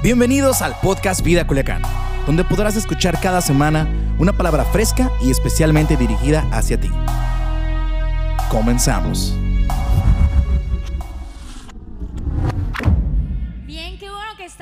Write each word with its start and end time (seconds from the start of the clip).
Bienvenidos 0.00 0.62
al 0.62 0.78
podcast 0.80 1.22
Vida 1.22 1.44
Culiacán, 1.44 1.82
donde 2.24 2.44
podrás 2.44 2.76
escuchar 2.76 3.18
cada 3.20 3.40
semana 3.40 3.88
una 4.20 4.32
palabra 4.32 4.64
fresca 4.64 5.10
y 5.20 5.32
especialmente 5.32 5.96
dirigida 5.96 6.46
hacia 6.52 6.78
ti. 6.78 6.88
Comenzamos. 8.48 9.34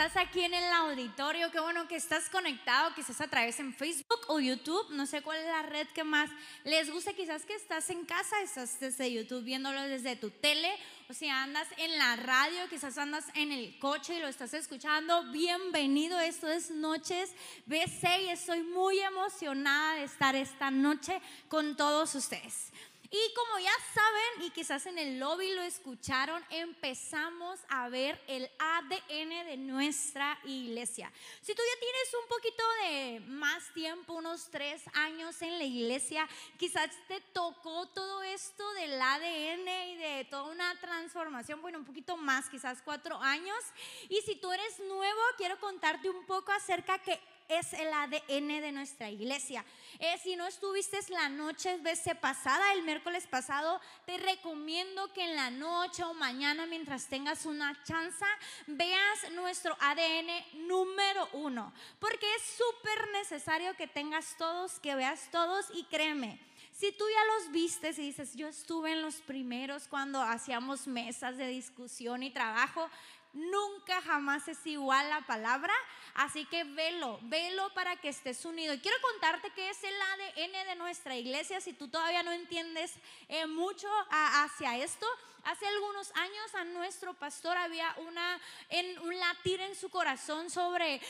Estás 0.06 0.22
aquí 0.24 0.45
en 0.45 0.54
el 0.54 0.73
auditorio, 0.73 1.50
qué 1.50 1.59
bueno 1.59 1.89
que 1.89 1.96
estás 1.96 2.29
conectado, 2.29 2.95
quizás 2.95 3.20
a 3.20 3.27
través 3.27 3.59
en 3.59 3.75
Facebook 3.75 4.21
o 4.29 4.39
YouTube, 4.39 4.86
no 4.90 5.04
sé 5.04 5.21
cuál 5.21 5.39
es 5.39 5.46
la 5.46 5.62
red 5.62 5.89
que 5.89 6.04
más 6.04 6.30
les 6.62 6.93
guste, 6.93 7.14
quizás 7.14 7.45
que 7.45 7.54
estás 7.54 7.90
en 7.90 8.04
casa, 8.04 8.40
estás 8.40 8.79
desde 8.79 9.12
YouTube 9.12 9.43
viéndolo 9.43 9.82
desde 9.82 10.14
tu 10.14 10.30
tele, 10.30 10.71
o 11.08 11.12
si 11.12 11.29
andas 11.29 11.66
en 11.77 11.98
la 11.98 12.14
radio, 12.14 12.68
quizás 12.71 12.98
andas 12.98 13.25
en 13.34 13.50
el 13.50 13.77
coche 13.80 14.14
y 14.14 14.21
lo 14.21 14.29
estás 14.29 14.54
escuchando, 14.54 15.25
bienvenido, 15.32 16.20
esto 16.20 16.48
es 16.48 16.70
Noches 16.70 17.32
BC 17.67 18.26
y 18.26 18.29
estoy 18.29 18.62
muy 18.62 19.00
emocionada 19.00 19.95
de 19.95 20.04
estar 20.04 20.36
esta 20.36 20.70
noche 20.70 21.20
con 21.48 21.76
todos 21.76 22.14
ustedes. 22.14 22.70
Y 23.16 23.32
como 23.32 23.58
ya 23.58 23.72
saben, 23.94 24.43
y 24.43 24.50
quizás 24.50 24.84
en 24.84 24.98
el 24.98 25.18
lobby 25.18 25.54
lo 25.54 25.62
escucharon, 25.62 26.44
empezamos 26.50 27.58
a 27.70 27.89
ver 27.89 28.22
el 28.26 28.50
ADN 28.58 29.46
de 29.46 29.56
nuestra 29.56 30.39
iglesia. 30.44 31.11
Si 31.40 31.54
tú 31.54 31.62
ya 31.62 31.80
tienes 31.80 32.14
un 32.22 32.28
poquito 32.28 32.62
de 32.83 33.20
más 33.20 33.72
tiempo, 33.72 34.12
unos 34.12 34.50
tres 34.50 34.83
años 34.92 35.41
en 35.41 35.56
la 35.56 35.64
iglesia, 35.64 36.28
quizás 36.58 36.91
te 37.08 37.22
tocó 37.33 37.89
todo 37.89 38.22
esto 38.22 38.70
del 38.75 39.00
ADN 39.00 39.69
y 39.92 39.97
de 39.97 40.27
toda 40.28 40.53
una 40.53 40.78
transformación, 40.78 41.62
bueno, 41.62 41.78
un 41.78 41.86
poquito 41.86 42.19
más, 42.19 42.50
quizás 42.50 42.83
cuatro 42.83 43.17
años. 43.17 43.64
Y 44.11 44.20
si 44.27 44.36
tú 44.36 44.53
eres 44.53 44.78
nuevo, 44.80 45.20
quiero 45.39 45.58
contarte 45.58 46.11
un 46.11 46.27
poco 46.27 46.53
acerca 46.53 46.98
que 46.98 47.19
es 47.48 47.73
el 47.73 47.92
ADN 47.92 48.61
de 48.61 48.73
nuestra 48.73 49.11
iglesia. 49.11 49.65
Eh, 49.98 50.19
si 50.23 50.37
no 50.37 50.47
estuviste 50.47 50.98
la 51.09 51.29
noche 51.29 51.77
veces 51.79 52.15
pasada, 52.17 52.73
el 52.73 52.83
miércoles 52.83 53.27
pasado, 53.27 53.81
te 54.05 54.19
recomiendo 54.19 55.12
que 55.12 55.25
en 55.25 55.37
la 55.37 55.51
noche 55.51 56.03
o 56.05 56.15
mañana, 56.15 56.67
mientras 56.67 57.07
tengas 57.07 57.47
una 57.47 57.83
chance, 57.85 58.25
veas 58.67 59.31
nuestro 59.33 59.77
ADN 59.81 60.67
número 60.67 61.29
uno. 61.33 61.73
Porque 61.98 62.27
es 62.37 62.43
súper 62.43 63.11
necesario 63.12 63.75
que 63.77 63.87
tengas 63.87 64.37
todos, 64.37 64.81
que 64.81 64.95
veas 64.95 65.31
todos 65.31 65.67
y 65.75 65.85
créeme. 65.85 66.41
Si 66.79 66.92
tú 66.92 67.05
ya 67.09 67.35
los 67.35 67.53
vistes 67.53 67.98
y 67.98 68.03
dices, 68.03 68.35
yo 68.35 68.48
estuve 68.48 68.92
en 68.92 69.01
los 69.01 69.23
primeros 69.23 69.89
cuando 69.89 70.20
hacíamos 70.20 70.87
mesas 70.87 71.39
de 71.39 71.47
discusión 71.48 72.23
y 72.23 72.31
trabajo, 72.31 72.91
nunca 73.37 74.03
jamás 74.03 74.48
es 74.48 74.67
igual 74.67 75.09
la 75.09 75.20
palabra 75.23 75.73
Así 76.17 76.47
que 76.47 76.65
velo, 76.65 77.19
velo 77.25 77.69
para 77.75 77.97
que 77.97 78.09
estés 78.09 78.47
unido. 78.47 78.73
Y 78.73 78.79
quiero 78.79 78.97
contarte 79.03 79.51
que 79.51 79.69
es 79.69 79.84
el 79.84 79.95
ADN 79.95 80.67
de 80.69 80.75
nuestra 80.77 81.15
iglesia. 81.15 81.61
Si 81.61 81.75
tú 81.75 81.89
todavía 81.89 82.23
no 82.23 82.33
entiendes 82.33 82.95
eh, 83.29 83.47
mucho 83.47 83.87
hacia 84.09 84.79
esto, 84.79 85.07
hace 85.47 85.66
algunos 85.66 86.11
años 86.16 86.55
a 86.55 86.64
nuestro 86.64 87.14
pastor 87.14 87.56
había 87.56 87.94
una, 88.06 88.41
en, 88.69 88.98
un 88.98 89.19
latir 89.19 89.61
en 89.61 89.75
su 89.75 89.89
corazón 89.89 90.50
sobre 90.50 91.00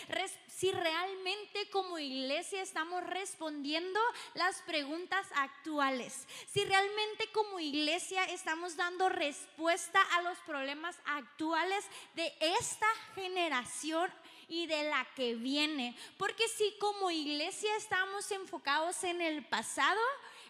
si 0.49 0.71
realmente 0.73 1.69
como 1.71 1.99
iglesia 1.99 2.63
estamos 2.63 3.03
respondiendo 3.05 3.99
las 4.35 4.61
preguntas 4.63 5.27
actuales. 5.35 6.27
Si 6.47 6.65
realmente 6.65 7.31
como 7.33 7.59
iglesia 7.59 8.25
estamos 8.25 8.77
dando 8.77 9.09
respuesta 9.09 10.01
a 10.13 10.23
los 10.23 10.39
problemas 10.41 10.97
actuales 11.07 11.85
de 12.15 12.33
esta 12.41 12.89
generación 13.15 14.11
y 14.49 14.67
de 14.67 14.85
la 14.85 15.07
que 15.17 15.35
viene. 15.35 15.97
Porque 16.19 16.47
si 16.49 16.77
como 16.79 17.11
iglesia 17.11 17.75
estamos 17.77 18.31
enfocados 18.31 19.03
en 19.05 19.21
el 19.21 19.45
pasado, 19.45 20.01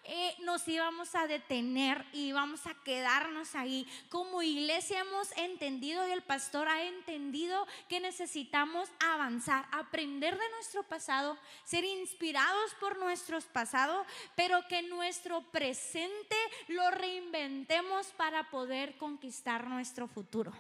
eh, 0.08 0.36
nos 0.42 0.66
íbamos 0.68 1.14
a 1.14 1.26
detener 1.26 2.04
y 2.12 2.32
vamos 2.32 2.66
a 2.66 2.75
quedarnos 2.75 3.54
ahí. 3.54 3.86
Como 4.08 4.42
iglesia 4.42 5.00
hemos 5.00 5.31
entendido 5.36 6.06
y 6.06 6.12
el 6.12 6.22
pastor 6.22 6.69
ha 6.69 6.82
entendido 6.84 7.66
que 7.88 8.00
necesitamos 8.00 8.88
avanzar, 8.98 9.66
aprender 9.72 10.38
de 10.38 10.48
nuestro 10.50 10.82
pasado, 10.82 11.36
ser 11.64 11.84
inspirados 11.84 12.75
por 12.81 12.98
nuestro 12.98 13.41
pasado, 13.53 14.04
pero 14.34 14.66
que 14.69 14.82
nuestro 14.82 15.42
presente 15.50 16.36
lo 16.69 16.91
reinventemos 16.91 18.06
para 18.08 18.50
poder 18.50 18.97
conquistar 18.97 19.66
nuestro 19.66 20.08
futuro. 20.08 20.52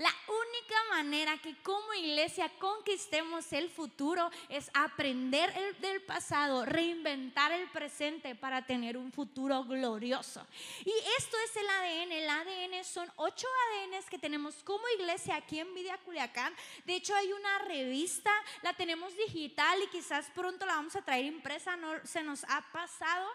La 0.00 0.14
única 0.28 0.76
manera 0.92 1.36
que 1.36 1.54
como 1.62 1.92
iglesia 1.92 2.50
conquistemos 2.58 3.52
el 3.52 3.68
futuro 3.68 4.30
es 4.48 4.70
aprender 4.72 5.52
del 5.78 6.00
pasado, 6.00 6.64
reinventar 6.64 7.52
el 7.52 7.68
presente 7.68 8.34
para 8.34 8.64
tener 8.64 8.96
un 8.96 9.12
futuro 9.12 9.62
glorioso. 9.64 10.46
Y 10.86 10.92
esto 11.18 11.36
es 11.44 11.54
el 11.54 11.68
ADN. 11.68 12.12
El 12.12 12.30
ADN 12.30 12.82
son 12.82 13.12
ocho 13.16 13.46
ADNs 13.68 14.08
que 14.08 14.18
tenemos 14.18 14.54
como 14.64 14.88
iglesia 14.98 15.36
aquí 15.36 15.58
en 15.58 15.74
Vidia 15.74 15.98
Culiacán. 15.98 16.54
De 16.86 16.94
hecho, 16.94 17.14
hay 17.14 17.30
una 17.34 17.58
revista, 17.58 18.32
la 18.62 18.72
tenemos 18.72 19.14
digital 19.18 19.82
y 19.82 19.88
quizás 19.88 20.30
pronto 20.34 20.64
la 20.64 20.76
vamos 20.76 20.96
a 20.96 21.02
traer 21.02 21.26
impresa, 21.26 21.76
no 21.76 21.90
se 22.06 22.22
nos 22.22 22.42
ha 22.44 22.62
pasado. 22.72 23.28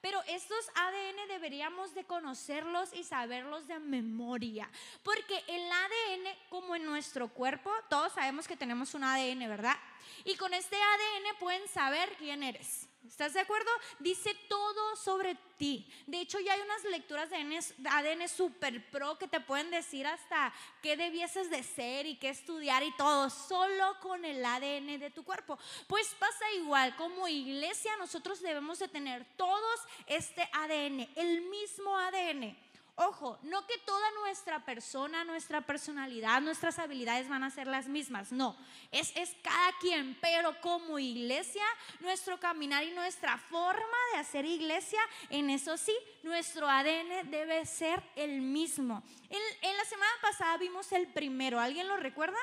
Pero 0.00 0.22
estos 0.26 0.68
ADN 0.74 1.28
deberíamos 1.28 1.94
de 1.94 2.04
conocerlos 2.04 2.92
y 2.92 3.04
saberlos 3.04 3.66
de 3.68 3.78
memoria. 3.78 4.68
Porque 5.02 5.42
el 5.46 5.70
ADN, 5.70 6.36
como 6.48 6.76
en 6.76 6.84
nuestro 6.84 7.28
cuerpo, 7.28 7.70
todos 7.88 8.12
sabemos 8.12 8.48
que 8.48 8.56
tenemos 8.56 8.94
un 8.94 9.04
ADN, 9.04 9.48
¿verdad? 9.48 9.76
Y 10.24 10.36
con 10.36 10.52
este 10.54 10.76
ADN 10.76 11.38
pueden 11.38 11.66
saber 11.68 12.08
quién 12.18 12.42
eres. 12.42 12.89
¿Estás 13.06 13.32
de 13.32 13.40
acuerdo? 13.40 13.70
Dice 13.98 14.34
todo 14.48 14.96
sobre 14.96 15.34
ti. 15.56 15.90
De 16.06 16.20
hecho, 16.20 16.38
ya 16.38 16.52
hay 16.52 16.60
unas 16.60 16.84
lecturas 16.84 17.30
de 17.30 17.36
ADN, 17.36 18.28
super 18.28 18.90
pro 18.90 19.18
que 19.18 19.26
te 19.26 19.40
pueden 19.40 19.70
decir 19.70 20.06
hasta 20.06 20.52
qué 20.82 20.96
debieses 20.96 21.50
de 21.50 21.62
ser 21.62 22.06
y 22.06 22.16
qué 22.16 22.28
estudiar 22.28 22.82
y 22.82 22.94
todo, 22.96 23.30
solo 23.30 23.98
con 24.00 24.24
el 24.24 24.44
ADN 24.44 24.98
de 24.98 25.10
tu 25.10 25.24
cuerpo. 25.24 25.58
Pues 25.86 26.14
pasa 26.18 26.52
igual, 26.52 26.94
como 26.96 27.26
iglesia 27.26 27.96
nosotros 27.96 28.40
debemos 28.40 28.78
de 28.78 28.88
tener 28.88 29.26
todos 29.36 29.80
este 30.06 30.42
ADN, 30.52 31.08
el 31.16 31.42
mismo 31.42 31.96
ADN. 31.96 32.69
Ojo, 33.02 33.38
no 33.44 33.66
que 33.66 33.78
toda 33.78 34.10
nuestra 34.20 34.62
persona, 34.62 35.24
nuestra 35.24 35.62
personalidad, 35.62 36.42
nuestras 36.42 36.78
habilidades 36.78 37.30
van 37.30 37.42
a 37.42 37.50
ser 37.50 37.66
las 37.66 37.88
mismas, 37.88 38.30
no, 38.30 38.54
es, 38.90 39.16
es 39.16 39.34
cada 39.42 39.72
quien, 39.80 40.18
pero 40.20 40.60
como 40.60 40.98
iglesia, 40.98 41.64
nuestro 42.00 42.38
caminar 42.38 42.84
y 42.84 42.90
nuestra 42.90 43.38
forma 43.38 43.96
de 44.12 44.18
hacer 44.18 44.44
iglesia, 44.44 45.00
en 45.30 45.48
eso 45.48 45.78
sí, 45.78 45.96
nuestro 46.22 46.68
ADN 46.68 47.30
debe 47.30 47.64
ser 47.64 48.02
el 48.16 48.42
mismo. 48.42 49.02
En, 49.30 49.76
la 49.78 49.84
semana 49.86 50.12
pasada 50.20 50.58
vimos 50.58 50.92
el 50.92 51.06
primero, 51.06 51.58
¿alguien 51.58 51.88
lo 51.88 51.96
recuerda? 51.96 52.36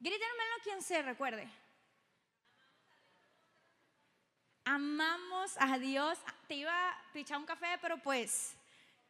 Grítenmelo 0.00 0.54
quien 0.64 0.82
se 0.82 1.02
recuerde. 1.02 1.48
Amamos 4.70 5.52
a 5.58 5.78
Dios. 5.78 6.18
Te 6.46 6.54
iba 6.54 6.90
a 6.90 6.96
pichar 7.12 7.38
un 7.38 7.46
café, 7.46 7.78
pero 7.80 7.98
pues 7.98 8.56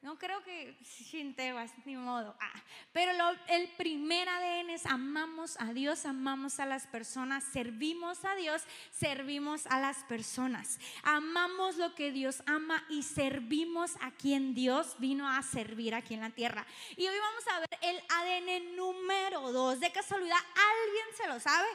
no 0.03 0.19
creo 0.19 0.43
que 0.43 0.79
sin 0.83 1.37
vas, 1.37 1.73
ni 1.85 1.95
modo. 1.95 2.35
Ah, 2.41 2.63
pero 2.93 3.13
el 3.49 3.69
primer 3.73 4.31
ADN 4.31 4.71
es 4.71 4.87
amamos 4.87 5.61
a 5.61 5.75
Dios, 5.75 6.07
amamos 6.07 6.59
a 6.59 6.65
las 6.65 6.87
personas, 6.87 7.45
servimos 7.45 8.25
a 8.25 8.35
Dios, 8.35 8.63
servimos 8.91 9.67
a 9.67 9.79
las 9.79 9.99
personas. 10.05 10.79
Amamos 11.03 11.77
lo 11.77 11.95
que 11.95 12.13
Dios 12.13 12.43
ama 12.47 12.83
y 12.89 13.03
servimos 13.03 13.97
a 14.01 14.11
quien 14.13 14.55
Dios 14.55 14.97
vino 14.99 15.29
a 15.29 15.43
servir 15.43 15.95
aquí 15.95 16.15
en 16.15 16.21
la 16.21 16.31
tierra. 16.31 16.67
Y 16.97 17.07
hoy 17.07 17.19
vamos 17.19 17.45
a 17.49 17.61
ver 17.61 17.79
el 17.83 18.01
ADN 18.09 18.77
número 18.77 19.53
dos. 19.53 19.81
De 19.81 19.93
casualidad, 19.93 20.39
¿alguien 20.39 21.07
se 21.15 21.29
lo 21.29 21.39
sabe? 21.39 21.69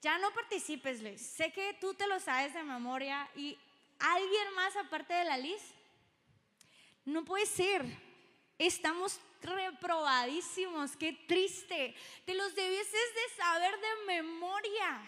Ya 0.00 0.18
no 0.18 0.30
participes, 0.32 1.02
Luis. 1.02 1.20
Sé 1.20 1.52
que 1.52 1.76
tú 1.80 1.94
te 1.94 2.06
lo 2.06 2.20
sabes 2.20 2.54
de 2.54 2.62
memoria 2.62 3.28
y 3.34 3.58
alguien 3.98 4.54
más 4.54 4.76
aparte 4.76 5.12
de 5.12 5.24
la 5.24 5.36
Liz. 5.36 5.62
No 7.04 7.24
puede 7.24 7.46
ser. 7.46 7.84
Estamos 8.58 9.20
reprobadísimos. 9.42 10.96
Qué 10.96 11.12
triste. 11.26 11.96
Te 12.24 12.34
los 12.34 12.54
debieses 12.54 12.92
de 12.92 13.36
saber 13.36 13.74
de 13.80 14.06
memoria. 14.06 15.00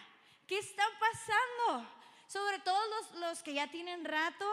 ¿Qué 0.46 0.58
está 0.58 0.84
pasando? 0.98 1.88
Sobre 2.26 2.58
todo 2.60 2.80
los, 2.88 3.20
los 3.20 3.42
que 3.42 3.54
ya 3.54 3.70
tienen 3.70 4.04
rato 4.04 4.46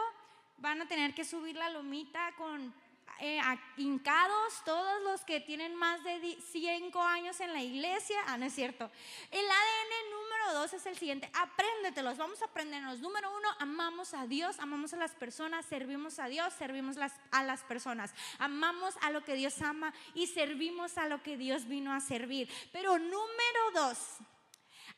van 0.58 0.82
a 0.82 0.88
tener 0.88 1.14
que 1.14 1.24
subir 1.24 1.56
la 1.56 1.70
lomita 1.70 2.32
con 2.36 2.72
eh, 3.20 3.40
hincados, 3.76 4.62
todos 4.64 5.02
los 5.02 5.22
que 5.24 5.40
tienen 5.40 5.74
más 5.74 6.02
de 6.04 6.38
5 6.52 7.02
años 7.02 7.40
en 7.40 7.52
la 7.52 7.62
iglesia. 7.62 8.16
Ah, 8.26 8.36
no 8.36 8.46
es 8.46 8.54
cierto. 8.54 8.90
El 9.30 9.44
ADN 9.44 10.10
número 10.38 10.60
2 10.60 10.72
es 10.74 10.86
el 10.86 10.96
siguiente. 10.96 11.30
Apréndetelos, 11.34 12.16
vamos 12.16 12.40
a 12.42 12.46
aprendernos. 12.46 13.00
Número 13.00 13.34
1, 13.36 13.48
amamos 13.58 14.14
a 14.14 14.26
Dios, 14.26 14.58
amamos 14.58 14.92
a 14.92 14.96
las 14.96 15.12
personas, 15.12 15.66
servimos 15.66 16.18
a 16.18 16.26
Dios, 16.26 16.52
servimos 16.54 16.96
a 17.30 17.42
las 17.44 17.62
personas. 17.64 18.14
Amamos 18.38 18.94
a 19.02 19.10
lo 19.10 19.24
que 19.24 19.34
Dios 19.34 19.60
ama 19.62 19.92
y 20.14 20.26
servimos 20.26 20.98
a 20.98 21.08
lo 21.08 21.22
que 21.22 21.36
Dios 21.36 21.66
vino 21.66 21.92
a 21.92 22.00
servir. 22.00 22.50
Pero 22.72 22.98
número 22.98 23.70
2, 23.74 23.98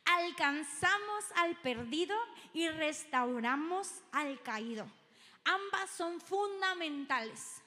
alcanzamos 0.05 1.25
al 1.35 1.55
perdido 1.61 2.15
y 2.53 2.69
restauramos 2.69 3.89
al 4.11 4.41
caído. 4.41 4.87
Ambas 5.43 5.89
son 5.89 6.19
fundamentales. 6.21 7.61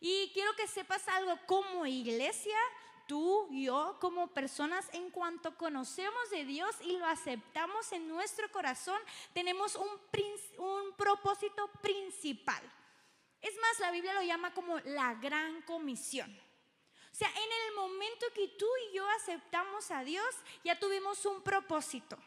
Y 0.00 0.30
quiero 0.34 0.54
que 0.56 0.66
sepas 0.66 1.06
algo 1.08 1.38
como 1.46 1.86
iglesia, 1.86 2.58
tú, 3.06 3.48
yo, 3.50 3.96
como 4.00 4.28
personas, 4.28 4.88
en 4.92 5.10
cuanto 5.10 5.56
conocemos 5.56 6.30
de 6.30 6.44
Dios 6.44 6.74
y 6.82 6.96
lo 6.96 7.06
aceptamos 7.06 7.90
en 7.92 8.08
nuestro 8.08 8.50
corazón, 8.50 9.00
tenemos 9.32 9.76
un, 9.76 9.88
un 10.58 10.92
propósito 10.96 11.68
principal. 11.80 12.62
Es 13.40 13.54
más, 13.60 13.80
la 13.80 13.90
Biblia 13.90 14.14
lo 14.14 14.22
llama 14.22 14.54
como 14.54 14.78
la 14.80 15.14
gran 15.14 15.62
comisión. 15.62 16.30
O 17.12 17.14
sea, 17.14 17.28
en 17.28 17.68
el 17.68 17.74
momento 17.74 18.26
que 18.34 18.48
tú 18.48 18.66
y 18.88 18.96
yo 18.96 19.06
aceptamos 19.10 19.90
a 19.90 20.02
Dios, 20.04 20.26
ya 20.64 20.78
tuvimos 20.78 21.26
un 21.26 21.42
propósito 21.42 22.18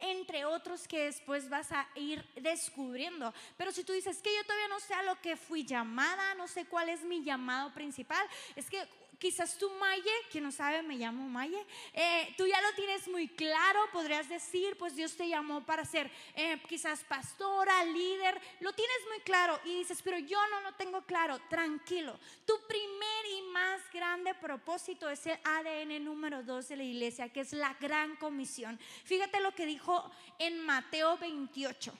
entre 0.00 0.44
otros 0.44 0.86
que 0.86 1.04
después 1.04 1.48
vas 1.48 1.72
a 1.72 1.88
ir 1.94 2.24
descubriendo. 2.36 3.32
Pero 3.56 3.72
si 3.72 3.84
tú 3.84 3.92
dices 3.92 4.22
que 4.22 4.34
yo 4.34 4.44
todavía 4.44 4.68
no 4.68 4.80
sé 4.80 4.94
a 4.94 5.02
lo 5.02 5.20
que 5.20 5.36
fui 5.36 5.64
llamada, 5.64 6.34
no 6.34 6.46
sé 6.46 6.66
cuál 6.66 6.88
es 6.88 7.02
mi 7.02 7.24
llamado 7.24 7.72
principal, 7.72 8.24
es 8.54 8.70
que 8.70 8.88
Quizás 9.18 9.58
tú, 9.58 9.68
Maye, 9.80 10.12
quien 10.30 10.44
no 10.44 10.52
sabe, 10.52 10.80
me 10.80 10.94
llamo 10.94 11.28
Maye, 11.28 11.66
eh, 11.92 12.32
tú 12.36 12.46
ya 12.46 12.60
lo 12.60 12.72
tienes 12.74 13.08
muy 13.08 13.26
claro, 13.26 13.80
podrías 13.92 14.28
decir, 14.28 14.76
pues 14.78 14.94
Dios 14.94 15.16
te 15.16 15.28
llamó 15.28 15.66
para 15.66 15.84
ser 15.84 16.08
eh, 16.34 16.62
quizás 16.68 17.02
pastora, 17.02 17.84
líder, 17.84 18.40
lo 18.60 18.72
tienes 18.72 18.96
muy 19.08 19.18
claro 19.20 19.58
y 19.64 19.78
dices, 19.78 20.02
pero 20.02 20.18
yo 20.18 20.38
no 20.50 20.60
lo 20.60 20.72
tengo 20.74 21.02
claro, 21.02 21.40
tranquilo. 21.50 22.16
Tu 22.46 22.54
primer 22.68 23.26
y 23.38 23.42
más 23.50 23.80
grande 23.92 24.34
propósito 24.34 25.10
es 25.10 25.26
el 25.26 25.38
ADN 25.42 26.04
número 26.04 26.44
dos 26.44 26.68
de 26.68 26.76
la 26.76 26.84
iglesia, 26.84 27.28
que 27.28 27.40
es 27.40 27.52
la 27.52 27.74
gran 27.80 28.14
comisión. 28.16 28.78
Fíjate 29.04 29.40
lo 29.40 29.52
que 29.52 29.66
dijo 29.66 30.08
en 30.38 30.64
Mateo 30.64 31.18
28. 31.18 31.92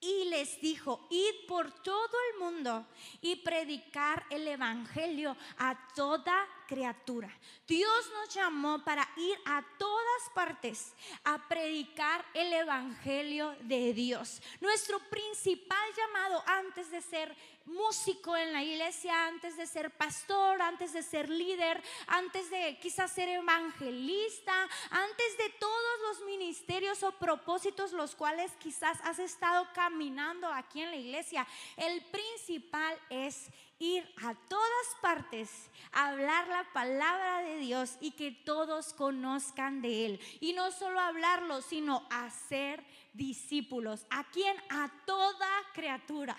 Y 0.00 0.26
les 0.26 0.60
dijo, 0.60 1.06
id 1.10 1.46
por 1.48 1.72
todo 1.82 2.16
el 2.32 2.38
mundo 2.38 2.86
y 3.20 3.36
predicar 3.36 4.24
el 4.30 4.46
Evangelio 4.46 5.36
a 5.58 5.76
toda 5.94 6.46
criatura. 6.68 7.28
Dios 7.66 8.10
nos 8.12 8.32
llamó 8.32 8.84
para 8.84 9.08
ir 9.16 9.36
a 9.44 9.64
todas 9.76 10.30
partes 10.34 10.94
a 11.24 11.48
predicar 11.48 12.24
el 12.34 12.52
Evangelio 12.52 13.56
de 13.62 13.92
Dios. 13.92 14.40
Nuestro 14.60 15.00
principal 15.10 15.88
llamado 15.96 16.44
antes 16.46 16.90
de 16.90 17.02
ser 17.02 17.34
músico 17.68 18.36
en 18.36 18.52
la 18.52 18.62
iglesia, 18.62 19.26
antes 19.26 19.56
de 19.56 19.66
ser 19.66 19.90
pastor, 19.90 20.60
antes 20.62 20.92
de 20.92 21.02
ser 21.02 21.28
líder, 21.28 21.82
antes 22.06 22.50
de 22.50 22.78
quizás 22.80 23.12
ser 23.12 23.28
evangelista, 23.28 24.68
antes 24.90 25.38
de 25.38 25.50
todos 25.60 26.00
los 26.08 26.26
ministerios 26.26 27.02
o 27.02 27.12
propósitos 27.12 27.92
los 27.92 28.14
cuales 28.14 28.52
quizás 28.58 28.98
has 29.04 29.18
estado 29.18 29.66
caminando 29.74 30.48
aquí 30.48 30.82
en 30.82 30.90
la 30.90 30.96
iglesia, 30.96 31.46
el 31.76 32.02
principal 32.06 32.98
es 33.10 33.50
ir 33.78 34.04
a 34.24 34.34
todas 34.48 34.86
partes, 35.00 35.70
hablar 35.92 36.48
la 36.48 36.64
palabra 36.72 37.42
de 37.42 37.58
Dios 37.58 37.96
y 38.00 38.12
que 38.12 38.32
todos 38.32 38.92
conozcan 38.92 39.82
de 39.82 40.06
Él. 40.06 40.20
Y 40.40 40.52
no 40.52 40.70
solo 40.72 40.98
hablarlo, 41.00 41.62
sino 41.62 42.06
hacer 42.10 42.84
discípulos. 43.12 44.06
¿A 44.10 44.24
quién? 44.30 44.56
A 44.68 44.90
toda 45.06 45.48
criatura. 45.72 46.36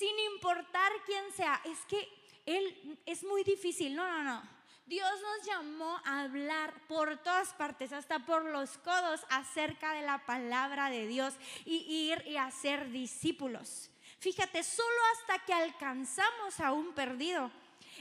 Sin 0.00 0.18
importar 0.32 0.90
quién 1.04 1.30
sea. 1.36 1.60
Es 1.62 1.84
que 1.84 2.08
Él 2.46 2.98
es 3.04 3.22
muy 3.22 3.44
difícil. 3.44 3.94
No, 3.94 4.08
no, 4.08 4.22
no. 4.22 4.42
Dios 4.86 5.10
nos 5.20 5.46
llamó 5.46 6.00
a 6.06 6.22
hablar 6.22 6.72
por 6.88 7.18
todas 7.18 7.52
partes, 7.52 7.92
hasta 7.92 8.24
por 8.24 8.46
los 8.46 8.78
codos, 8.78 9.20
acerca 9.28 9.92
de 9.92 10.00
la 10.00 10.24
palabra 10.24 10.88
de 10.88 11.06
Dios 11.06 11.34
y 11.66 12.10
ir 12.10 12.24
y 12.26 12.38
hacer 12.38 12.90
discípulos. 12.90 13.90
Fíjate, 14.20 14.62
solo 14.62 15.00
hasta 15.12 15.44
que 15.44 15.52
alcanzamos 15.52 16.60
a 16.60 16.72
un 16.72 16.94
perdido 16.94 17.50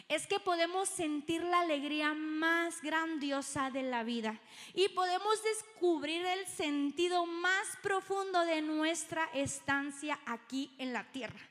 es 0.07 0.25
que 0.25 0.39
podemos 0.39 0.87
sentir 0.87 1.43
la 1.43 1.59
alegría 1.59 2.13
más 2.13 2.81
grandiosa 2.81 3.71
de 3.71 3.83
la 3.83 4.03
vida 4.03 4.39
y 4.73 4.87
podemos 4.87 5.43
descubrir 5.43 6.25
el 6.25 6.47
sentido 6.47 7.25
más 7.25 7.67
profundo 7.83 8.45
de 8.45 8.61
nuestra 8.61 9.25
estancia 9.33 10.17
aquí 10.25 10.73
en 10.77 10.93
la 10.93 11.03
tierra. 11.11 11.49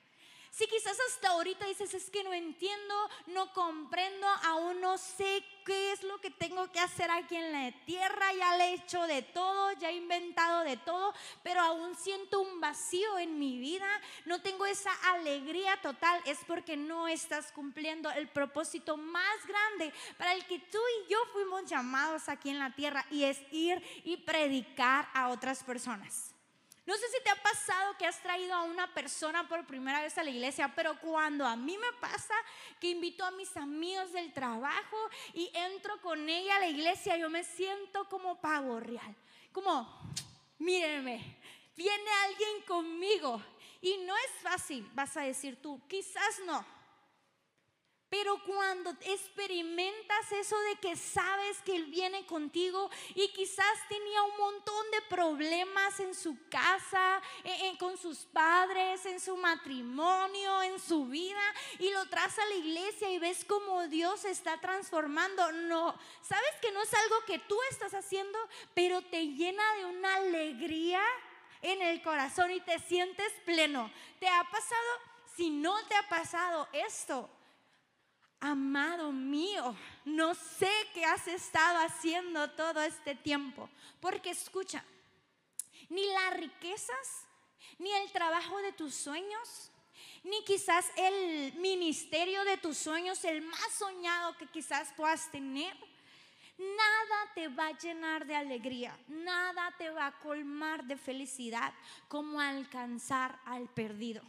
Si 0.59 0.67
quizás 0.67 0.99
hasta 1.07 1.29
ahorita 1.29 1.67
dices, 1.67 1.95
es 1.95 2.11
que 2.11 2.25
no 2.25 2.33
entiendo, 2.33 2.95
no 3.29 3.53
comprendo, 3.53 4.27
aún 4.43 4.81
no 4.81 4.99
sé 4.99 5.45
qué 5.65 5.93
es 5.93 6.03
lo 6.03 6.21
que 6.21 6.33
tengo 6.33 6.69
que 6.73 6.81
hacer 6.81 7.09
aquí 7.13 7.37
en 7.37 7.53
la 7.53 7.71
tierra, 7.85 8.33
ya 8.33 8.57
le 8.57 8.65
he 8.65 8.75
hecho 8.75 9.07
de 9.07 9.23
todo, 9.23 9.71
ya 9.75 9.91
he 9.91 9.95
inventado 9.95 10.65
de 10.65 10.77
todo, 10.77 11.15
pero 11.45 11.61
aún 11.61 11.95
siento 11.95 12.41
un 12.41 12.61
vacío 12.61 13.21
en 13.21 13.39
mi 13.39 13.57
vida, 13.61 13.87
no 14.25 14.43
tengo 14.43 14.67
esa 14.67 14.91
alegría 15.13 15.81
total, 15.81 16.21
es 16.25 16.39
porque 16.45 16.77
no 16.77 17.07
estás 17.07 17.53
cumpliendo 17.53 18.11
el 18.11 18.27
propósito 18.27 18.97
más 18.97 19.47
grande 19.47 19.95
para 20.17 20.33
el 20.33 20.45
que 20.45 20.59
tú 20.59 20.81
y 21.07 21.13
yo 21.13 21.19
fuimos 21.33 21.67
llamados 21.67 22.29
aquí 22.29 22.51
en 22.51 22.59
la 22.59 22.75
tierra 22.75 23.07
y 23.13 23.23
es 23.23 23.41
ir 23.53 23.81
y 24.03 24.17
predicar 24.17 25.09
a 25.15 25.29
otras 25.29 25.63
personas. 25.63 26.28
No 26.89 26.97
sé 26.97 27.07
si 27.15 27.23
te 27.23 27.29
ha 27.29 27.37
pasado 27.37 27.99
que 27.99 28.07
has 28.07 28.19
traído 28.23 28.55
a 28.55 28.63
una 28.63 28.95
persona 28.95 29.47
por 29.47 29.67
primera 29.67 30.01
vez 30.01 30.17
a 30.17 30.25
la 30.25 30.31
iglesia, 30.31 30.73
pero 30.75 30.99
cuando 30.99 31.45
a 31.45 31.55
mí 31.55 31.77
me 31.77 31.93
pasa 32.01 32.33
que 32.81 32.89
invito 32.89 33.27
a 33.27 33.31
mis 33.31 33.55
amigos 33.59 34.11
del 34.15 34.33
trabajo 34.33 34.97
y 35.35 35.51
entro 35.53 36.01
con 36.01 36.27
ella 36.27 36.57
a 36.57 36.61
la 36.61 36.69
iglesia, 36.69 37.19
yo 37.19 37.29
me 37.29 37.45
siento 37.45 38.09
como 38.09 38.41
pavo 38.41 38.81
real. 38.81 39.15
Como, 39.53 39.87
mírenme, 40.61 41.37
viene 41.77 42.11
alguien 42.25 42.63
conmigo. 42.67 43.39
Y 43.83 43.99
no 44.07 44.17
es 44.17 44.31
fácil, 44.43 44.89
vas 44.95 45.15
a 45.19 45.21
decir 45.21 45.61
tú, 45.61 45.87
quizás 45.89 46.41
no. 46.47 46.65
Pero 48.11 48.43
cuando 48.45 48.91
experimentas 49.03 50.33
eso 50.33 50.59
de 50.61 50.77
que 50.77 50.97
sabes 50.97 51.61
que 51.63 51.77
Él 51.77 51.87
viene 51.87 52.25
contigo 52.25 52.91
y 53.15 53.29
quizás 53.33 53.89
tenía 53.89 54.23
un 54.23 54.37
montón 54.39 54.91
de 54.93 55.03
problemas 55.03 56.01
en 56.01 56.15
su 56.15 56.39
casa, 56.49 57.21
con 57.79 57.99
sus 57.99 58.25
padres, 58.25 59.05
en 59.05 59.21
su 59.21 59.37
matrimonio, 59.37 60.63
en 60.63 60.81
su 60.81 61.07
vida, 61.07 61.43
y 61.79 61.91
lo 61.91 62.09
traes 62.09 62.39
a 62.39 62.47
la 62.47 62.55
iglesia 62.55 63.11
y 63.11 63.19
ves 63.19 63.45
cómo 63.45 63.87
Dios 63.89 64.25
está 64.25 64.59
transformando, 64.59 65.53
no, 65.53 65.95
sabes 66.23 66.51
que 66.63 66.73
no 66.73 66.83
es 66.83 66.95
algo 66.95 67.25
que 67.27 67.39
tú 67.41 67.59
estás 67.71 67.93
haciendo, 67.93 68.39
pero 68.75 69.03
te 69.03 69.27
llena 69.27 69.75
de 69.75 69.85
una 69.85 70.15
alegría 70.17 71.03
en 71.63 71.83
el 71.83 72.03
corazón 72.03 72.51
y 72.53 72.61
te 72.61 72.79
sientes 72.79 73.33
pleno. 73.45 73.91
¿Te 74.19 74.29
ha 74.29 74.45
pasado? 74.45 74.91
Si 75.37 75.51
no 75.51 75.77
te 75.87 75.95
ha 75.95 76.09
pasado 76.09 76.69
esto, 76.73 77.31
amado 78.41 79.13
mío, 79.13 79.77
no 80.05 80.35
sé 80.35 80.71
qué 80.95 81.05
has 81.05 81.27
estado 81.29 81.79
haciendo 81.81 82.51
todo 82.51 82.83
este 82.83 83.15
tiempo. 83.15 83.69
Porque 84.01 84.31
escucha, 84.31 84.85
ni 85.89 86.05
las 86.07 86.35
riquezas, 86.35 87.27
ni 87.79 87.91
el 87.93 88.11
trabajo 88.13 88.59
de 88.59 88.73
tus 88.73 88.95
sueños, 88.95 89.71
ni 90.25 90.43
quizás 90.45 90.91
el 90.97 91.55
ministerio 91.55 92.45
de 92.45 92.59
tus 92.59 92.77
sueños, 92.79 93.25
el 93.25 93.43
más 93.43 93.73
soñado 93.79 94.37
que 94.37 94.47
quizás 94.47 94.93
puedas 94.97 95.31
tener, 95.31 95.77
nada 96.59 97.33
te 97.35 97.49
va 97.49 97.69
a 97.69 97.79
llenar 97.79 98.27
de 98.27 98.35
alegría, 98.35 98.99
nada 99.07 99.73
te 99.79 99.91
va 99.91 100.07
a 100.07 100.19
colmar 100.19 100.85
de 100.85 100.97
felicidad 100.97 101.73
como 102.09 102.41
alcanzar 102.41 103.39
al 103.45 103.69
perdido. 103.69 104.23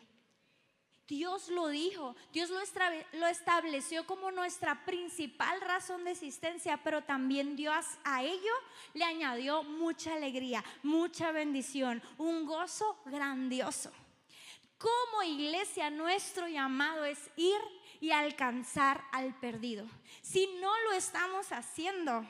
Dios 1.10 1.50
lo 1.50 1.70
dijo, 1.70 2.16
Dios 2.32 2.52
lo, 2.52 3.28
estableció 3.28 4.06
como 4.06 4.30
nuestra 4.30 4.86
principal 4.86 5.60
razón 5.60 6.04
de 6.06 6.12
existencia, 6.12 6.78
pero 6.84 7.04
también 7.04 7.56
Dios 7.56 7.84
a 8.04 8.22
ello 8.22 8.54
le 8.94 9.04
añadió 9.04 9.64
mucha 9.64 10.14
alegría, 10.14 10.64
mucha 10.84 11.32
bendición, 11.32 12.04
un 12.20 12.46
gozo 12.46 12.96
grandioso. 13.06 13.92
Como 14.78 15.24
iglesia, 15.24 15.90
nuestro 15.90 16.48
llamado 16.48 17.04
es 17.06 17.18
ir 17.36 17.60
y 18.00 18.12
alcanzar 18.12 19.04
al 19.12 19.34
perdido. 19.40 19.88
Si 20.22 20.46
no 20.62 20.72
lo 20.84 20.92
estamos 20.94 21.52
haciendo, 21.52 22.24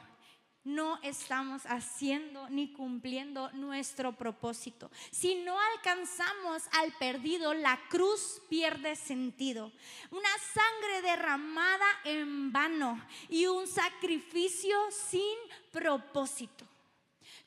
no 0.64 1.00
estamos 1.04 1.64
haciendo 1.66 2.50
ni 2.50 2.74
cumpliendo 2.74 3.52
nuestro 3.54 4.16
propósito. 4.16 4.92
Si 5.12 5.36
no 5.36 5.60
alcanzamos 5.60 6.64
al 6.74 6.92
perdido, 6.94 7.54
la 7.54 7.80
cruz 7.90 8.42
pierde 8.50 8.96
sentido. 8.96 9.72
Una 10.12 10.30
sangre 10.54 11.02
derramada 11.02 11.88
en 12.04 12.52
vano 12.52 13.02
y 13.30 13.48
un 13.48 13.68
sacrificio 13.68 14.78
sin 14.92 15.38
propósito. 15.72 16.66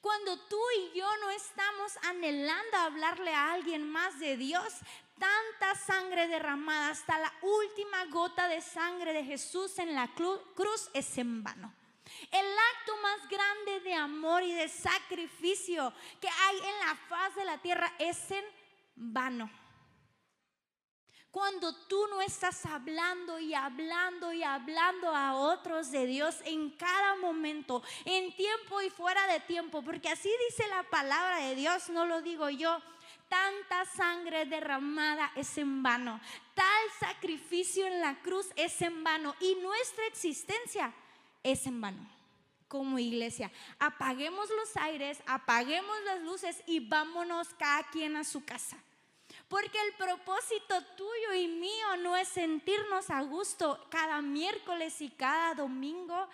Cuando 0.01 0.37
tú 0.49 0.59
y 0.79 0.99
yo 0.99 1.07
no 1.19 1.31
estamos 1.31 1.97
anhelando 2.03 2.77
hablarle 2.77 3.33
a 3.33 3.53
alguien 3.53 3.89
más 3.89 4.19
de 4.19 4.37
Dios, 4.37 4.65
tanta 5.19 5.77
sangre 5.77 6.27
derramada 6.27 6.89
hasta 6.91 7.19
la 7.21 7.33
última 7.43 8.07
gota 8.07 8.49
de 8.49 8.61
sangre 8.61 9.13
de 9.13 9.25
Jesús 9.25 9.79
en 9.79 9.95
la 9.95 10.09
cruz 10.13 10.91
es 10.93 11.19
en 11.19 11.45
vano. 11.45 11.73
El 12.31 12.47
acto 12.77 12.97
más 13.03 13.29
grande 13.29 13.81
de 13.81 13.95
amor 13.95 14.43
y 14.43 14.53
de 14.53 14.69
sacrificio 14.69 15.93
que 16.21 16.29
hay 16.29 16.57
en 16.59 16.79
la 16.87 16.97
faz 17.09 17.35
de 17.35 17.45
la 17.45 17.59
tierra 17.59 17.93
es 17.99 18.31
en 18.31 18.45
vano. 18.95 19.51
Cuando 21.33 21.75
tú 21.87 22.07
no 22.09 22.21
estás 22.21 22.67
hablando 22.67 23.39
y 23.39 23.55
hablando 23.55 24.35
y 24.35 24.43
hablando 24.43 25.17
a 25.17 25.35
otros 25.35 25.91
de 25.91 26.05
Dios 26.05 26.37
en 26.45 26.71
cada 26.77 27.17
momento, 27.17 27.83
en 28.05 28.37
tiempo 28.37 28.83
y 28.83 28.91
fuera 28.91 29.27
de 29.29 29.41
tiempo, 29.41 29.81
porque 29.81 30.11
así 30.11 30.31
dice 30.51 30.69
la 30.69 30.83
palabra 30.83 31.39
de 31.39 31.55
Dios, 31.55 31.89
no 31.89 32.05
lo 32.05 32.21
digo 32.21 32.51
yo, 32.51 32.83
tanta 33.31 33.87
sangre 33.87 34.45
derramada 34.45 35.33
es 35.35 35.57
en 35.57 35.83
vano, 35.83 36.21
tal 36.55 36.91
sacrificio 37.01 37.87
en 37.87 38.03
la 38.03 38.21
cruz 38.21 38.49
es 38.57 38.83
en 38.83 39.03
vano 39.03 39.35
y 39.41 39.55
nuestra 39.55 40.07
existencia 40.09 40.93
es 41.43 41.67
en 41.67 41.81
vano 41.81 42.09
como 42.69 42.99
iglesia. 42.99 43.53
Apaguemos 43.79 44.49
los 44.49 44.77
aires, 44.79 45.19
apaguemos 45.27 45.95
las 46.05 46.23
luces 46.23 46.63
y 46.67 46.81
vámonos 46.81 47.49
cada 47.59 47.83
quien 47.91 48.17
a 48.17 48.25
su 48.25 48.45
casa. 48.45 48.79
Porque 49.49 49.79
el 49.79 49.95
propósito 49.97 50.83
tuyo 50.97 51.35
y 51.35 51.49
mío 51.49 51.97
no 51.99 52.17
es 52.17 52.29
sentirnos 52.29 53.11
a 53.11 53.21
gusto 53.23 53.79
cada 53.91 54.23
miércoles 54.23 55.03
y 55.03 55.11
cada 55.11 55.55
domingo 55.55 56.29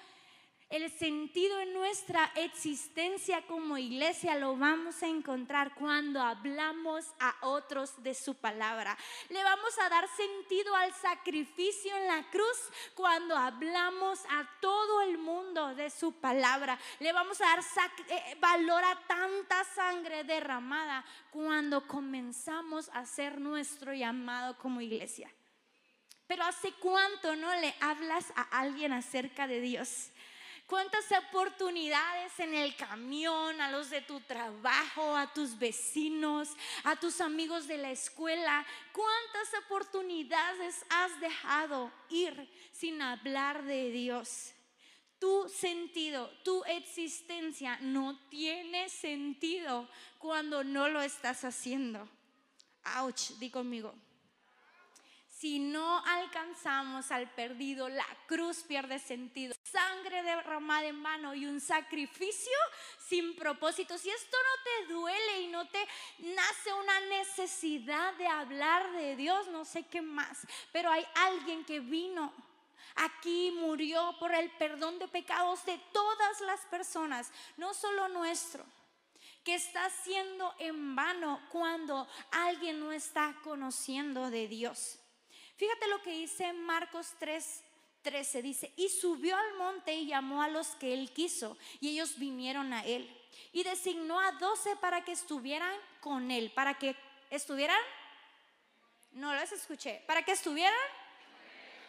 el 0.71 0.91
sentido 0.91 1.61
en 1.61 1.73
nuestra 1.73 2.31
existencia 2.35 3.41
como 3.47 3.79
iglesia 3.79 4.37
lo 4.37 4.55
vamos 4.55 5.03
a 5.03 5.07
encontrar 5.07 5.75
cuando 5.75 6.21
hablamos 6.21 7.07
a 7.21 7.35
otros 7.41 8.03
de 8.03 8.15
su 8.15 8.35
palabra. 8.35 8.97
Le 9.31 9.43
vamos 9.43 9.79
a 9.79 9.89
dar 9.89 10.07
sentido 10.09 10.75
al 10.77 10.93
sacrificio 10.93 11.97
en 11.97 12.07
la 12.07 12.23
cruz 12.31 12.59
cuando 12.95 13.35
hablamos 13.35 14.21
a 14.29 14.47
todo 14.61 15.01
el 15.03 15.17
mundo 15.17 15.75
de 15.75 15.89
su 15.89 16.13
palabra. 16.13 16.79
Le 17.01 17.15
vamos 17.15 17.41
a 17.41 17.45
dar 17.45 17.61
eh, 18.09 18.37
valor 18.39 18.85
a 18.85 19.07
tanta 19.07 19.65
sangre 19.65 20.25
derramada 20.25 21.03
cuando 21.31 21.87
comenzamos 21.87 22.91
a 22.91 23.01
hacer 23.01 23.41
nuestro 23.41 23.95
llamado 23.95 24.59
como 24.59 24.83
iglesia. 24.83 25.31
Pero 26.27 26.45
¿hace 26.45 26.73
cuánto 26.73 27.35
no 27.37 27.55
le 27.55 27.75
hablas 27.81 28.31
a 28.37 28.43
alguien 28.61 28.93
acerca 28.93 29.47
de 29.47 29.63
Dios? 29.63 30.11
Cuántas 30.69 31.07
oportunidades 31.29 32.39
en 32.39 32.55
el 32.55 32.77
camión, 32.77 33.61
a 33.61 33.73
los 33.73 33.91
de 33.91 34.03
tu 34.03 34.21
trabajo, 34.21 35.17
a 35.17 35.33
tus 35.33 35.59
vecinos, 35.59 36.51
a 36.85 36.95
tus 36.95 37.21
amigos 37.21 37.67
de 37.67 37.79
la 37.79 37.91
escuela, 37.91 38.65
cuántas 38.93 39.61
oportunidades 39.65 40.85
has 40.91 41.19
dejado 41.21 41.91
ir 42.11 42.49
sin 42.71 43.03
hablar 43.03 43.65
de 43.65 43.91
Dios. 43.91 44.53
Tu 45.19 45.49
sentido, 45.49 46.31
tu 46.45 46.63
existencia 46.65 47.79
no 47.81 48.17
tiene 48.29 48.89
sentido 48.89 49.89
cuando 50.19 50.63
no 50.63 50.89
lo 50.89 51.01
estás 51.01 51.45
haciendo. 51.45 52.09
Ouch, 52.85 53.31
di 53.41 53.51
conmigo 53.51 53.95
si 55.38 55.61
no 55.61 56.04
alcanzamos 56.04 57.12
al 57.12 57.30
perdido, 57.30 57.88
la 57.88 58.07
cruz 58.26 58.64
pierde 58.64 58.99
sentido. 58.99 59.54
Sangre 59.62 60.25
derramada 60.25 60.87
en 60.87 60.97
mano 60.97 61.33
y 61.33 61.47
un 61.47 61.61
sacrificio 61.61 62.57
sin 63.07 63.37
propósito. 63.37 63.97
Si 63.99 64.11
esto 64.11 64.37
no 64.37 64.87
te 64.87 64.92
duele 64.92 65.42
y 65.42 65.47
no 65.47 65.68
te 65.68 65.78
nace 66.18 66.73
una 66.73 67.00
necesidad 67.00 68.14
de 68.14 68.26
hablar 68.26 68.90
de 68.92 69.14
Dios, 69.14 69.47
no 69.49 69.64
sé 69.64 69.85
qué 69.85 70.02
más, 70.02 70.45
pero 70.73 70.90
hay 70.90 71.07
alguien 71.14 71.64
que 71.64 71.78
vino 71.78 72.33
aquí, 72.97 73.52
murió 73.52 74.16
por 74.18 74.35
el 74.35 74.50
perdón 74.52 74.99
de 74.99 75.07
pecados 75.07 75.64
de 75.66 75.78
todas 75.92 76.40
las 76.40 76.62
personas, 76.62 77.30
no 77.57 77.75
solo 77.75 78.09
nuestro 78.09 78.64
que 79.45 79.54
está 79.54 79.85
haciendo 79.85 80.52
en 80.59 80.97
vano 80.97 81.40
cuando 81.52 82.09
alguien 82.33 82.80
no 82.80 82.90
está 82.90 83.37
conociendo 83.45 84.30
de 84.30 84.49
Dios. 84.49 84.99
Fíjate 85.59 85.88
lo 85.88 86.00
que 86.03 86.12
dice 86.12 86.53
Marcos 86.53 87.15
3, 87.19 87.65
13. 88.03 88.43
Dice, 88.43 88.73
y 88.77 88.88
subió 88.88 89.37
al 89.37 89.55
monte 89.55 89.93
y 89.93 90.07
llamó 90.07 90.41
a 90.41 90.49
los 90.49 90.69
que 90.77 90.95
él 90.95 91.12
quiso, 91.12 91.59
y 91.81 91.91
ellos 91.91 92.17
vinieron 92.17 92.73
a 92.73 92.85
él. 92.85 93.12
Y 93.53 93.65
designó 93.65 94.21
a 94.21 94.33
doce 94.33 94.77
para 94.77 95.05
que 95.05 95.11
estuvieran 95.12 95.75
con 96.00 96.31
él. 96.31 96.53
¿Para 96.55 96.75
que 96.75 96.95
estuvieran? 97.31 97.81
No 99.12 99.35
las 99.35 99.50
escuché. 99.50 100.03
¿Para 100.07 100.23
que 100.23 100.33
estuvieran? 100.33 100.79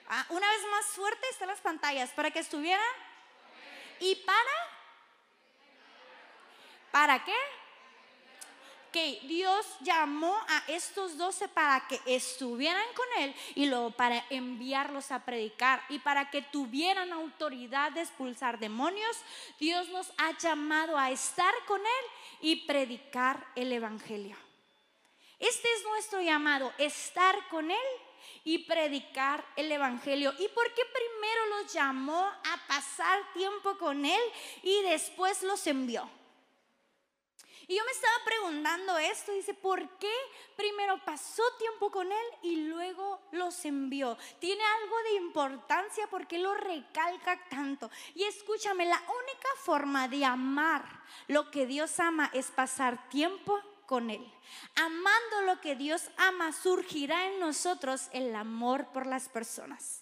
Ah, 0.08 0.26
una 0.30 0.50
vez 0.50 0.62
más 0.72 0.86
fuerte 0.88 1.28
están 1.30 1.50
las 1.50 1.62
pantallas. 1.62 2.10
¿Para 2.12 2.32
que 2.32 2.40
estuvieran? 2.40 2.82
¿Y 4.00 4.16
para? 4.16 4.52
¿Para 6.92 7.24
qué? 7.24 7.36
Que 8.92 9.20
Dios 9.24 9.66
llamó 9.82 10.36
a 10.48 10.64
estos 10.68 11.18
doce 11.18 11.48
para 11.48 11.88
que 11.88 12.00
estuvieran 12.06 12.86
con 12.96 13.24
Él 13.24 13.36
y 13.56 13.66
luego 13.66 13.92
para 13.92 14.26
enviarlos 14.30 15.12
a 15.12 15.26
predicar 15.26 15.82
y 15.90 16.00
para 16.00 16.30
que 16.30 16.42
tuvieran 16.42 17.12
autoridad 17.14 17.92
de 17.92 18.02
expulsar 18.02 18.60
demonios, 18.60 19.18
Dios 19.60 19.90
nos 19.90 20.12
ha 20.18 20.38
llamado 20.38 20.98
a 20.98 21.12
estar 21.12 21.54
con 21.68 21.80
Él 21.80 22.06
y 22.42 22.68
predicar 22.68 23.46
el 23.56 23.72
Evangelio. 23.72 24.36
Este 25.40 25.68
es 25.74 25.84
nuestro 25.84 26.22
llamado, 26.22 26.74
estar 26.78 27.48
con 27.50 27.72
Él 27.72 27.88
y 28.44 28.60
predicar 28.60 29.46
el 29.56 29.72
Evangelio. 29.72 30.34
¿Y 30.38 30.48
por 30.50 30.74
qué 30.74 30.82
primero 30.86 31.46
los 31.58 31.74
llamó 31.74 32.20
a 32.22 32.68
pasar 32.68 33.22
tiempo 33.34 33.78
con 33.78 34.06
Él 34.06 34.22
y 34.64 34.82
después 34.84 35.44
los 35.44 35.66
envió? 35.68 36.10
Y 37.70 37.78
yo 37.78 37.86
me 37.86 37.92
estaba 37.92 38.16
preguntando 38.26 38.98
esto, 38.98 39.32
dice, 39.32 39.54
¿por 39.54 39.88
qué 40.00 40.12
primero 40.56 41.00
pasó 41.06 41.44
tiempo 41.60 41.92
con 41.92 42.12
él 42.12 42.26
y 42.42 42.56
luego 42.66 43.22
los 43.32 43.64
envió? 43.64 44.18
Tiene 44.40 44.64
algo 44.82 44.98
de 45.04 45.14
importancia 45.18 46.08
porque 46.10 46.40
lo 46.40 46.56
recalca 46.56 47.48
tanto. 47.48 47.92
Y 48.16 48.24
escúchame, 48.24 48.88
la 48.88 48.98
única 48.98 49.50
forma 49.64 50.08
de 50.08 50.26
amar 50.26 50.84
lo 51.28 51.52
que 51.52 51.68
Dios 51.68 52.00
ama 52.00 52.32
es 52.34 52.48
pasar 52.50 53.08
tiempo 53.10 53.62
con 53.86 54.10
Él. 54.10 54.34
Amando 54.76 55.42
lo 55.46 55.62
que 55.62 55.76
Dios 55.76 56.10
ama, 56.18 56.52
surgirá 56.52 57.28
en 57.28 57.40
nosotros 57.40 58.10
el 58.14 58.34
amor 58.34 58.88
por 58.88 59.06
las 59.06 59.30
personas. 59.30 60.02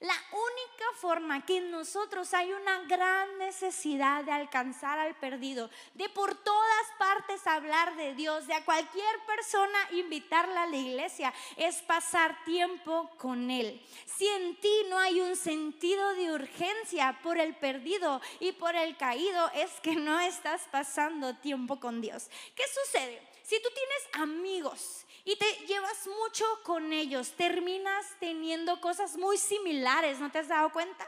La 0.00 0.14
única 0.30 0.84
forma 1.00 1.46
que 1.46 1.56
en 1.56 1.70
nosotros 1.70 2.34
hay 2.34 2.52
una 2.52 2.80
gran 2.80 3.38
necesidad 3.38 4.24
de 4.24 4.32
alcanzar 4.32 4.98
al 4.98 5.14
perdido, 5.14 5.70
de 5.94 6.10
por 6.10 6.34
todas 6.34 6.86
partes 6.98 7.46
hablar 7.46 7.96
de 7.96 8.14
Dios, 8.14 8.46
de 8.46 8.52
a 8.52 8.64
cualquier 8.66 9.18
persona 9.24 9.78
invitarla 9.92 10.64
a 10.64 10.66
la 10.66 10.76
iglesia, 10.76 11.32
es 11.56 11.80
pasar 11.80 12.44
tiempo 12.44 13.10
con 13.16 13.50
Él. 13.50 13.82
Si 14.04 14.26
en 14.26 14.60
ti 14.60 14.82
no 14.90 14.98
hay 14.98 15.22
un 15.22 15.34
sentido 15.34 16.14
de 16.14 16.30
urgencia 16.30 17.18
por 17.22 17.38
el 17.38 17.56
perdido 17.56 18.20
y 18.38 18.52
por 18.52 18.76
el 18.76 18.98
caído, 18.98 19.50
es 19.54 19.70
que 19.80 19.96
no 19.96 20.20
estás 20.20 20.62
pasando 20.70 21.36
tiempo 21.36 21.80
con 21.80 22.02
Dios. 22.02 22.28
¿Qué 22.54 22.64
sucede? 22.84 23.26
Si 23.42 23.62
tú 23.62 23.68
tienes 23.72 24.08
amigos 24.12 25.05
y 25.26 25.34
te 25.34 25.52
llevas 25.66 26.06
mucho 26.06 26.44
con 26.62 26.92
ellos, 26.92 27.32
terminas 27.32 28.06
teniendo 28.20 28.80
cosas 28.80 29.16
muy 29.16 29.36
similares, 29.36 30.20
¿no 30.20 30.30
te 30.30 30.38
has 30.38 30.46
dado 30.46 30.70
cuenta? 30.70 31.06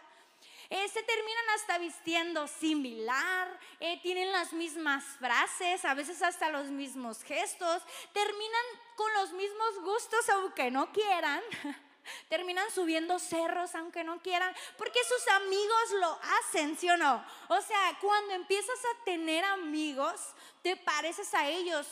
Eh, 0.71 0.89
se 0.89 1.03
terminan 1.05 1.45
hasta 1.55 1.79
vistiendo 1.79 2.49
similar, 2.49 3.59
eh, 3.79 4.01
tienen 4.03 4.33
las 4.33 4.53
mismas 4.53 5.05
frases, 5.19 5.85
a 5.85 5.95
veces 5.95 6.21
hasta 6.21 6.51
los 6.51 6.67
mismos 6.67 7.23
gestos, 7.23 7.81
terminan 8.13 8.65
con 8.97 9.11
los 9.15 9.33
mismos 9.33 9.79
gustos 9.83 10.29
aunque 10.31 10.71
no 10.71 10.93
quieran. 10.93 11.41
Terminan 12.31 12.71
subiendo 12.71 13.19
cerros 13.19 13.75
aunque 13.75 14.03
no 14.03 14.21
quieran, 14.23 14.55
porque 14.79 14.99
sus 15.05 15.29
amigos 15.29 15.91
lo 16.01 16.19
hacen, 16.39 16.77
¿sí 16.77 16.89
o 16.89 16.97
no? 16.97 17.23
O 17.49 17.61
sea, 17.61 17.99
cuando 18.01 18.33
empiezas 18.33 18.79
a 18.79 19.05
tener 19.05 19.45
amigos, 19.45 20.19
te 20.63 20.75
pareces 20.77 21.35
a 21.35 21.47
ellos, 21.49 21.87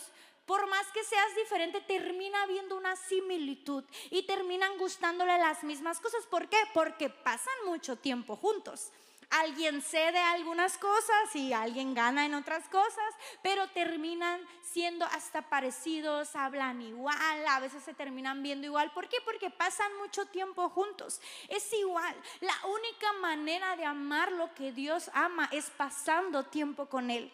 por 0.46 0.68
más 0.68 0.86
que 0.92 1.04
seas 1.04 1.34
diferente, 1.34 1.80
termina 1.80 2.42
habiendo 2.42 2.76
una 2.76 2.94
similitud 2.96 3.84
y 4.10 4.22
terminan 4.22 4.78
gustándole 4.78 5.36
las 5.38 5.64
mismas 5.64 6.00
cosas. 6.00 6.24
¿Por 6.26 6.48
qué? 6.48 6.58
Porque 6.72 7.10
pasan 7.10 7.54
mucho 7.66 7.96
tiempo 7.96 8.36
juntos. 8.36 8.92
Alguien 9.30 9.82
cede 9.82 10.18
algunas 10.18 10.78
cosas 10.78 11.34
y 11.34 11.52
alguien 11.52 11.94
gana 11.94 12.26
en 12.26 12.34
otras 12.34 12.68
cosas, 12.68 13.14
pero 13.42 13.68
terminan 13.70 14.40
siendo 14.62 15.04
hasta 15.06 15.42
parecidos, 15.42 16.36
hablan 16.36 16.80
igual, 16.80 17.46
a 17.48 17.58
veces 17.58 17.82
se 17.82 17.92
terminan 17.92 18.44
viendo 18.44 18.68
igual. 18.68 18.92
¿Por 18.92 19.08
qué? 19.08 19.16
Porque 19.24 19.50
pasan 19.50 19.90
mucho 19.96 20.26
tiempo 20.26 20.68
juntos. 20.68 21.20
Es 21.48 21.72
igual. 21.72 22.14
La 22.40 22.54
única 22.66 23.12
manera 23.14 23.74
de 23.74 23.84
amar 23.84 24.30
lo 24.30 24.54
que 24.54 24.70
Dios 24.70 25.10
ama 25.12 25.48
es 25.50 25.70
pasando 25.70 26.44
tiempo 26.44 26.86
con 26.86 27.10
Él. 27.10 27.32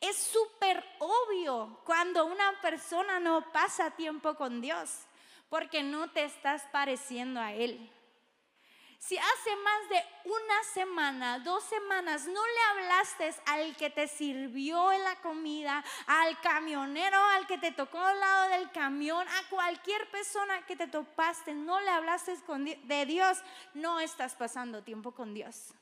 Es 0.00 0.16
súper 0.16 0.82
obvio 0.98 1.80
cuando 1.84 2.24
una 2.24 2.58
persona 2.62 3.20
no 3.20 3.52
pasa 3.52 3.90
tiempo 3.90 4.34
con 4.34 4.60
Dios, 4.60 4.90
porque 5.48 5.82
no 5.82 6.10
te 6.10 6.24
estás 6.24 6.62
pareciendo 6.72 7.40
a 7.40 7.52
Él. 7.52 7.90
Si 9.00 9.16
hace 9.16 9.56
más 9.56 9.88
de 9.88 10.04
una 10.26 10.62
semana, 10.74 11.38
dos 11.38 11.64
semanas, 11.64 12.26
no 12.26 12.46
le 12.46 12.82
hablaste 12.82 13.34
al 13.46 13.74
que 13.76 13.88
te 13.88 14.06
sirvió 14.06 14.92
en 14.92 15.02
la 15.02 15.16
comida, 15.22 15.82
al 16.06 16.38
camionero, 16.40 17.16
al 17.18 17.46
que 17.46 17.56
te 17.56 17.72
tocó 17.72 17.98
al 17.98 18.20
lado 18.20 18.50
del 18.50 18.70
camión, 18.72 19.26
a 19.26 19.48
cualquier 19.48 20.10
persona 20.10 20.66
que 20.66 20.76
te 20.76 20.86
topaste, 20.86 21.54
no 21.54 21.80
le 21.80 21.88
hablaste 21.88 22.36
de 22.84 23.06
Dios, 23.06 23.38
no 23.72 24.00
estás 24.00 24.34
pasando 24.34 24.82
tiempo 24.82 25.12
con 25.12 25.32
Dios. 25.32 25.72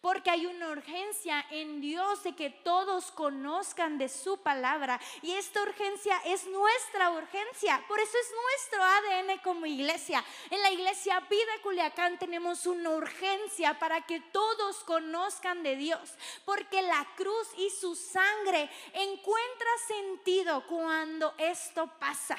Porque 0.00 0.30
hay 0.30 0.46
una 0.46 0.68
urgencia 0.68 1.44
en 1.50 1.80
Dios 1.80 2.22
de 2.22 2.34
que 2.34 2.50
todos 2.50 3.10
conozcan 3.12 3.98
de 3.98 4.08
su 4.08 4.38
palabra. 4.38 5.00
Y 5.22 5.32
esta 5.32 5.62
urgencia 5.62 6.16
es 6.24 6.46
nuestra 6.46 7.10
urgencia. 7.10 7.84
Por 7.88 8.00
eso 8.00 8.16
es 8.18 8.32
nuestro 8.42 8.82
ADN 8.82 9.38
como 9.42 9.66
iglesia. 9.66 10.24
En 10.50 10.62
la 10.62 10.70
iglesia 10.70 11.20
Vida 11.20 11.52
Culiacán 11.62 12.18
tenemos 12.18 12.66
una 12.66 12.90
urgencia 12.90 13.78
para 13.78 14.02
que 14.06 14.20
todos 14.20 14.84
conozcan 14.84 15.62
de 15.62 15.76
Dios. 15.76 16.14
Porque 16.44 16.82
la 16.82 17.06
cruz 17.16 17.48
y 17.56 17.70
su 17.70 17.94
sangre 17.94 18.70
encuentra 18.92 19.68
sentido 19.86 20.66
cuando 20.66 21.34
esto 21.38 21.90
pasa. 21.98 22.36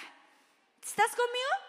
¿Estás 0.81 1.15
conmigo? 1.15 1.68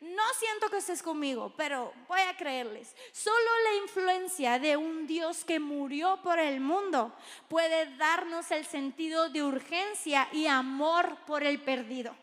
No 0.00 0.22
siento 0.38 0.68
que 0.68 0.78
estés 0.78 1.02
conmigo, 1.02 1.52
pero 1.56 1.92
voy 2.08 2.20
a 2.20 2.36
creerles. 2.36 2.94
Solo 3.12 3.36
la 3.64 3.82
influencia 3.82 4.58
de 4.58 4.76
un 4.76 5.06
Dios 5.06 5.44
que 5.44 5.58
murió 5.58 6.20
por 6.22 6.38
el 6.38 6.60
mundo 6.60 7.12
puede 7.48 7.96
darnos 7.96 8.50
el 8.50 8.66
sentido 8.66 9.28
de 9.30 9.42
urgencia 9.42 10.28
y 10.32 10.46
amor 10.46 11.16
por 11.26 11.42
el 11.42 11.60
perdido. 11.60 12.14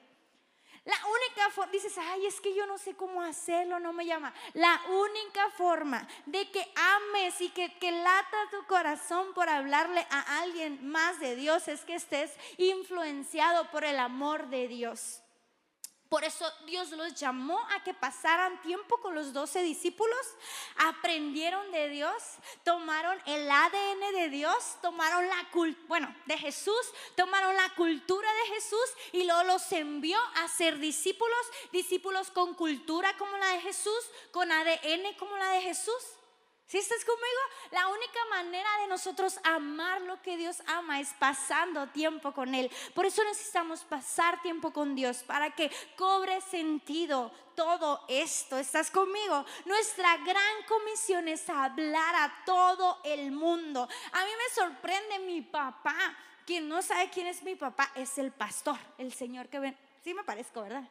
La 0.83 0.95
única 0.95 1.51
forma, 1.51 1.71
dices, 1.71 1.95
ay, 1.99 2.25
es 2.25 2.41
que 2.41 2.55
yo 2.55 2.65
no 2.65 2.79
sé 2.79 2.95
cómo 2.95 3.21
hacerlo, 3.21 3.79
no 3.79 3.93
me 3.93 4.05
llama. 4.05 4.33
La 4.53 4.81
única 4.89 5.51
forma 5.51 6.07
de 6.25 6.49
que 6.49 6.67
ames 6.75 7.39
y 7.39 7.49
que, 7.49 7.77
que 7.77 7.91
lata 7.91 8.37
tu 8.49 8.65
corazón 8.65 9.31
por 9.35 9.47
hablarle 9.47 10.05
a 10.09 10.41
alguien 10.41 10.79
más 10.89 11.19
de 11.19 11.35
Dios 11.35 11.67
es 11.67 11.81
que 11.81 11.93
estés 11.93 12.31
influenciado 12.57 13.69
por 13.69 13.83
el 13.83 13.99
amor 13.99 14.47
de 14.47 14.67
Dios. 14.67 15.20
Por 16.11 16.25
eso 16.25 16.45
Dios 16.65 16.89
los 16.89 17.15
llamó 17.15 17.57
a 17.73 17.85
que 17.85 17.93
pasaran 17.93 18.61
tiempo 18.63 18.97
con 18.97 19.15
los 19.15 19.31
doce 19.31 19.63
discípulos, 19.63 20.19
aprendieron 20.75 21.71
de 21.71 21.87
Dios, 21.87 22.13
tomaron 22.65 23.17
el 23.27 23.49
ADN 23.49 24.13
de 24.15 24.27
Dios, 24.27 24.75
tomaron 24.81 25.25
la 25.29 25.49
cultura, 25.53 25.85
bueno, 25.87 26.13
de 26.25 26.37
Jesús, 26.37 26.91
tomaron 27.15 27.55
la 27.55 27.73
cultura 27.75 28.27
de 28.29 28.55
Jesús 28.55 28.89
y 29.13 29.23
luego 29.23 29.45
los 29.45 29.71
envió 29.71 30.19
a 30.35 30.49
ser 30.49 30.79
discípulos, 30.79 31.39
discípulos 31.71 32.29
con 32.29 32.55
cultura 32.55 33.15
como 33.17 33.37
la 33.37 33.53
de 33.53 33.61
Jesús, 33.61 34.11
con 34.31 34.51
ADN 34.51 35.15
como 35.17 35.37
la 35.37 35.51
de 35.51 35.61
Jesús. 35.61 36.03
Si 36.71 36.77
estás 36.77 37.03
conmigo, 37.03 37.41
la 37.71 37.89
única 37.89 38.25
manera 38.29 38.69
de 38.77 38.87
nosotros 38.87 39.37
amar 39.43 39.99
lo 40.03 40.21
que 40.21 40.37
Dios 40.37 40.63
ama 40.67 41.01
es 41.01 41.09
pasando 41.19 41.87
tiempo 41.87 42.31
con 42.31 42.55
Él. 42.55 42.71
Por 42.95 43.05
eso 43.05 43.21
necesitamos 43.25 43.83
pasar 43.83 44.41
tiempo 44.41 44.71
con 44.71 44.95
Dios 44.95 45.17
para 45.23 45.53
que 45.53 45.69
cobre 45.97 46.39
sentido 46.39 47.29
todo 47.57 48.05
esto. 48.07 48.57
¿Estás 48.57 48.89
conmigo? 48.89 49.45
Nuestra 49.65 50.15
gran 50.19 50.63
comisión 50.65 51.27
es 51.27 51.49
hablar 51.49 52.15
a 52.15 52.45
todo 52.45 53.01
el 53.03 53.33
mundo. 53.33 53.89
A 54.13 54.23
mí 54.23 54.31
me 54.31 54.55
sorprende 54.55 55.19
mi 55.19 55.41
papá. 55.41 55.93
Quien 56.45 56.69
no 56.69 56.81
sabe 56.81 57.09
quién 57.09 57.27
es 57.27 57.43
mi 57.43 57.55
papá 57.55 57.91
es 57.95 58.17
el 58.17 58.31
pastor, 58.31 58.77
el 58.97 59.11
Señor 59.11 59.49
que 59.49 59.59
ven. 59.59 59.77
Sí 60.05 60.13
me 60.13 60.23
parezco, 60.23 60.61
¿verdad? 60.61 60.87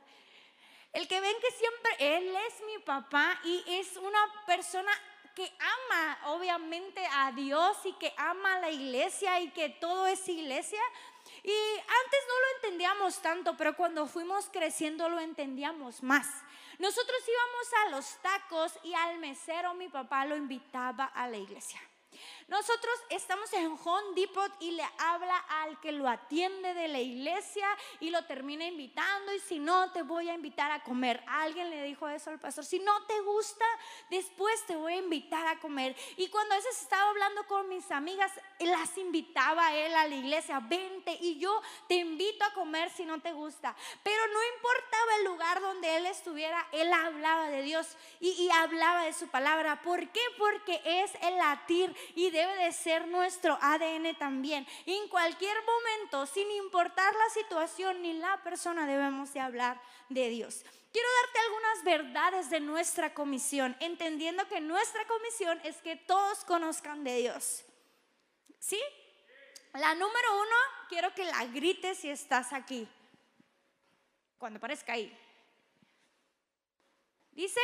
El 0.93 1.09
que 1.09 1.21
ven 1.21 1.37
que 1.41 1.51
siempre 1.53 2.17
Él 2.19 2.37
es 2.49 2.67
mi 2.67 2.83
papá 2.83 3.41
y 3.45 3.65
es 3.67 3.97
una 3.97 4.19
persona 4.45 4.93
que 5.35 5.53
ama 5.59 6.19
obviamente 6.27 7.05
a 7.13 7.33
Dios 7.33 7.77
y 7.85 7.93
que 7.95 8.13
ama 8.17 8.59
la 8.61 8.71
iglesia 8.71 9.41
y 9.41 9.51
que 9.51 9.69
todo 9.69 10.07
es 10.07 10.29
iglesia. 10.29 10.81
Y 11.43 11.53
antes 11.53 12.21
no 12.29 12.35
lo 12.35 12.57
entendíamos 12.57 13.23
tanto, 13.23 13.57
pero 13.57 13.77
cuando 13.77 14.07
fuimos 14.07 14.49
creciendo 14.53 15.09
lo 15.09 15.21
entendíamos 15.21 16.03
más. 16.03 16.27
Nosotros 16.79 17.19
íbamos 17.27 17.73
a 17.85 17.91
los 17.91 18.23
tacos 18.23 18.73
y 18.83 18.95
al 18.95 19.19
mesero 19.19 19.75
mi 19.75 19.89
papá 19.89 20.25
lo 20.25 20.37
invitaba 20.37 21.05
a 21.05 21.29
la 21.29 21.37
iglesia. 21.37 21.81
Nosotros 22.51 22.93
estamos 23.11 23.53
en 23.53 23.79
Home 23.85 24.17
Depot 24.17 24.51
y 24.59 24.73
le 24.73 24.83
habla 24.99 25.37
al 25.37 25.79
que 25.79 25.93
lo 25.93 26.09
atiende 26.09 26.75
de 26.75 26.89
la 26.89 26.99
iglesia 26.99 27.69
y 28.01 28.11
lo 28.11 28.25
termina 28.25 28.67
invitando 28.67 29.33
y 29.33 29.39
si 29.39 29.61
no 29.61 29.93
te 29.93 30.03
voy 30.03 30.29
a 30.29 30.35
invitar 30.35 30.73
a 30.73 30.83
comer. 30.83 31.23
Alguien 31.29 31.71
le 31.71 31.85
dijo 31.85 32.09
eso 32.09 32.29
al 32.31 32.41
pastor, 32.41 32.65
si 32.65 32.81
no 32.81 33.07
te 33.07 33.21
gusta, 33.21 33.65
después 34.11 34.67
te 34.67 34.75
voy 34.75 34.95
a 34.95 34.97
invitar 34.97 35.47
a 35.47 35.61
comer. 35.61 35.95
Y 36.17 36.29
cuando 36.29 36.55
a 36.55 36.57
veces 36.57 36.83
estaba 36.83 37.11
hablando 37.11 37.47
con 37.47 37.69
mis 37.69 37.89
amigas, 37.93 38.33
las 38.59 38.99
invitaba 38.99 39.69
a 39.69 39.77
él 39.77 39.95
a 39.95 40.09
la 40.09 40.17
iglesia, 40.17 40.59
vente 40.59 41.17
y 41.21 41.39
yo 41.39 41.63
te 41.87 41.95
invito 41.95 42.45
a 42.45 42.53
comer 42.53 42.91
si 42.91 43.05
no 43.05 43.21
te 43.21 43.33
gusta. 43.33 43.77
Pero 44.03 44.27
no 44.27 44.41
importaba 44.57 45.17
el 45.19 45.25
lugar 45.25 45.61
donde 45.61 45.99
él 45.99 46.07
estuviera, 46.07 46.67
él 46.73 46.93
hablaba 46.93 47.49
de 47.49 47.63
Dios 47.63 47.97
y, 48.19 48.31
y 48.31 48.51
hablaba 48.51 49.05
de 49.05 49.13
su 49.13 49.29
palabra. 49.29 49.83
¿Por 49.83 50.09
qué? 50.09 50.21
Porque 50.37 50.83
es 50.85 51.13
el 51.23 51.37
latir 51.37 51.95
y 52.17 52.31
de 52.31 52.40
debe 52.41 52.65
de 52.65 52.73
ser 52.73 53.07
nuestro 53.09 53.59
ADN 53.61 54.17
también. 54.17 54.67
En 54.87 55.09
cualquier 55.09 55.57
momento, 55.65 56.27
sin 56.27 56.51
importar 56.53 57.15
la 57.15 57.31
situación 57.31 58.03
ni 58.03 58.15
la 58.15 58.43
persona, 58.43 58.87
debemos 58.87 59.33
de 59.35 59.41
hablar 59.41 59.81
de 60.09 60.29
Dios. 60.31 60.65
Quiero 60.93 61.09
darte 61.23 61.39
algunas 61.39 61.85
verdades 61.85 62.51
de 62.51 62.61
nuestra 62.61 63.15
comisión, 63.15 63.77
entendiendo 63.81 64.49
que 64.49 64.61
nuestra 64.61 65.07
comisión 65.07 65.61
es 65.65 65.77
que 65.83 65.97
todos 65.97 66.45
conozcan 66.45 67.05
de 67.05 67.17
Dios. 67.19 67.65
¿Sí? 68.59 68.81
La 69.75 69.95
número 69.95 70.41
uno, 70.41 70.57
quiero 70.89 71.15
que 71.15 71.25
la 71.25 71.45
grites 71.47 71.99
si 71.99 72.11
estás 72.11 72.53
aquí. 72.53 72.89
Cuando 74.39 74.57
aparezca 74.57 74.95
ahí. 74.95 75.17
Dice, 77.33 77.61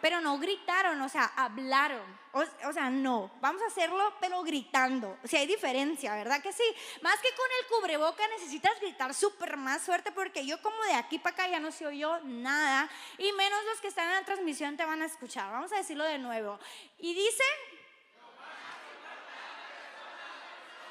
pero 0.00 0.20
no 0.20 0.38
gritaron, 0.38 1.00
o 1.02 1.08
sea, 1.08 1.32
hablaron. 1.36 2.18
O, 2.32 2.72
sea, 2.72 2.88
no, 2.90 3.32
vamos 3.40 3.60
a 3.62 3.66
hacerlo, 3.66 4.14
pero 4.20 4.42
gritando. 4.42 5.18
O 5.24 5.26
sea, 5.26 5.40
hay 5.40 5.46
diferencia, 5.46 6.14
¿verdad 6.14 6.40
que 6.40 6.52
sí? 6.52 6.62
Más 7.02 7.16
que 7.20 7.30
con 7.30 7.46
el 7.60 7.66
cubreboca 7.66 8.22
necesitas 8.28 8.78
gritar 8.80 9.12
súper 9.12 9.56
más 9.56 9.82
fuerte 9.82 10.12
porque 10.12 10.46
yo 10.46 10.60
como 10.62 10.80
de 10.84 10.94
aquí 10.94 11.18
para 11.18 11.34
acá 11.34 11.48
ya 11.48 11.58
no 11.58 11.72
se 11.72 11.86
oyó 11.86 12.20
nada 12.24 12.88
y 13.16 13.32
menos 13.32 13.64
los 13.64 13.80
que 13.80 13.88
están 13.88 14.08
en 14.10 14.16
la 14.16 14.24
transmisión 14.24 14.76
te 14.76 14.84
van 14.84 15.02
a 15.02 15.06
escuchar. 15.06 15.50
Vamos 15.50 15.72
a 15.72 15.76
decirlo 15.76 16.04
de 16.04 16.18
nuevo. 16.18 16.58
Y 16.98 17.14
dice... 17.14 17.44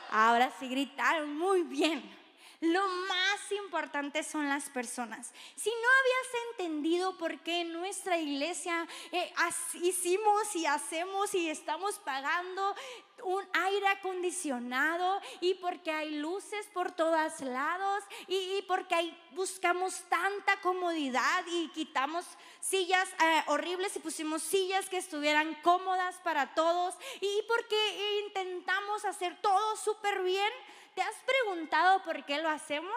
Ahora 0.09 0.51
sí 0.57 0.67
gritaron 0.69 1.37
muy 1.37 1.63
bien. 1.63 2.16
Lo 2.59 2.87
más 2.87 3.51
importante 3.51 4.23
son 4.23 4.49
las 4.49 4.67
personas. 4.69 5.31
Si 5.55 5.69
no 5.69 5.75
habías 5.75 6.49
entendido 6.49 7.15
por 7.15 7.39
qué 7.41 7.61
en 7.61 7.71
nuestra 7.71 8.17
iglesia 8.17 8.87
eh, 9.11 9.31
hicimos 9.75 10.55
y 10.55 10.65
hacemos 10.65 11.35
y 11.35 11.51
estamos 11.51 11.99
pagando 11.99 12.75
un 13.23 13.43
aire 13.53 13.87
acondicionado 13.89 15.21
y 15.39 15.53
porque 15.55 15.91
hay 15.91 16.15
luces 16.15 16.65
por 16.73 16.91
todos 16.91 17.41
lados 17.41 18.03
y, 18.27 18.63
porque 18.67 19.13
buscamos 19.33 20.01
tanta 20.09 20.59
comodidad 20.61 21.45
y 21.47 21.67
quitamos 21.69 22.25
sillas 22.59 23.07
eh, 23.23 23.43
horribles 23.47 23.95
y 23.95 23.99
pusimos 23.99 24.41
sillas 24.41 24.89
que 24.89 24.97
estuvieran 24.97 25.53
cómodas 25.61 26.15
para 26.23 26.55
todos 26.55 26.95
y 27.21 27.43
porque 27.47 28.23
intentamos 28.25 29.05
hacer 29.05 29.39
todo 29.41 29.75
súper 29.77 30.23
bien 30.23 30.51
¿Te 30.97 31.03
has 31.03 31.15
preguntado 31.27 32.01
por 32.01 32.25
qué 32.25 32.41
lo 32.41 32.49
hacemos? 32.49 32.91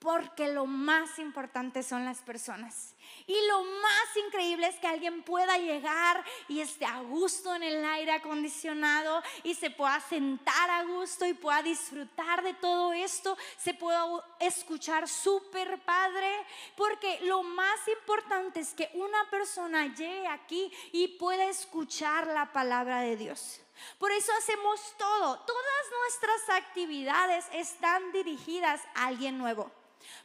porque 0.00 0.48
lo 0.48 0.66
más 0.66 1.18
importante 1.18 1.82
son 1.82 2.04
las 2.04 2.18
personas. 2.18 2.94
Y 3.26 3.34
lo 3.48 3.64
más 3.64 4.16
increíble 4.26 4.66
es 4.66 4.74
que 4.74 4.86
alguien 4.86 5.22
pueda 5.22 5.56
llegar 5.56 6.22
y 6.46 6.60
esté 6.60 6.84
a 6.84 7.00
gusto 7.00 7.54
en 7.54 7.62
el 7.62 7.82
aire 7.82 8.12
acondicionado 8.12 9.22
y 9.44 9.54
se 9.54 9.70
pueda 9.70 9.98
sentar 10.00 10.68
a 10.68 10.84
gusto 10.84 11.24
y 11.24 11.32
pueda 11.32 11.62
disfrutar 11.62 12.44
de 12.44 12.52
todo 12.52 12.92
esto, 12.92 13.38
se 13.56 13.72
pueda 13.72 14.04
escuchar 14.40 15.08
súper 15.08 15.80
padre, 15.86 16.30
porque 16.76 17.20
lo 17.22 17.42
más 17.42 17.88
importante 17.88 18.60
es 18.60 18.74
que 18.74 18.90
una 18.92 19.30
persona 19.30 19.86
llegue 19.86 20.28
aquí 20.28 20.70
y 20.92 21.16
pueda 21.16 21.46
escuchar 21.46 22.26
la 22.26 22.52
palabra 22.52 23.00
de 23.00 23.16
Dios. 23.16 23.63
Por 23.98 24.10
eso 24.12 24.32
hacemos 24.38 24.80
todo. 24.96 25.38
Todas 25.40 25.90
nuestras 26.00 26.62
actividades 26.62 27.46
están 27.52 28.12
dirigidas 28.12 28.80
a 28.94 29.06
alguien 29.06 29.38
nuevo. 29.38 29.70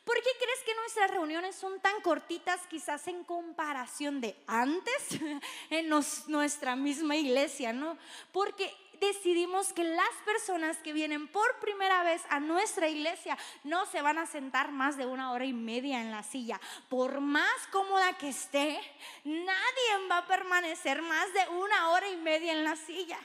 ¿Por 0.03 0.15
qué 0.15 0.29
crees 0.39 0.59
que 0.65 0.75
nuestras 0.75 1.11
reuniones 1.11 1.55
son 1.55 1.79
tan 1.79 2.01
cortitas 2.01 2.59
quizás 2.67 3.07
en 3.07 3.23
comparación 3.23 4.21
de 4.21 4.35
antes 4.47 5.19
en 5.69 5.89
nuestra 6.27 6.75
misma 6.75 7.15
iglesia, 7.15 7.73
no? 7.73 7.97
Porque 8.31 8.75
decidimos 8.99 9.71
que 9.73 9.83
las 9.83 10.09
personas 10.25 10.77
que 10.77 10.93
vienen 10.93 11.27
por 11.27 11.59
primera 11.59 12.03
vez 12.03 12.21
a 12.29 12.39
nuestra 12.39 12.89
iglesia 12.89 13.37
no 13.63 13.85
se 13.85 14.01
van 14.01 14.17
a 14.17 14.25
sentar 14.25 14.71
más 14.71 14.97
de 14.97 15.05
una 15.05 15.31
hora 15.31 15.45
y 15.45 15.53
media 15.53 16.01
en 16.01 16.11
la 16.11 16.23
silla. 16.23 16.59
Por 16.89 17.21
más 17.21 17.67
cómoda 17.71 18.17
que 18.17 18.29
esté, 18.29 18.79
nadie 19.23 20.07
va 20.09 20.19
a 20.19 20.27
permanecer 20.27 21.01
más 21.01 21.33
de 21.33 21.47
una 21.57 21.89
hora 21.89 22.09
y 22.09 22.17
media 22.17 22.51
en 22.51 22.63
la 22.63 22.75
silla. 22.75 23.19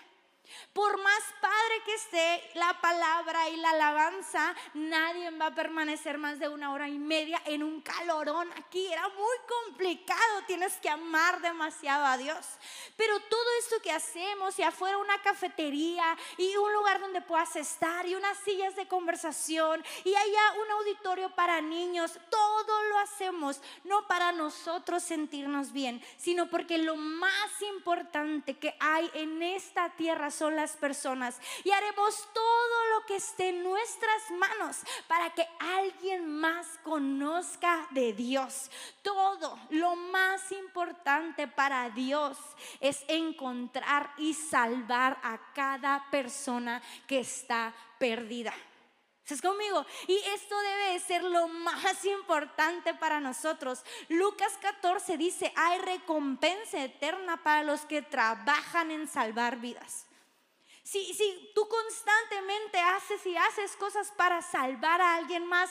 Por 0.72 1.00
más 1.02 1.22
padre 1.40 1.83
que 1.85 1.94
esté 1.94 2.50
la 2.54 2.80
palabra 2.80 3.48
y 3.48 3.57
la 3.57 3.70
alabanza, 3.70 4.54
nadie 4.74 5.30
va 5.33 5.46
a 5.46 5.54
permanecer 5.54 6.18
más 6.18 6.38
de 6.38 6.48
una 6.48 6.72
hora 6.72 6.88
y 6.88 6.98
media 6.98 7.40
en 7.44 7.62
un 7.62 7.80
calorón 7.80 8.50
aquí. 8.52 8.87
Era 8.87 9.09
muy 9.09 9.37
complicado, 9.48 10.42
tienes 10.46 10.74
que 10.78 10.88
amar 10.88 11.40
demasiado 11.40 12.04
a 12.07 12.16
Dios. 12.16 12.46
Pero 12.96 13.18
todo 13.20 13.46
esto 13.61 13.80
que 13.83 13.92
hacemos, 13.92 14.59
y 14.59 14.62
afuera 14.62 14.98
una 14.98 15.20
cafetería 15.22 16.16
y 16.38 16.57
un 16.57 16.72
lugar 16.72 17.00
donde 17.00 17.20
puedas 17.20 17.57
estar 17.57 18.07
y 18.07 18.14
unas 18.14 18.38
sillas 18.38 18.76
de 18.76 18.88
conversación 18.88 19.85
y 20.04 20.14
allá 20.14 20.61
un 20.64 20.70
auditorio 20.72 21.35
para 21.35 21.61
niños, 21.61 22.18
todo 22.30 22.83
lo 22.85 22.98
hacemos 22.98 23.61
no 23.85 24.07
para 24.07 24.33
nosotros 24.33 25.02
sentirnos 25.02 25.72
bien, 25.72 26.02
sino 26.16 26.48
porque 26.48 26.78
lo 26.78 26.96
más 26.96 27.62
importante 27.62 28.54
que 28.59 28.74
hay 28.80 29.11
en 29.14 29.42
esta 29.42 29.90
tierra 29.90 30.30
son 30.35 30.57
las 30.57 30.73
personas 30.73 31.38
y 31.62 31.70
haremos 31.70 32.29
todo 32.33 32.87
lo 32.94 33.07
que 33.07 33.16
esté 33.16 33.51
en 33.51 33.62
nuestras 33.62 34.31
manos 34.31 34.79
para 35.07 35.31
que 35.31 35.47
alguien 35.59 36.29
más 36.29 36.66
conozca 36.83 37.87
de 37.90 38.12
Dios. 38.12 38.70
Todo 39.03 39.59
lo 39.70 39.97
más 39.97 40.53
importante 40.53 41.49
para 41.49 41.90
Dios 41.90 42.38
es 42.81 43.05
encontrar 43.09 44.12
y 44.18 44.35
salvar 44.35 45.18
a 45.23 45.38
cada 45.55 46.11
persona 46.11 46.83
que 47.07 47.20
está 47.20 47.75
perdida. 47.99 48.55
¿Estás 49.25 49.40
conmigo? 49.40 49.87
Y 50.07 50.16
esto 50.35 50.55
debe 50.61 51.01
ser 51.01 51.25
lo 51.25 51.49
más 51.49 52.05
importante 52.05 52.92
para 52.92 53.20
nosotros. 53.20 53.83
Lucas 54.11 54.53
14 54.61 55.16
dice, 55.16 55.51
hay 55.57 55.79
recompensa 55.79 56.85
eterna 56.85 57.42
para 57.42 57.62
los 57.62 57.87
que 57.87 58.03
trabajan 58.03 58.90
en 58.90 59.09
salvar 59.09 59.57
vidas. 59.57 60.07
Si, 60.85 61.51
tú 61.55 61.66
constantemente 61.66 62.79
haces 62.79 63.25
y 63.27 63.37
haces 63.37 63.75
cosas 63.77 64.12
para 64.12 64.42
salvar 64.42 65.01
a 65.01 65.16
alguien 65.16 65.44
más, 65.47 65.70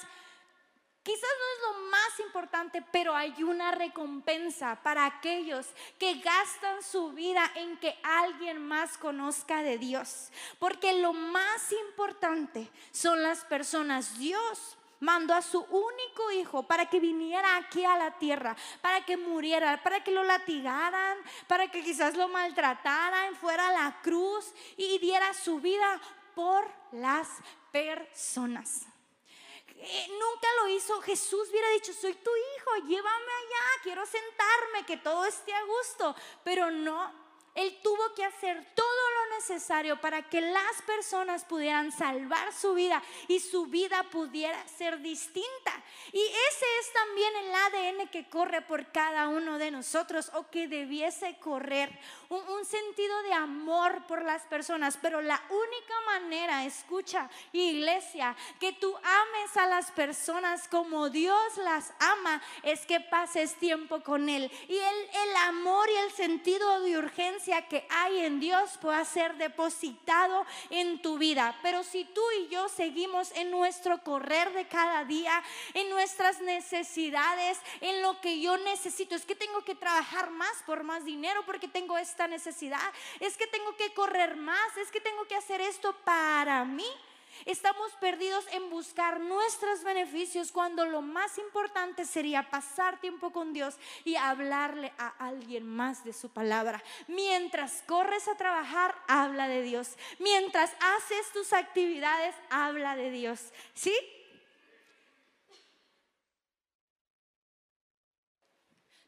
Quizás 1.03 1.21
no 1.21 1.27
es 1.27 1.75
lo 1.75 1.89
más 1.89 2.19
importante, 2.21 2.81
pero 2.93 3.13
hay 3.13 3.43
una 3.43 3.71
recompensa 3.71 4.79
para 4.83 5.05
aquellos 5.05 5.67
que 5.99 6.13
gastan 6.21 6.81
su 6.81 7.11
vida 7.11 7.43
en 7.55 7.75
que 7.75 7.93
alguien 8.03 8.65
más 8.65 8.97
conozca 8.97 9.63
de 9.63 9.77
Dios. 9.77 10.29
Porque 10.59 10.93
lo 10.93 11.11
más 11.11 11.73
importante 11.73 12.69
son 12.93 13.21
las 13.21 13.43
personas. 13.43 14.17
Dios 14.17 14.77
mandó 15.03 15.33
a 15.33 15.41
su 15.41 15.59
único 15.59 16.31
hijo 16.31 16.63
para 16.63 16.89
que 16.89 16.99
viniera 16.99 17.57
aquí 17.57 17.83
a 17.83 17.97
la 17.97 18.17
tierra, 18.17 18.55
para 18.81 19.05
que 19.05 19.17
muriera, 19.17 19.83
para 19.83 20.01
que 20.01 20.11
lo 20.11 20.23
latigaran, 20.23 21.17
para 21.47 21.69
que 21.69 21.83
quizás 21.83 22.15
lo 22.15 22.29
maltrataran, 22.29 23.35
fuera 23.35 23.67
a 23.67 23.73
la 23.73 24.01
cruz 24.01 24.53
y 24.77 24.97
diera 24.99 25.33
su 25.33 25.59
vida 25.59 25.99
por 26.33 26.65
las 26.93 27.27
personas. 27.71 28.83
Eh, 29.75 30.07
nunca 30.07 30.47
lo 30.61 30.69
hizo. 30.69 31.01
Jesús 31.01 31.49
hubiera 31.49 31.69
dicho, 31.71 31.91
soy 31.91 32.13
tu 32.13 32.31
hijo, 32.31 32.87
llévame 32.87 33.31
allá, 33.41 33.83
quiero 33.83 34.05
sentarme, 34.05 34.85
que 34.87 34.95
todo 34.95 35.25
esté 35.25 35.53
a 35.53 35.65
gusto. 35.65 36.15
Pero 36.45 36.71
no, 36.71 37.11
él 37.55 37.79
tuvo 37.83 38.13
que 38.15 38.25
hacer 38.25 38.65
todo 38.73 38.85
lo 38.85 39.35
necesario 39.35 40.01
para 40.01 40.27
que 40.27 40.41
las 40.41 40.81
personas 40.87 41.45
pudieran 41.45 41.91
salvar 41.91 42.51
su 42.51 42.73
vida 42.73 43.01
y 43.27 43.39
su 43.39 43.67
vida 43.67 44.03
pudiera 44.11 44.67
ser 44.67 44.99
distinta. 45.01 45.83
Y 46.11 46.19
ese 46.21 46.65
es 46.79 46.93
también 46.93 47.33
el 47.35 47.55
ADN 47.55 48.07
que 48.09 48.27
corre 48.27 48.61
por 48.61 48.91
cada 48.91 49.27
uno 49.27 49.59
de 49.59 49.69
nosotros 49.69 50.31
o 50.33 50.49
que 50.49 50.67
debiese 50.67 51.37
correr. 51.39 51.91
Un, 52.33 52.65
sentido 52.65 53.21
de 53.23 53.33
amor 53.33 54.07
por 54.07 54.23
las 54.23 54.43
personas. 54.43 54.97
Pero 55.01 55.21
la 55.21 55.39
única 55.49 55.93
manera, 56.05 56.65
escucha 56.65 57.29
iglesia, 57.51 58.35
que 58.59 58.73
tú 58.73 58.95
ames 58.95 59.57
a 59.57 59.67
las 59.67 59.91
personas 59.91 60.67
como 60.67 61.09
Dios 61.09 61.57
las 61.57 61.93
ama 61.99 62.41
es 62.63 62.85
que 62.85 62.99
pases 62.99 63.55
tiempo 63.55 64.01
con 64.01 64.29
Él. 64.29 64.51
Y 64.67 64.77
el, 64.77 64.95
el 65.27 65.35
amor 65.47 65.87
y 65.89 65.95
el 65.97 66.11
sentido 66.11 66.81
de 66.81 66.97
urgencia 66.97 67.67
que 67.67 67.85
hay 67.89 68.19
en 68.19 68.39
Dios 68.39 68.77
pueda 68.81 69.03
ser 69.05 69.35
depositado 69.35 70.45
en 70.69 71.01
tu 71.01 71.17
vida. 71.17 71.55
Pero 71.61 71.83
si 71.83 72.05
tú 72.05 72.21
y 72.39 72.47
yo 72.47 72.69
seguimos 72.69 73.31
en 73.35 73.51
nuestro 73.51 74.01
correr 74.03 74.53
de 74.53 74.67
cada 74.67 75.03
día, 75.03 75.43
en 75.73 75.89
nuestras 75.89 76.41
necesidades, 76.41 77.59
en 77.81 78.01
lo 78.01 78.19
que 78.21 78.39
yo 78.39 78.57
necesito, 78.57 79.15
es 79.15 79.25
que 79.25 79.35
tengo 79.35 79.63
que 79.63 79.75
trabajar 79.75 80.31
más 80.31 80.63
por 80.65 80.83
más 80.83 81.05
dinero 81.05 81.43
porque 81.45 81.67
tengo 81.67 81.97
necesidad, 82.27 82.93
es 83.19 83.37
que 83.37 83.47
tengo 83.47 83.75
que 83.75 83.93
correr 83.93 84.35
más, 84.35 84.77
es 84.77 84.91
que 84.91 85.01
tengo 85.01 85.25
que 85.25 85.35
hacer 85.35 85.61
esto 85.61 85.93
para 86.03 86.65
mí. 86.65 86.87
Estamos 87.45 87.91
perdidos 87.93 88.45
en 88.51 88.69
buscar 88.69 89.19
nuestros 89.19 89.83
beneficios 89.83 90.51
cuando 90.51 90.85
lo 90.85 91.01
más 91.01 91.37
importante 91.37 92.05
sería 92.05 92.49
pasar 92.49 93.01
tiempo 93.01 93.31
con 93.31 93.53
Dios 93.53 93.75
y 94.05 94.15
hablarle 94.15 94.93
a 94.97 95.09
alguien 95.19 95.67
más 95.67 96.03
de 96.03 96.13
su 96.13 96.29
palabra. 96.29 96.81
Mientras 97.07 97.83
corres 97.85 98.27
a 98.27 98.35
trabajar, 98.35 98.95
habla 99.07 99.47
de 99.47 99.61
Dios. 99.61 99.95
Mientras 100.19 100.71
haces 100.79 101.31
tus 101.33 101.53
actividades, 101.53 102.35
habla 102.49 102.95
de 102.95 103.11
Dios. 103.11 103.51
¿Sí? 103.73 103.93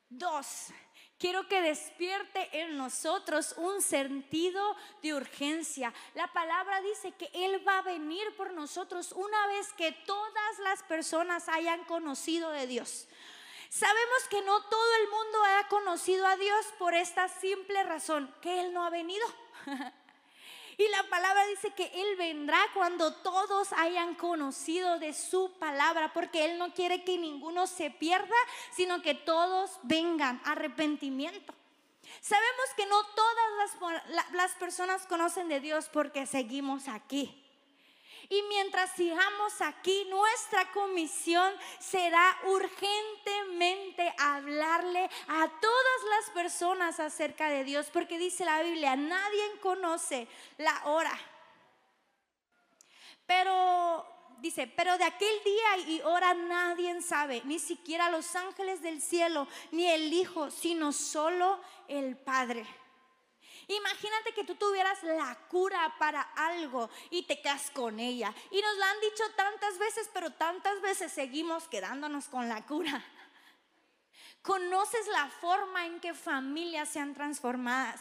Dos, 0.10 0.72
Quiero 1.26 1.48
que 1.48 1.60
despierte 1.60 2.62
en 2.62 2.78
nosotros 2.78 3.56
un 3.58 3.82
sentido 3.82 4.76
de 5.02 5.16
urgencia. 5.16 5.92
La 6.14 6.32
palabra 6.32 6.82
dice 6.82 7.14
que 7.14 7.32
Él 7.34 7.68
va 7.68 7.80
a 7.80 7.82
venir 7.82 8.22
por 8.38 8.54
nosotros 8.54 9.12
una 9.12 9.48
vez 9.48 9.74
que 9.74 9.92
todas 9.92 10.60
las 10.60 10.84
personas 10.84 11.50
hayan 11.50 11.84
conocido 11.86 12.52
de 12.52 12.68
Dios. 12.68 13.08
Sabemos 13.70 14.28
que 14.30 14.44
no 14.44 14.62
todo 14.66 14.96
el 15.02 15.10
mundo 15.10 15.44
ha 15.46 15.68
conocido 15.68 16.28
a 16.28 16.38
Dios 16.38 16.64
por 16.78 16.94
esta 16.94 17.28
simple 17.28 17.84
razón, 17.86 18.32
que 18.44 18.62
Él 18.62 18.72
no 18.72 18.86
ha 18.86 18.92
venido. 18.92 19.26
Y 20.78 20.88
la 20.90 21.04
palabra 21.10 21.46
dice 21.48 21.72
que 21.74 21.92
Él 21.94 22.16
vendrá 22.18 22.60
cuando 22.74 23.14
todos 23.14 23.72
hayan 23.74 24.16
conocido 24.16 25.00
de 25.00 25.14
su 25.14 25.54
palabra, 25.58 26.12
porque 26.14 26.46
Él 26.46 26.58
no 26.58 26.74
quiere 26.74 27.04
que 27.04 27.18
ninguno 27.18 27.68
se 27.68 27.92
pierda, 27.92 28.36
sino 28.72 29.02
que 29.02 29.14
todos 29.14 29.80
vengan 29.84 30.42
arrepentimiento. 30.44 31.54
Sabemos 32.22 32.66
que 32.76 32.86
no 32.88 33.04
todas 33.08 33.78
las, 34.08 34.32
las 34.32 34.52
personas 34.54 35.06
conocen 35.08 35.48
de 35.48 35.60
Dios 35.60 35.90
porque 35.92 36.26
seguimos 36.26 36.88
aquí. 36.88 37.45
Y 38.30 38.42
mientras 38.44 38.92
sigamos 38.92 39.62
aquí, 39.62 40.06
nuestra 40.10 40.72
comisión 40.72 41.54
será 41.80 42.38
urgentemente 42.46 44.14
hablarle 44.18 45.10
a 45.28 45.48
todas 45.60 46.04
las 46.10 46.30
personas 46.34 47.00
acerca 47.00 47.50
de 47.50 47.64
Dios, 47.64 47.88
porque 47.92 48.18
dice 48.18 48.46
la 48.46 48.62
Biblia, 48.62 48.96
nadie 48.96 49.60
conoce 49.62 50.28
la 50.58 50.82
hora. 50.86 51.18
Pero 53.26 54.06
dice, 54.40 54.68
pero 54.68 54.98
de 54.98 55.04
aquel 55.04 55.44
día 55.44 55.78
y 55.88 56.02
hora 56.02 56.34
nadie 56.34 57.02
sabe, 57.02 57.42
ni 57.46 57.60
siquiera 57.60 58.10
los 58.10 58.36
ángeles 58.36 58.82
del 58.82 59.02
cielo, 59.02 59.48
ni 59.72 59.88
el 59.88 60.14
Hijo, 60.14 60.52
sino 60.52 60.92
solo 60.92 61.60
el 61.88 62.18
Padre. 62.18 62.66
Imagínate 63.68 64.34
que 64.34 64.44
tú 64.44 64.56
tuvieras 64.56 65.02
la 65.04 65.36
cura 65.50 65.96
para 65.98 66.22
algo 66.36 66.90
y 67.10 67.24
te 67.24 67.42
quedas 67.42 67.72
con 67.72 68.00
ella. 68.00 68.34
Y 68.52 68.62
nos 68.62 68.78
la 68.78 68.90
han 68.90 69.00
dicho 69.02 69.24
tantas 69.36 69.78
veces, 69.78 70.10
pero 70.14 70.32
tantas 70.32 70.82
veces 70.82 71.12
seguimos 71.12 71.68
quedándonos 71.68 72.28
con 72.28 72.48
la 72.48 72.66
cura. 72.66 73.04
Conoces 74.42 75.08
la 75.08 75.28
forma 75.28 75.88
en 75.88 76.00
que 76.00 76.14
familias 76.14 76.90
sean 76.90 77.16
transformadas. 77.16 78.00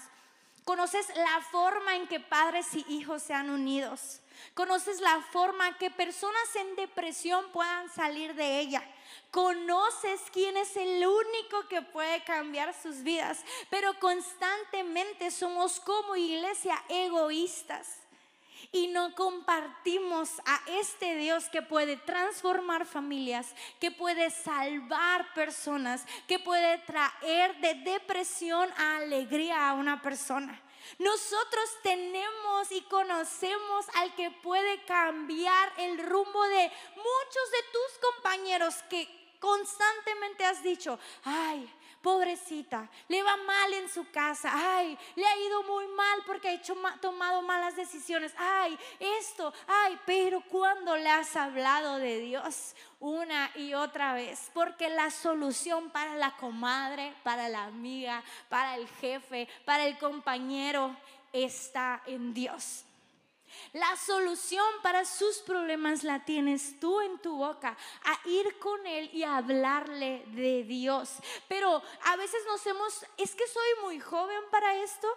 Conoces 0.65 1.09
la 1.17 1.41
forma 1.51 1.97
en 1.97 2.07
que 2.07 2.21
padres 2.21 2.67
y 2.75 2.85
hijos 2.89 3.23
sean 3.23 3.51
unidos. 3.51 4.21
Conoces 4.55 5.01
la 5.01 5.21
forma 5.33 5.79
que 5.79 5.91
personas 5.91 6.57
en 6.57 6.77
depresión 6.77 7.51
puedan 7.53 7.91
salir 7.91 8.35
de 8.35 8.61
ella. 8.61 8.83
Conoces 9.31 10.21
quién 10.33 10.57
es 10.57 10.77
el 10.77 11.07
único 11.07 11.67
que 11.69 11.83
puede 11.83 12.23
cambiar 12.25 12.75
sus 12.75 13.03
vidas. 13.03 13.45
Pero 13.71 13.99
constantemente 13.99 15.31
somos 15.31 15.81
como 15.81 16.17
iglesia 16.17 16.83
egoístas 16.89 18.05
y 18.75 18.89
no 18.89 19.15
compartimos 19.15 20.31
a 20.45 20.61
este 20.81 21.15
Dios 21.15 21.49
que 21.49 21.63
puede 21.63 21.97
transformar 21.97 22.87
familias, 22.87 23.55
que 23.79 23.93
puede 23.93 24.31
salvar 24.31 25.33
personas, 25.33 26.05
que 26.27 26.41
puede 26.41 26.79
traer 26.79 27.57
de 27.61 27.75
depresión 27.75 28.69
a 28.77 28.97
alegría 28.97 29.69
a 29.69 29.75
una 29.75 30.03
persona. 30.03 30.61
Nosotros 30.99 31.79
tenemos 31.83 32.71
y 32.71 32.83
conocemos 32.83 33.87
al 33.95 34.15
que 34.15 34.31
puede 34.31 34.85
cambiar 34.85 35.73
el 35.79 35.99
rumbo 35.99 36.43
de 36.45 36.71
muchos 36.97 37.51
de 37.51 37.63
tus 37.73 38.13
compañeros 38.13 38.75
que 38.89 39.09
constantemente 39.41 40.45
has 40.45 40.63
dicho, 40.63 40.99
ay, 41.25 41.71
pobrecita, 42.05 42.87
le 43.09 43.23
va 43.23 43.35
mal 43.39 43.73
en 43.73 43.89
su 43.89 44.09
casa, 44.11 44.51
ay, 44.53 44.97
le 45.17 45.25
ha 45.25 45.37
ido 45.39 45.63
muy 45.63 45.87
mal 45.89 46.23
porque 46.27 46.49
ha 46.51 46.53
hecho, 46.53 46.77
tomado 47.01 47.41
malas 47.41 47.75
decisiones, 47.77 48.35
ay, 48.37 48.79
esto, 49.01 49.55
ay, 49.67 49.99
pero 50.05 50.43
cuando 50.43 50.95
le 50.99 51.09
has 51.09 51.35
hablado 51.35 51.97
de 51.97 52.21
Dios 52.21 52.75
una 53.01 53.51
y 53.55 53.73
otra 53.73 54.13
vez, 54.13 54.51
porque 54.53 54.91
la 54.91 55.11
solución 55.11 55.89
para 55.89 56.15
la 56.15 56.37
comadre, 56.37 57.15
para 57.23 57.49
la 57.49 57.65
amiga, 57.65 58.23
para 58.51 58.77
el 58.77 58.87
jefe, 58.87 59.49
para 59.65 59.87
el 59.87 59.97
compañero 59.97 60.95
está 61.33 62.03
en 62.05 62.35
Dios. 62.35 62.85
La 63.73 63.97
solución 63.97 64.67
para 64.83 65.05
sus 65.05 65.39
problemas 65.39 66.05
la 66.05 66.25
tienes 66.25 66.79
tú 66.81 67.01
en 67.01 67.19
tu 67.19 67.37
boca, 67.37 67.77
a 68.05 68.29
ir 68.29 68.59
con 68.59 68.87
Él 68.87 69.11
y 69.13 69.25
hablarle 69.25 70.25
de 70.29 70.65
Dios. 70.65 71.11
Pero 71.49 71.83
a 72.05 72.17
veces 72.17 72.41
nos 72.47 72.65
hemos, 72.67 73.07
es 73.17 73.35
que 73.35 73.47
soy 73.47 73.83
muy 73.83 74.01
joven 74.01 74.41
para 74.51 74.77
esto. 74.77 75.09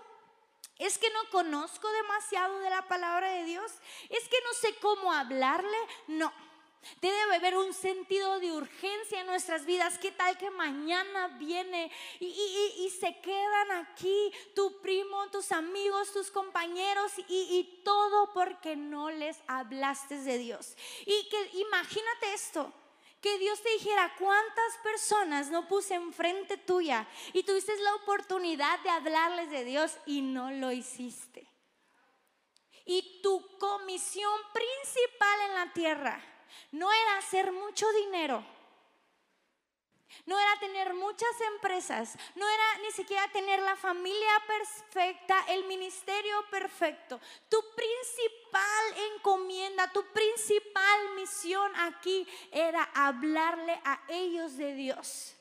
Es 0.79 0.97
que 0.97 1.09
no 1.09 1.29
conozco 1.31 1.89
demasiado 1.89 2.59
de 2.59 2.69
la 2.69 2.87
palabra 2.87 3.31
de 3.31 3.45
Dios. 3.45 3.71
Es 4.09 4.27
que 4.27 4.37
no 4.43 4.53
sé 4.53 4.75
cómo 4.79 5.11
hablarle. 5.11 5.77
No. 6.07 6.31
Debe 7.01 7.35
haber 7.35 7.57
un 7.57 7.73
sentido 7.73 8.39
de 8.39 8.51
urgencia 8.51 9.19
en 9.19 9.27
nuestras 9.27 9.65
vidas. 9.65 9.97
¿Qué 9.99 10.11
tal 10.11 10.37
que 10.37 10.49
mañana 10.49 11.27
viene 11.39 11.91
y, 12.19 12.89
se 12.99 13.19
quedan 13.21 13.71
aquí 13.71 14.31
tu 14.55 14.81
primo, 14.81 15.29
tus 15.29 15.51
amigos, 15.51 16.11
tus 16.11 16.31
compañeros 16.31 17.11
y, 17.27 17.81
todo 17.83 18.33
porque 18.33 18.75
no 18.75 19.09
les 19.11 19.37
hablaste 19.47 20.19
de 20.21 20.37
Dios? 20.37 20.75
Y 21.05 21.29
que 21.29 21.59
imagínate 21.59 22.33
esto. 22.33 22.73
Que 23.21 23.39
Dios 23.39 23.59
te 23.61 23.71
dijera 23.71 24.13
cuántas 24.19 24.77
personas 24.83 25.49
no 25.49 25.67
puse 25.67 25.95
enfrente 25.95 26.55
tuya 26.55 27.07
y 27.33 27.41
tuviste 27.41 27.75
la 27.77 27.95
oportunidad 27.95 28.79
de 28.81 28.91
hablarles 28.91 29.49
de 29.49 29.63
Dios 29.65 29.97
y 30.05 30.21
no 30.21 30.51
lo 30.51 30.71
hiciste. 30.71 31.47
Y 32.85 33.19
tu 33.23 33.57
comisión 33.57 34.39
principal 34.53 35.39
en 35.47 35.53
la 35.55 35.73
tierra 35.73 36.36
no 36.71 36.91
era 36.91 37.17
hacer 37.17 37.51
mucho 37.51 37.91
dinero, 37.93 38.43
no 40.25 40.39
era 40.39 40.59
tener 40.59 40.93
muchas 40.93 41.29
empresas, 41.53 42.17
no 42.35 42.47
era 42.47 42.77
ni 42.83 42.91
siquiera 42.91 43.27
tener 43.31 43.61
la 43.61 43.75
familia 43.75 44.43
perfecta, 44.47 45.45
el 45.49 45.65
ministerio 45.65 46.43
perfecto. 46.49 47.19
Tu 47.49 47.57
principal 47.75 49.11
encomienda, 49.15 49.91
tu 49.91 50.03
principal 50.11 51.15
misión 51.15 51.71
aquí 51.77 52.27
era 52.51 52.83
hablarle 52.93 53.79
a 53.83 54.01
ellos 54.09 54.57
de 54.57 54.73
Dios. 54.73 55.35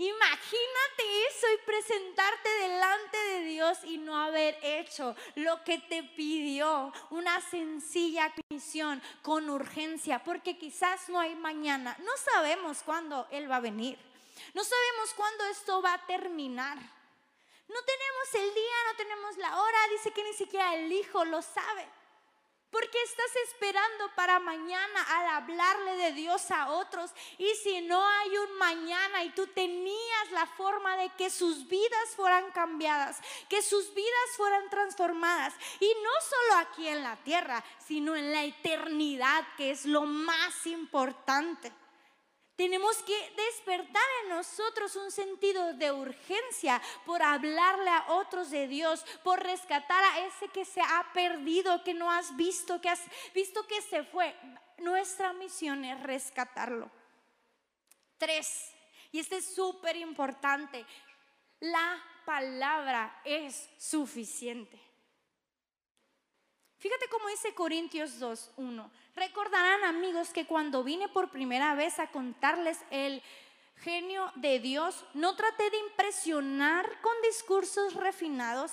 Imagínate 0.00 1.26
eso 1.28 1.46
y 1.52 1.58
presentarte 1.58 2.48
delante 2.48 3.18
de 3.18 3.44
Dios 3.44 3.78
y 3.84 3.98
no 3.98 4.16
haber 4.16 4.58
hecho 4.62 5.14
lo 5.34 5.62
que 5.62 5.76
te 5.76 6.02
pidió, 6.02 6.90
una 7.10 7.38
sencilla 7.42 8.32
misión 8.48 9.02
con 9.20 9.50
urgencia, 9.50 10.24
porque 10.24 10.56
quizás 10.56 11.10
no 11.10 11.20
hay 11.20 11.34
mañana, 11.34 11.98
no 11.98 12.12
sabemos 12.16 12.82
cuándo 12.82 13.28
Él 13.30 13.50
va 13.50 13.56
a 13.56 13.60
venir, 13.60 13.98
no 14.54 14.64
sabemos 14.64 15.12
cuándo 15.14 15.44
esto 15.48 15.82
va 15.82 15.92
a 15.92 16.06
terminar. 16.06 16.78
No 16.78 17.82
tenemos 17.82 18.34
el 18.36 18.54
día, 18.54 18.74
no 18.90 18.96
tenemos 18.96 19.36
la 19.36 19.60
hora, 19.60 19.78
dice 19.90 20.12
que 20.12 20.24
ni 20.24 20.32
siquiera 20.32 20.76
el 20.76 20.90
Hijo 20.90 21.26
lo 21.26 21.42
sabe. 21.42 21.86
¿Por 22.70 22.88
qué 22.88 23.02
estás 23.02 23.36
esperando 23.48 24.14
para 24.14 24.38
mañana 24.38 25.02
al 25.02 25.42
hablarle 25.42 25.96
de 25.96 26.12
Dios 26.12 26.50
a 26.52 26.70
otros? 26.70 27.10
Y 27.36 27.52
si 27.62 27.80
no 27.80 28.00
hay 28.06 28.38
un 28.38 28.58
mañana 28.58 29.24
y 29.24 29.30
tú 29.30 29.46
tenías 29.48 30.30
la 30.30 30.46
forma 30.46 30.96
de 30.96 31.08
que 31.10 31.30
sus 31.30 31.66
vidas 31.66 32.10
fueran 32.14 32.52
cambiadas, 32.52 33.20
que 33.48 33.60
sus 33.60 33.92
vidas 33.92 34.30
fueran 34.36 34.70
transformadas, 34.70 35.52
y 35.80 35.92
no 36.02 36.10
solo 36.20 36.60
aquí 36.60 36.86
en 36.86 37.02
la 37.02 37.16
tierra, 37.16 37.64
sino 37.84 38.14
en 38.14 38.32
la 38.32 38.44
eternidad, 38.44 39.44
que 39.56 39.72
es 39.72 39.84
lo 39.84 40.02
más 40.02 40.66
importante. 40.66 41.72
Tenemos 42.60 43.02
que 43.04 43.32
despertar 43.36 44.02
en 44.22 44.28
nosotros 44.36 44.94
un 44.94 45.10
sentido 45.10 45.72
de 45.72 45.92
urgencia 45.92 46.78
por 47.06 47.22
hablarle 47.22 47.88
a 47.88 48.12
otros 48.12 48.50
de 48.50 48.68
Dios, 48.68 49.02
por 49.24 49.42
rescatar 49.42 50.04
a 50.04 50.26
ese 50.26 50.46
que 50.48 50.66
se 50.66 50.82
ha 50.82 51.10
perdido, 51.14 51.82
que 51.84 51.94
no 51.94 52.10
has 52.10 52.36
visto, 52.36 52.78
que 52.78 52.90
has 52.90 53.00
visto 53.34 53.66
que 53.66 53.80
se 53.80 54.04
fue. 54.04 54.36
Nuestra 54.76 55.32
misión 55.32 55.86
es 55.86 56.02
rescatarlo. 56.02 56.90
Tres, 58.18 58.70
y 59.10 59.20
este 59.20 59.38
es 59.38 59.54
súper 59.54 59.96
importante, 59.96 60.84
la 61.60 61.98
palabra 62.26 63.22
es 63.24 63.70
suficiente. 63.78 64.78
Fíjate 66.76 67.08
cómo 67.08 67.26
dice 67.28 67.54
Corintios 67.54 68.18
2, 68.18 68.52
1. 68.58 68.92
Recordarán 69.20 69.84
amigos 69.84 70.30
que 70.30 70.46
cuando 70.46 70.82
vine 70.82 71.06
por 71.06 71.30
primera 71.30 71.74
vez 71.74 71.98
a 71.98 72.10
contarles 72.10 72.78
el 72.90 73.22
genio 73.76 74.32
de 74.36 74.60
Dios, 74.60 75.04
no 75.12 75.36
traté 75.36 75.68
de 75.68 75.76
impresionar 75.76 76.88
con 77.02 77.12
discursos 77.20 77.92
refinados 77.96 78.72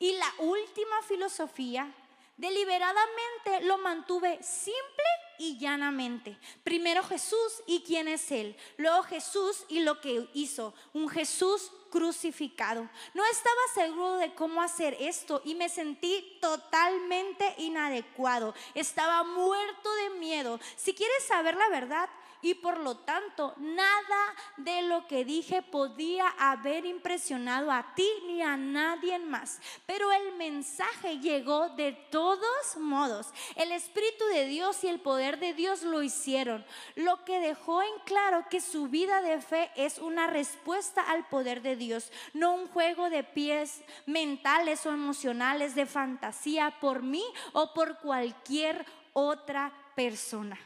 y 0.00 0.10
la 0.14 0.26
última 0.38 1.00
filosofía, 1.06 1.94
deliberadamente 2.36 3.60
lo 3.62 3.78
mantuve 3.78 4.42
simple 4.42 5.04
y 5.38 5.58
llanamente. 5.58 6.36
Primero 6.64 7.04
Jesús 7.04 7.62
y 7.64 7.84
quién 7.84 8.08
es 8.08 8.32
Él. 8.32 8.56
Luego 8.78 9.04
Jesús 9.04 9.64
y 9.68 9.78
lo 9.78 10.00
que 10.00 10.28
hizo. 10.34 10.74
Un 10.92 11.08
Jesús 11.08 11.70
crucificado. 11.94 12.90
No 13.14 13.24
estaba 13.26 13.60
seguro 13.72 14.16
de 14.16 14.34
cómo 14.34 14.60
hacer 14.60 14.96
esto 14.98 15.40
y 15.44 15.54
me 15.54 15.68
sentí 15.68 16.38
totalmente 16.40 17.54
inadecuado. 17.58 18.52
Estaba 18.74 19.22
muerto 19.22 19.94
de 19.94 20.18
miedo. 20.18 20.58
Si 20.74 20.92
quieres 20.92 21.24
saber 21.24 21.54
la 21.54 21.68
verdad, 21.68 22.08
y 22.44 22.54
por 22.54 22.78
lo 22.78 22.98
tanto 22.98 23.54
nada 23.56 24.34
de 24.58 24.82
lo 24.82 25.06
que 25.06 25.24
dije 25.24 25.62
podía 25.62 26.28
haber 26.38 26.84
impresionado 26.84 27.72
a 27.72 27.94
ti 27.94 28.06
ni 28.26 28.42
a 28.42 28.54
nadie 28.58 29.18
más. 29.18 29.60
Pero 29.86 30.12
el 30.12 30.34
mensaje 30.36 31.20
llegó 31.20 31.70
de 31.70 31.92
todos 32.10 32.76
modos. 32.76 33.28
El 33.56 33.72
Espíritu 33.72 34.26
de 34.26 34.46
Dios 34.46 34.84
y 34.84 34.88
el 34.88 35.00
poder 35.00 35.38
de 35.38 35.54
Dios 35.54 35.84
lo 35.84 36.02
hicieron, 36.02 36.66
lo 36.96 37.24
que 37.24 37.40
dejó 37.40 37.82
en 37.82 37.98
claro 38.04 38.44
que 38.50 38.60
su 38.60 38.88
vida 38.88 39.22
de 39.22 39.40
fe 39.40 39.70
es 39.74 39.98
una 39.98 40.26
respuesta 40.26 41.00
al 41.00 41.26
poder 41.28 41.62
de 41.62 41.76
Dios, 41.76 42.12
no 42.34 42.52
un 42.52 42.68
juego 42.68 43.08
de 43.08 43.24
pies 43.24 43.82
mentales 44.04 44.84
o 44.84 44.92
emocionales 44.92 45.74
de 45.74 45.86
fantasía 45.86 46.76
por 46.78 47.02
mí 47.02 47.24
o 47.54 47.72
por 47.72 48.00
cualquier 48.00 48.84
otra 49.14 49.72
persona. 49.94 50.58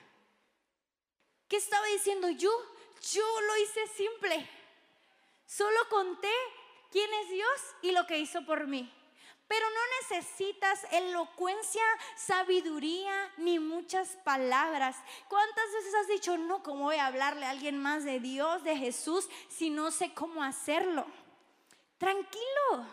¿Qué 1.48 1.56
estaba 1.56 1.86
diciendo 1.86 2.28
yo? 2.30 2.50
Yo 3.12 3.40
lo 3.40 3.56
hice 3.56 3.86
simple. 3.88 4.48
Solo 5.46 5.78
conté 5.88 6.32
quién 6.90 7.12
es 7.22 7.30
Dios 7.30 7.60
y 7.82 7.92
lo 7.92 8.06
que 8.06 8.18
hizo 8.18 8.44
por 8.44 8.66
mí. 8.66 8.92
Pero 9.46 9.64
no 9.70 9.80
necesitas 10.02 10.84
elocuencia, 10.92 11.82
sabiduría 12.16 13.32
ni 13.38 13.58
muchas 13.58 14.10
palabras. 14.22 14.96
¿Cuántas 15.28 15.72
veces 15.72 15.94
has 15.94 16.06
dicho, 16.08 16.36
no, 16.36 16.62
cómo 16.62 16.84
voy 16.84 16.96
a 16.96 17.06
hablarle 17.06 17.46
a 17.46 17.50
alguien 17.50 17.78
más 17.78 18.04
de 18.04 18.20
Dios, 18.20 18.62
de 18.62 18.76
Jesús, 18.76 19.26
si 19.48 19.70
no 19.70 19.90
sé 19.90 20.12
cómo 20.12 20.42
hacerlo? 20.42 21.06
Tranquilo. 21.96 22.86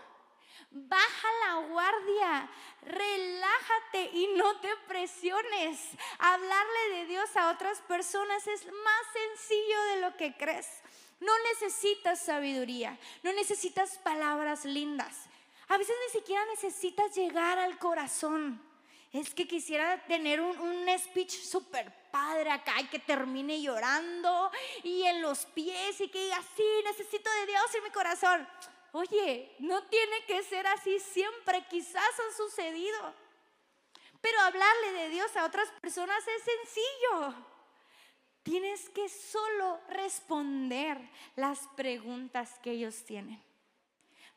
Baja 0.77 1.27
la 1.47 1.67
guardia, 1.67 2.49
relájate 2.81 4.09
y 4.11 4.27
no 4.35 4.59
te 4.59 4.75
presiones. 4.89 5.79
Hablarle 6.19 6.89
de 6.95 7.05
Dios 7.05 7.33
a 7.37 7.51
otras 7.51 7.79
personas 7.79 8.45
es 8.45 8.65
más 8.65 9.01
sencillo 9.13 9.81
de 9.83 10.01
lo 10.01 10.17
que 10.17 10.35
crees. 10.35 10.67
No 11.21 11.31
necesitas 11.53 12.19
sabiduría, 12.19 12.99
no 13.23 13.31
necesitas 13.31 13.97
palabras 13.99 14.65
lindas. 14.65 15.15
A 15.69 15.77
veces 15.77 15.95
ni 16.07 16.19
siquiera 16.19 16.43
necesitas 16.47 17.15
llegar 17.15 17.57
al 17.57 17.79
corazón. 17.79 18.61
Es 19.13 19.33
que 19.33 19.47
quisiera 19.47 20.05
tener 20.07 20.41
un, 20.41 20.89
speech 20.99 21.41
súper 21.41 21.89
padre 22.11 22.51
acá 22.51 22.81
y 22.81 22.87
que 22.87 22.99
termine 22.99 23.61
llorando 23.61 24.51
y 24.83 25.03
en 25.03 25.21
los 25.21 25.45
pies 25.45 26.01
y 26.01 26.09
que 26.09 26.21
diga, 26.21 26.41
sí, 26.57 26.67
necesito 26.83 27.29
de 27.31 27.45
Dios 27.45 27.75
en 27.75 27.83
mi 27.85 27.91
corazón. 27.91 28.74
Oye, 28.95 29.53
no 29.59 29.83
tiene 29.87 30.23
que 30.25 30.41
ser 30.43 30.65
así 30.67 31.01
siempre, 31.01 31.65
quizás 31.69 32.01
ha 32.01 32.37
sucedido. 32.37 33.13
Pero 34.21 34.39
hablarle 34.39 34.93
de 34.93 35.09
Dios 35.09 35.35
a 35.35 35.43
otras 35.43 35.67
personas 35.81 36.25
es 36.25 36.43
sencillo. 36.43 37.35
Tienes 38.41 38.87
que 38.91 39.09
solo 39.09 39.81
responder 39.89 40.97
las 41.35 41.67
preguntas 41.75 42.57
que 42.63 42.71
ellos 42.71 43.03
tienen. 43.03 43.43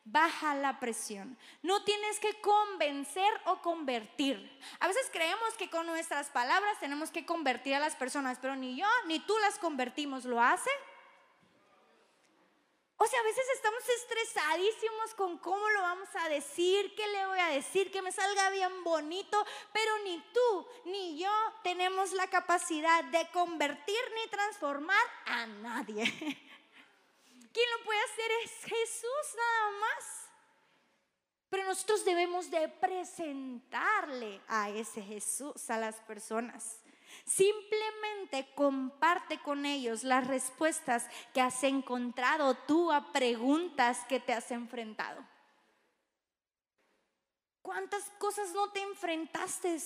Baja 0.03 0.53
la 0.55 0.77
presión. 0.81 1.37
No 1.63 1.85
tienes 1.85 2.19
que 2.19 2.41
convencer 2.41 3.31
o 3.45 3.61
convertir. 3.61 4.59
A 4.81 4.89
veces 4.89 5.09
creemos 5.13 5.53
que 5.53 5.69
con 5.69 5.85
nuestras 5.85 6.27
palabras 6.31 6.77
tenemos 6.81 7.11
que 7.11 7.25
convertir 7.25 7.75
a 7.75 7.79
las 7.79 7.95
personas, 7.95 8.37
pero 8.41 8.57
ni 8.57 8.75
yo 8.75 8.87
ni 9.05 9.21
tú 9.21 9.37
las 9.37 9.57
convertimos. 9.57 10.25
¿Lo 10.25 10.41
hace? 10.41 10.69
O 13.01 13.07
sea, 13.07 13.17
a 13.17 13.23
veces 13.23 13.45
estamos 13.55 13.81
estresadísimos 13.87 15.13
con 15.15 15.37
cómo 15.37 15.69
lo 15.69 15.81
vamos 15.81 16.09
a 16.15 16.27
decir, 16.27 16.93
qué 16.95 17.07
le 17.07 17.27
voy 17.27 17.39
a 17.39 17.47
decir, 17.47 17.91
que 17.91 18.01
me 18.01 18.11
salga 18.11 18.49
bien 18.49 18.83
bonito, 18.83 19.45
pero 19.71 19.99
ni 19.99 20.21
tú 20.33 20.67
ni 20.83 21.17
yo 21.17 21.31
tenemos 21.63 22.11
la 22.11 22.27
capacidad 22.27 23.05
de 23.05 23.25
convertir 23.31 24.01
ni 24.15 24.29
transformar 24.29 25.01
a 25.25 25.47
nadie. 25.47 26.03
Quien 27.53 27.69
lo 27.77 27.85
puede 27.85 28.01
hacer 28.01 28.31
es 28.43 28.51
Jesús 28.65 29.35
nada 29.37 29.71
más. 29.79 30.29
Pero 31.49 31.63
nosotros 31.63 32.03
debemos 32.03 32.51
de 32.51 32.67
presentarle 32.67 34.41
a 34.49 34.71
ese 34.71 35.01
Jesús 35.01 35.69
a 35.69 35.77
las 35.77 35.95
personas. 36.01 36.81
Simplemente 37.29 38.51
comparte 38.55 39.39
con 39.43 39.67
ellos 39.67 40.03
las 40.03 40.25
respuestas 40.25 41.05
que 41.31 41.41
has 41.41 41.63
encontrado 41.63 42.55
tú 42.55 42.91
a 42.91 43.13
preguntas 43.13 43.99
que 44.09 44.19
te 44.19 44.33
has 44.33 44.49
enfrentado. 44.49 45.23
¿Cuántas 47.61 48.01
cosas 48.17 48.51
no 48.53 48.71
te 48.71 48.81
enfrentaste? 48.81 49.77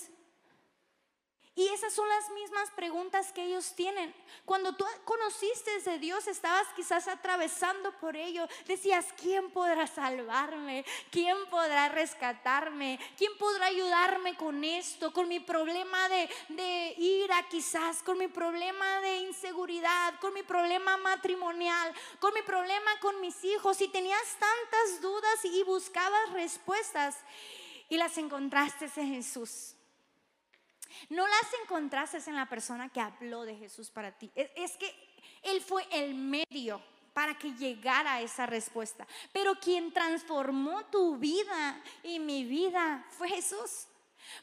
Y 1.56 1.68
esas 1.68 1.94
son 1.94 2.10
las 2.10 2.32
mismas 2.32 2.72
preguntas 2.72 3.32
que 3.32 3.44
ellos 3.44 3.74
tienen. 3.76 4.12
Cuando 4.44 4.74
tú 4.74 4.86
conociste 5.06 5.80
de 5.82 6.00
Dios, 6.00 6.26
estabas 6.28 6.68
quizás 6.76 7.08
atravesando 7.08 7.92
por 8.00 8.16
ello. 8.16 8.48
Decías, 8.66 9.06
¿quién 9.22 9.52
podrá 9.52 9.86
salvarme? 9.86 10.84
¿Quién 11.12 11.38
podrá 11.52 11.90
rescatarme? 11.90 13.00
¿Quién 13.18 13.38
podrá 13.38 13.68
ayudarme 13.68 14.36
con 14.36 14.64
esto? 14.64 15.14
Con 15.14 15.28
mi 15.28 15.40
problema 15.40 16.10
de, 16.10 16.28
de 16.50 16.96
ira 16.98 17.48
quizás, 17.50 18.02
con 18.02 18.18
mi 18.18 18.28
problema 18.28 19.02
de 19.02 19.18
inseguridad, 19.18 20.20
con 20.22 20.34
mi 20.34 20.42
problema 20.42 20.98
matrimonial, 20.98 21.94
con 22.20 22.34
mi 22.34 22.42
problema 22.42 23.00
con 23.00 23.22
mis 23.22 23.44
hijos. 23.44 23.80
Y 23.80 23.90
tenías 23.90 24.38
tantas 24.40 25.02
dudas 25.02 25.46
y 25.46 25.64
buscabas 25.66 26.32
respuestas 26.32 27.16
y 27.90 27.98
las 27.98 28.18
encontraste 28.18 28.90
en 28.96 29.14
Jesús. 29.14 29.73
No 31.10 31.28
las 31.28 31.48
encontraste 31.64 32.18
en 32.28 32.36
la 32.36 32.48
persona 32.48 32.90
que 32.90 33.02
habló 33.02 33.44
de 33.44 33.56
Jesús 33.56 33.90
para 33.90 34.12
ti. 34.12 34.32
Es, 34.36 34.78
que 34.78 34.94
Él 35.44 35.62
fue 35.62 35.86
el 35.92 36.16
medio 36.16 36.82
para 37.14 37.38
que 37.38 37.54
llegara 37.54 38.22
esa 38.22 38.46
respuesta. 38.46 39.08
Pero 39.32 39.56
quien 39.56 39.94
transformó 39.94 40.86
tu 40.86 41.18
vida 41.18 41.82
y 42.04 42.20
mi 42.20 42.44
vida 42.44 43.06
fue 43.12 43.30
Jesús. 43.30 43.88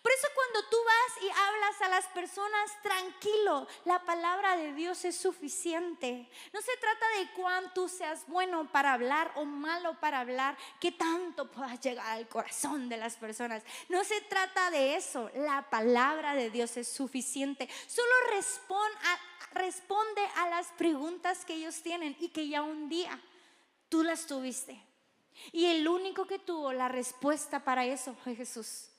Por 0.03 0.13
eso 0.13 0.29
cuando 0.35 0.69
tú 0.69 0.77
vas 0.85 1.23
y 1.23 1.29
hablas 1.29 1.83
a 1.83 1.89
las 1.89 2.07
personas 2.07 2.83
tranquilo, 2.83 3.67
la 3.85 4.03
palabra 4.05 4.57
de 4.57 4.73
Dios 4.73 5.05
es 5.05 5.17
suficiente. 5.17 6.31
No 6.53 6.61
se 6.63 6.77
trata 6.79 7.07
de 7.19 7.33
cuánto 7.35 7.89
seas 7.89 8.27
bueno 8.27 8.71
para 8.71 8.95
hablar 8.95 9.33
o 9.37 9.45
malo 9.45 9.99
para 10.01 10.21
hablar, 10.21 10.57
que 10.81 10.93
tanto 10.93 11.51
puedas 11.51 11.81
llegar 11.81 12.07
al 12.07 12.29
corazón 12.29 12.89
de 12.89 12.97
las 12.97 13.17
personas. 13.17 13.63
No 13.89 14.05
se 14.05 14.21
trata 14.23 14.71
de 14.71 14.97
eso. 14.97 15.31
La 15.35 15.69
palabra 15.69 16.35
de 16.35 16.51
Dios 16.51 16.77
es 16.77 16.89
suficiente. 16.89 17.69
Solo 17.87 18.13
responde 19.53 20.23
a 20.37 20.49
las 20.49 20.69
preguntas 20.69 21.45
que 21.45 21.55
ellos 21.55 21.83
tienen 21.83 22.17
y 22.21 22.29
que 22.29 22.49
ya 22.49 22.63
un 22.63 22.89
día 22.89 23.21
tú 23.89 24.03
las 24.03 24.27
tuviste. 24.27 24.83
Y 25.53 25.67
el 25.67 25.89
único 25.89 26.27
que 26.27 26.39
tuvo 26.39 26.73
la 26.73 26.89
respuesta 26.89 27.65
para 27.65 27.85
eso 27.85 28.15
fue 28.23 28.35
Jesús. 28.35 28.91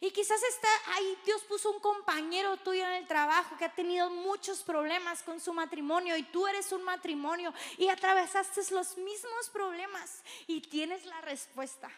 Y 0.00 0.12
quizás 0.12 0.40
está 0.44 0.68
ahí, 0.94 1.18
Dios 1.24 1.42
puso 1.42 1.72
un 1.72 1.80
compañero 1.80 2.56
tuyo 2.58 2.84
en 2.84 2.92
el 2.92 3.06
trabajo 3.08 3.56
que 3.56 3.64
ha 3.64 3.74
tenido 3.74 4.08
muchos 4.10 4.62
problemas 4.62 5.24
con 5.24 5.40
su 5.40 5.52
matrimonio 5.52 6.16
y 6.16 6.22
tú 6.22 6.46
eres 6.46 6.70
un 6.70 6.84
matrimonio 6.84 7.52
y 7.78 7.88
atravesaste 7.88 8.60
los 8.70 8.96
mismos 8.96 9.48
problemas 9.52 10.22
y 10.46 10.60
tienes 10.60 11.04
la 11.04 11.20
respuesta. 11.22 11.90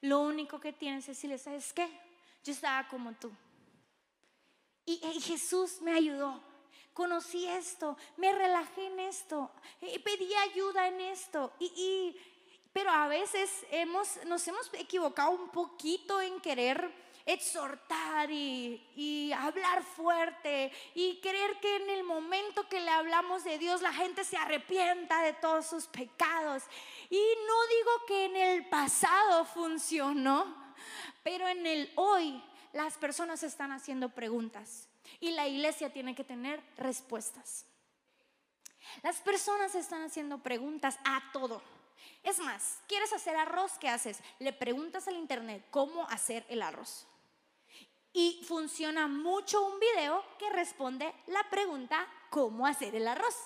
Lo 0.00 0.20
único 0.20 0.60
que 0.60 0.72
tienes 0.72 1.04
es 1.04 1.16
decirle, 1.16 1.38
¿sabes 1.38 1.72
qué? 1.72 1.88
Yo 2.42 2.52
estaba 2.52 2.88
como 2.88 3.12
tú. 3.12 3.30
Y, 4.86 4.98
Jesús 5.20 5.80
me 5.82 5.92
ayudó. 5.92 6.42
Conocí 6.94 7.46
esto, 7.46 7.96
me 8.16 8.32
relajé 8.32 8.86
en 8.86 8.98
esto, 8.98 9.52
y 9.80 10.00
pedí 10.00 10.34
ayuda 10.34 10.88
en 10.88 11.00
esto. 11.00 11.52
y 11.60 12.16
pero 12.78 12.92
a 12.92 13.08
veces 13.08 13.50
hemos, 13.72 14.24
nos 14.26 14.46
hemos 14.46 14.72
equivocado 14.74 15.32
un 15.32 15.48
poquito 15.48 16.20
en 16.22 16.40
querer 16.40 16.88
exhortar 17.26 18.30
y, 18.30 19.32
hablar 19.36 19.82
fuerte 19.82 20.70
y 20.94 21.16
querer 21.16 21.58
que 21.58 21.74
en 21.74 21.90
el 21.90 22.04
momento 22.04 22.68
que 22.68 22.80
le 22.80 22.92
hablamos 22.92 23.42
de 23.42 23.58
Dios 23.58 23.82
la 23.82 23.92
gente 23.92 24.22
se 24.22 24.36
arrepienta 24.36 25.22
de 25.22 25.32
todos 25.32 25.66
sus 25.66 25.88
pecados. 25.88 26.62
Y 27.10 27.16
no 27.16 27.66
digo 27.66 27.90
que 28.06 28.24
en 28.26 28.36
el 28.36 28.68
pasado 28.68 29.44
funcionó, 29.44 30.46
pero 31.24 31.48
en 31.48 31.66
el 31.66 31.90
hoy 31.96 32.40
las 32.72 32.96
personas 32.96 33.42
están 33.42 33.72
haciendo 33.72 34.10
preguntas 34.10 34.86
y 35.18 35.32
la 35.32 35.48
iglesia 35.48 35.92
tiene 35.92 36.14
que 36.14 36.22
tener 36.22 36.62
respuestas. 36.76 37.66
Las 39.02 39.16
personas 39.16 39.74
están 39.74 40.04
haciendo 40.04 40.38
preguntas 40.38 40.96
a 41.04 41.20
todo. 41.32 41.60
Es 42.22 42.38
más, 42.38 42.80
¿quieres 42.86 43.12
hacer 43.12 43.36
arroz? 43.36 43.72
¿Qué 43.78 43.88
haces? 43.88 44.18
Le 44.38 44.52
preguntas 44.52 45.08
al 45.08 45.16
internet 45.16 45.64
cómo 45.70 46.06
hacer 46.08 46.44
el 46.48 46.62
arroz. 46.62 47.06
Y 48.12 48.42
funciona 48.46 49.06
mucho 49.06 49.62
un 49.64 49.78
video 49.78 50.24
que 50.38 50.50
responde 50.50 51.14
la 51.26 51.48
pregunta 51.50 52.06
¿cómo 52.30 52.66
hacer 52.66 52.94
el 52.94 53.06
arroz? 53.06 53.36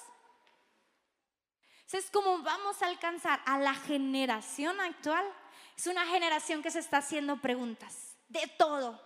Es 1.93 2.11
como 2.11 2.39
vamos 2.39 2.81
a 2.81 2.87
alcanzar 2.87 3.43
a 3.45 3.59
la 3.59 3.75
generación 3.75 4.81
actual. 4.81 5.31
Es 5.77 5.87
una 5.87 6.07
generación 6.07 6.63
que 6.63 6.71
se 6.71 6.79
está 6.79 6.99
haciendo 6.99 7.37
preguntas 7.37 8.17
de 8.29 8.47
todo. 8.57 8.99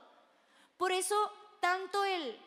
Por 0.77 0.93
eso 0.93 1.17
tanto 1.61 2.05
el 2.05 2.41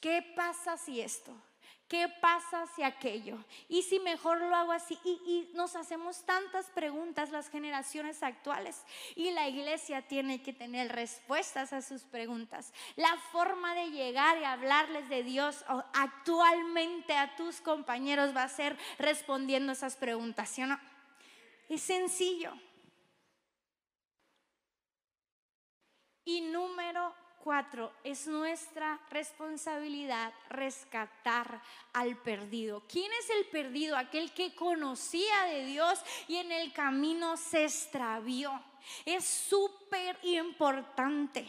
¿qué 0.00 0.22
pasa 0.36 0.76
si 0.76 1.00
esto? 1.00 1.34
¿Qué 1.88 2.06
pasa 2.20 2.66
si 2.76 2.82
aquello? 2.82 3.38
¿Y 3.66 3.82
si 3.82 3.98
mejor 3.98 4.42
lo 4.42 4.54
hago 4.54 4.72
así? 4.72 4.98
Y, 5.04 5.50
nos 5.54 5.74
hacemos 5.74 6.22
tantas 6.26 6.66
preguntas 6.66 7.30
las 7.30 7.48
generaciones 7.48 8.22
actuales. 8.22 8.84
Y 9.16 9.30
la 9.30 9.48
iglesia 9.48 10.02
tiene 10.02 10.42
que 10.42 10.52
tener 10.52 10.92
respuestas 10.92 11.72
a 11.72 11.80
sus 11.80 12.02
preguntas. 12.02 12.74
La 12.96 13.16
forma 13.32 13.74
de 13.74 13.90
llegar 13.90 14.36
y 14.36 14.44
hablarles 14.44 15.08
de 15.08 15.22
Dios 15.22 15.64
actualmente 15.94 17.14
a 17.14 17.34
tus 17.36 17.62
compañeros 17.62 18.36
va 18.36 18.42
a 18.42 18.48
ser 18.50 18.76
respondiendo 18.98 19.72
esas 19.72 19.96
preguntas. 19.96 20.50
¿sí 20.50 20.62
o 20.62 20.66
no? 20.66 20.78
Es 21.70 21.80
sencillo. 21.80 22.52
Y 26.26 26.42
número 26.42 27.14
Cuatro, 27.48 27.90
es 28.04 28.26
nuestra 28.26 29.00
responsabilidad 29.08 30.34
rescatar 30.50 31.62
al 31.94 32.14
perdido. 32.18 32.82
¿Quién 32.86 33.10
es 33.18 33.30
el 33.30 33.46
perdido? 33.46 33.96
Aquel 33.96 34.34
que 34.34 34.54
conocía 34.54 35.44
de 35.44 35.64
Dios 35.64 35.98
y 36.28 36.36
en 36.36 36.52
el 36.52 36.74
camino 36.74 37.38
se 37.38 37.64
extravió. 37.64 38.52
Es 39.06 39.24
súper 39.24 40.18
importante 40.24 41.48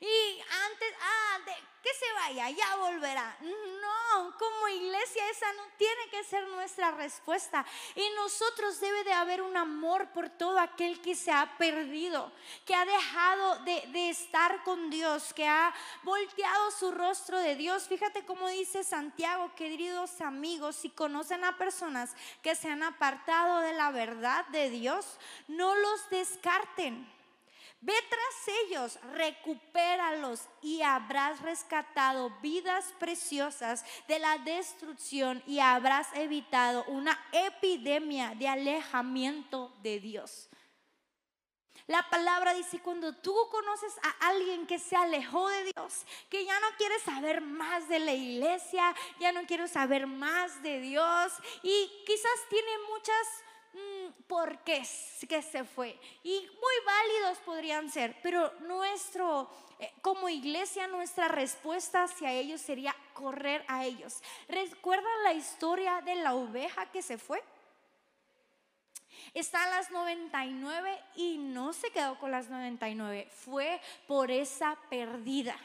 Y 0.00 0.40
antes, 0.40 0.94
ah, 1.00 1.38
de, 1.44 1.54
que 1.82 1.94
se 1.94 2.12
vaya, 2.12 2.50
ya 2.50 2.76
volverá. 2.76 3.36
No, 3.40 4.36
como 4.38 4.68
iglesia 4.68 5.28
esa 5.30 5.52
no 5.54 5.62
tiene 5.78 6.08
que 6.10 6.24
ser 6.24 6.46
nuestra 6.48 6.90
respuesta. 6.90 7.64
Y 7.94 8.02
nosotros 8.16 8.80
debe 8.80 9.04
de 9.04 9.12
haber 9.12 9.40
un 9.40 9.56
amor 9.56 10.08
por 10.10 10.28
todo 10.28 10.58
aquel 10.58 11.00
que 11.00 11.14
se 11.14 11.32
ha 11.32 11.56
perdido, 11.56 12.30
que 12.66 12.74
ha 12.74 12.84
dejado 12.84 13.60
de, 13.60 13.82
de 13.88 14.10
estar 14.10 14.62
con 14.62 14.90
Dios, 14.90 15.32
que 15.32 15.46
ha 15.46 15.74
volteado 16.02 16.70
su 16.70 16.90
rostro 16.90 17.38
de 17.38 17.56
Dios. 17.56 17.88
Fíjate 17.88 18.24
cómo 18.26 18.48
dice 18.48 18.84
Santiago, 18.84 19.54
queridos 19.54 20.20
amigos, 20.20 20.76
si 20.76 20.90
conocen 20.90 21.44
a 21.44 21.56
personas 21.56 22.14
que 22.42 22.54
se 22.54 22.68
han 22.68 22.82
apartado 22.82 23.60
de 23.60 23.72
la 23.72 23.90
verdad 23.90 24.44
de 24.46 24.70
Dios, 24.70 25.18
no 25.48 25.74
los 25.74 26.10
descarten 26.10 27.19
Ve 27.82 27.94
tras 28.10 28.56
ellos, 28.64 28.98
recupéralos 29.14 30.42
y 30.60 30.82
habrás 30.82 31.40
rescatado 31.40 32.30
vidas 32.42 32.92
preciosas 32.98 33.86
de 34.06 34.18
la 34.18 34.36
destrucción 34.38 35.42
y 35.46 35.60
habrás 35.60 36.08
evitado 36.14 36.84
una 36.88 37.18
epidemia 37.32 38.34
de 38.34 38.48
alejamiento 38.48 39.72
de 39.82 39.98
Dios. 39.98 40.50
La 41.86 42.08
palabra 42.10 42.52
dice, 42.52 42.80
cuando 42.80 43.14
tú 43.16 43.34
conoces 43.50 43.94
a 44.02 44.28
alguien 44.28 44.66
que 44.66 44.78
se 44.78 44.94
alejó 44.94 45.48
de 45.48 45.72
Dios, 45.74 46.06
que 46.28 46.44
ya 46.44 46.60
no 46.60 46.66
quiere 46.76 46.98
saber 47.00 47.40
más 47.40 47.88
de 47.88 47.98
la 47.98 48.12
iglesia, 48.12 48.94
ya 49.18 49.32
no 49.32 49.42
quiere 49.46 49.66
saber 49.66 50.06
más 50.06 50.62
de 50.62 50.80
Dios 50.80 51.32
y 51.62 51.90
quizás 52.06 52.48
tiene 52.50 52.70
muchas 52.92 53.26
Mm, 53.72 54.22
por 54.26 54.58
qué 54.64 54.82
que 55.28 55.42
se 55.42 55.64
fue. 55.64 55.98
Y 56.24 56.40
muy 56.40 56.74
válidos 56.84 57.38
podrían 57.44 57.90
ser, 57.90 58.16
pero 58.22 58.52
nuestro, 58.60 59.48
eh, 59.78 59.92
como 60.02 60.28
iglesia, 60.28 60.88
nuestra 60.88 61.28
respuesta 61.28 62.04
hacia 62.04 62.32
ellos 62.32 62.60
sería 62.60 62.94
correr 63.14 63.64
a 63.68 63.84
ellos. 63.84 64.20
¿Recuerdan 64.48 65.22
la 65.22 65.34
historia 65.34 66.00
de 66.00 66.16
la 66.16 66.34
oveja 66.34 66.90
que 66.90 67.02
se 67.02 67.16
fue? 67.16 67.42
Está 69.34 69.64
a 69.64 69.70
las 69.70 69.90
99 69.90 70.98
y 71.14 71.38
no 71.38 71.72
se 71.72 71.90
quedó 71.90 72.18
con 72.18 72.32
las 72.32 72.48
99, 72.48 73.28
fue 73.30 73.80
por 74.08 74.30
esa 74.30 74.76
perdida. 74.88 75.56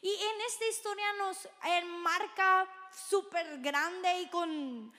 Y 0.00 0.08
en 0.08 0.40
esta 0.48 0.66
historia 0.66 1.12
nos 1.18 1.48
enmarca 1.64 2.66
súper 2.90 3.60
grande 3.60 4.22
y 4.22 4.26
con 4.28 4.92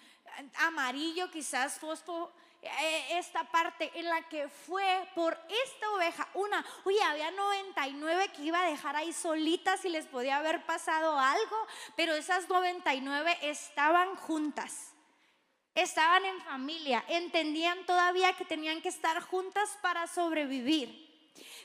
amarillo, 0.55 1.29
quizás 1.31 1.79
fosfo, 1.79 2.31
eh, 2.65 3.17
esta 3.17 3.43
parte 3.43 3.91
en 3.93 4.05
la 4.05 4.21
que 4.29 4.47
fue 4.47 5.05
por 5.13 5.37
esta 5.65 5.91
oveja, 5.91 6.29
una, 6.33 6.65
oye, 6.85 7.01
había 7.03 7.29
99 7.31 8.29
que 8.29 8.43
iba 8.43 8.61
a 8.61 8.69
dejar 8.69 8.95
ahí 8.95 9.11
solitas 9.11 9.83
y 9.83 9.89
les 9.89 10.05
podía 10.05 10.37
haber 10.37 10.65
pasado 10.65 11.19
algo, 11.19 11.67
pero 11.97 12.13
esas 12.13 12.47
99 12.47 13.37
estaban 13.41 14.15
juntas. 14.15 14.93
Estaban 15.75 16.23
en 16.23 16.39
familia, 16.41 17.03
entendían 17.09 17.85
todavía 17.85 18.31
que 18.33 18.45
tenían 18.45 18.81
que 18.81 18.89
estar 18.89 19.19
juntas 19.21 19.77
para 19.81 20.07
sobrevivir. 20.07 21.03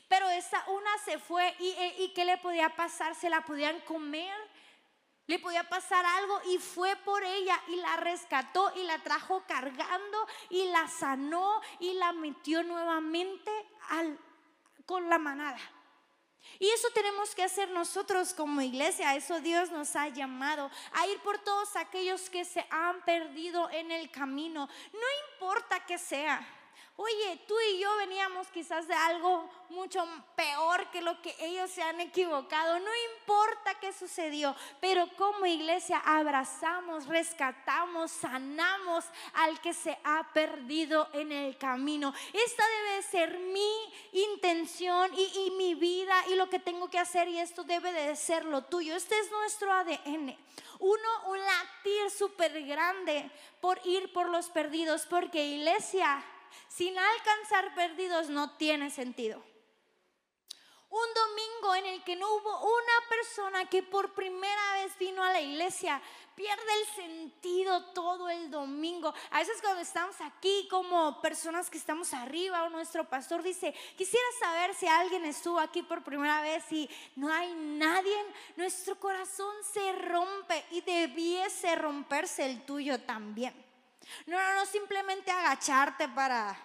Pero 0.09 0.27
esa 0.29 0.67
una 0.67 0.97
se 1.05 1.17
fue 1.17 1.55
y, 1.59 1.69
eh, 1.69 1.95
y 1.99 2.09
¿qué 2.09 2.25
le 2.25 2.37
podía 2.39 2.75
pasar? 2.75 3.15
Se 3.15 3.29
la 3.29 3.45
podían 3.45 3.79
comer, 3.81 4.35
le 5.29 5.37
podía 5.37 5.63
pasar 5.69 6.03
algo 6.03 6.41
y 6.45 6.57
fue 6.57 6.95
por 6.95 7.23
ella 7.23 7.61
y 7.67 7.75
la 7.75 7.97
rescató 7.97 8.73
y 8.75 8.81
la 8.81 8.97
trajo 8.97 9.43
cargando 9.47 10.27
y 10.49 10.65
la 10.71 10.87
sanó 10.87 11.61
y 11.79 11.93
la 11.93 12.13
metió 12.13 12.63
nuevamente 12.63 13.51
al, 13.89 14.17
con 14.87 15.07
la 15.07 15.19
manada. 15.19 15.59
Y 16.57 16.67
eso 16.69 16.87
tenemos 16.95 17.35
que 17.35 17.43
hacer 17.43 17.69
nosotros 17.69 18.33
como 18.33 18.59
iglesia, 18.59 19.15
eso 19.15 19.39
Dios 19.39 19.69
nos 19.69 19.95
ha 19.95 20.07
llamado, 20.09 20.71
a 20.93 21.05
ir 21.05 21.19
por 21.19 21.37
todos 21.37 21.75
aquellos 21.75 22.27
que 22.31 22.43
se 22.43 22.65
han 22.71 22.99
perdido 23.05 23.69
en 23.69 23.91
el 23.91 24.09
camino, 24.09 24.67
no 24.91 25.33
importa 25.35 25.85
que 25.85 25.99
sea. 25.99 26.43
Oye, 27.01 27.39
tú 27.47 27.55
y 27.71 27.79
yo 27.79 27.95
veníamos 27.95 28.49
quizás 28.49 28.85
de 28.85 28.93
algo 28.93 29.49
mucho 29.69 30.05
peor 30.35 30.85
que 30.91 31.01
lo 31.01 31.21
que 31.21 31.33
ellos 31.39 31.71
se 31.71 31.81
han 31.81 32.01
equivocado. 32.01 32.77
No 32.77 32.91
importa 33.17 33.79
qué 33.79 33.93
sucedió, 33.93 34.53
pero 34.81 35.07
como 35.15 35.45
iglesia 35.45 35.99
abrazamos, 35.99 37.07
rescatamos, 37.07 38.11
sanamos 38.11 39.05
al 39.35 39.61
que 39.61 39.73
se 39.73 39.97
ha 40.03 40.27
perdido 40.33 41.07
en 41.13 41.31
el 41.31 41.57
camino. 41.57 42.13
Esta 42.33 42.63
debe 42.67 43.01
ser 43.03 43.39
mi 43.39 43.93
intención 44.11 45.09
y, 45.15 45.51
mi 45.51 45.75
vida 45.75 46.13
y 46.27 46.35
lo 46.35 46.49
que 46.49 46.59
tengo 46.59 46.89
que 46.89 46.99
hacer 46.99 47.29
y 47.29 47.39
esto 47.39 47.63
debe 47.63 47.93
de 47.93 48.13
ser 48.17 48.43
lo 48.43 48.65
tuyo. 48.65 48.93
Este 48.93 49.17
es 49.17 49.31
nuestro 49.31 49.71
ADN. 49.71 50.37
Uno, 50.79 51.09
un 51.27 51.39
latir 51.39 52.11
súper 52.11 52.61
grande 52.65 53.31
por 53.61 53.79
ir 53.85 54.11
por 54.11 54.27
los 54.27 54.49
perdidos, 54.49 55.05
porque 55.05 55.45
iglesia 55.45 56.21
sin 56.67 56.97
alcanzar 56.97 57.73
perdidos 57.75 58.29
no 58.29 58.55
tiene 58.57 58.89
sentido. 58.89 59.43
Un 60.91 61.13
domingo 61.13 61.75
en 61.75 61.85
el 61.85 62.03
que 62.03 62.15
no 62.15 62.27
hubo 62.33 62.61
una 62.61 63.09
persona 63.09 63.69
que 63.69 63.83
por 63.83 64.15
primera 64.15 64.73
vez 64.73 64.97
vino 64.97 65.23
a 65.23 65.31
la 65.31 65.39
iglesia, 65.39 66.01
pierde 66.33 66.73
el 66.81 66.95
sentido 66.95 67.93
todo 67.93 68.27
el 68.27 68.49
domingo. 68.49 69.13
A 69.29 69.37
veces 69.37 69.61
cuando 69.61 69.81
estamos 69.81 70.15
aquí 70.21 70.67
como 70.67 71.21
personas 71.21 71.69
que 71.69 71.77
estamos 71.77 72.11
arriba 72.15 72.63
o 72.63 72.69
nuestro 72.69 73.07
pastor 73.07 73.43
dice, 73.43 73.71
quisiera 73.95 74.25
saber 74.39 74.73
si 74.73 74.87
alguien 74.87 75.25
estuvo 75.25 75.59
aquí 75.59 75.83
por 75.83 76.03
primera 76.03 76.41
vez 76.41 76.63
y 76.71 76.89
no 77.15 77.31
hay 77.31 77.53
nadie, 77.53 78.15
nuestro 78.55 78.99
corazón 78.99 79.53
se 79.71 79.91
rompe 79.91 80.65
y 80.71 80.81
debiese 80.81 81.75
romperse 81.75 82.47
el 82.47 82.65
tuyo 82.65 82.99
también. 83.01 83.68
No, 84.25 84.37
no, 84.37 84.55
no 84.55 84.65
simplemente 84.65 85.31
agacharte 85.31 86.07
para 86.09 86.57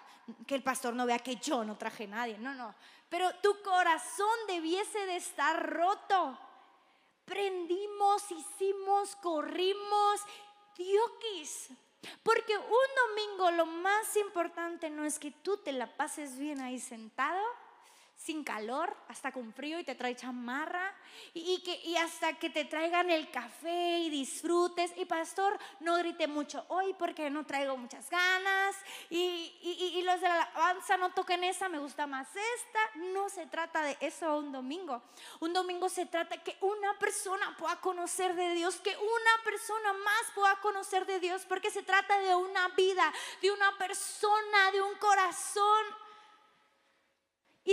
que 0.47 0.55
el 0.55 0.63
pastor 0.63 0.93
no 0.93 1.05
vea 1.05 1.19
que 1.19 1.35
yo 1.35 1.63
no 1.63 1.77
traje 1.77 2.05
a 2.05 2.07
nadie. 2.07 2.37
No, 2.37 2.53
no. 2.53 2.73
Pero 3.09 3.33
tu 3.35 3.61
corazón 3.61 4.37
debiese 4.47 5.05
de 5.05 5.17
estar 5.17 5.69
roto. 5.71 6.37
Prendimos, 7.25 8.31
hicimos, 8.31 9.15
corrimos, 9.17 10.21
diokis. 10.77 11.69
Porque 12.21 12.57
un 12.57 12.65
domingo 13.07 13.51
lo 13.51 13.65
más 13.65 14.15
importante 14.17 14.89
no 14.89 15.05
es 15.05 15.17
que 15.17 15.31
tú 15.31 15.57
te 15.57 15.71
la 15.71 15.87
pases 15.97 16.37
bien 16.37 16.61
ahí 16.61 16.79
sentado 16.79 17.43
sin 18.15 18.43
calor, 18.43 18.95
hasta 19.07 19.31
con 19.31 19.53
frío 19.53 19.79
y 19.79 19.83
te 19.83 19.95
trae 19.95 20.15
chamarra 20.15 20.95
y, 21.33 21.61
que, 21.63 21.79
y 21.83 21.95
hasta 21.97 22.33
que 22.33 22.49
te 22.49 22.65
traigan 22.65 23.09
el 23.09 23.29
café 23.29 23.99
y 23.99 24.09
disfrutes. 24.09 24.91
Y 24.97 25.05
pastor, 25.05 25.57
no 25.79 25.97
grite 25.97 26.27
mucho 26.27 26.65
hoy 26.69 26.95
porque 26.97 27.29
no 27.29 27.45
traigo 27.45 27.77
muchas 27.77 28.09
ganas 28.09 28.75
y, 29.09 29.53
y, 29.61 30.01
los 30.03 30.21
de 30.21 30.27
la 30.27 30.43
alabanza 30.43 30.97
no 30.97 31.11
toquen 31.11 31.43
esa, 31.43 31.69
me 31.69 31.79
gusta 31.79 32.07
más 32.07 32.27
esta. 32.29 32.79
No 33.13 33.29
se 33.29 33.45
trata 33.47 33.81
de 33.81 33.97
eso 33.99 34.37
un 34.37 34.51
domingo. 34.51 35.01
Un 35.39 35.53
domingo 35.53 35.89
se 35.89 36.05
trata 36.05 36.43
que 36.43 36.57
una 36.61 36.97
persona 36.97 37.55
pueda 37.57 37.79
conocer 37.81 38.35
de 38.35 38.53
Dios, 38.53 38.77
que 38.77 38.95
una 38.95 39.43
persona 39.43 39.93
más 39.93 40.31
pueda 40.33 40.55
conocer 40.61 41.05
de 41.05 41.19
Dios, 41.19 41.45
porque 41.47 41.69
se 41.69 41.83
trata 41.83 42.19
de 42.19 42.35
una 42.35 42.69
vida, 42.69 43.13
de 43.41 43.51
una 43.51 43.77
persona, 43.77 44.71
de 44.71 44.81
un 44.81 44.95
corazón 44.95 45.54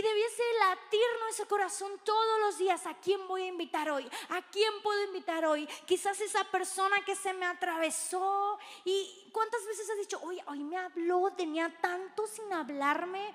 debiese 0.03 0.43
latir 0.59 1.01
nuestro 1.21 1.49
corazón 1.49 1.93
todos 2.05 2.41
los 2.41 2.59
días. 2.59 2.87
¿A 2.87 2.95
quién 2.95 3.27
voy 3.29 3.43
a 3.43 3.47
invitar 3.47 3.91
hoy? 3.91 4.09
¿A 4.31 4.43
quién 4.51 4.73
puedo 4.83 5.03
invitar 5.05 5.45
hoy? 5.45 5.67
Quizás 5.87 6.21
esa 6.21 6.45
persona 6.45 6.97
que 7.05 7.15
se 7.15 7.33
me 7.33 7.47
atravesó. 7.47 8.59
¿Y 8.85 9.31
cuántas 9.33 9.65
veces 9.65 9.89
has 9.89 9.99
dicho, 9.99 10.21
hoy 10.23 10.63
me 10.65 10.77
habló, 10.77 11.33
tenía 11.37 11.75
tanto 11.81 12.27
sin 12.27 12.53
hablarme 12.53 13.33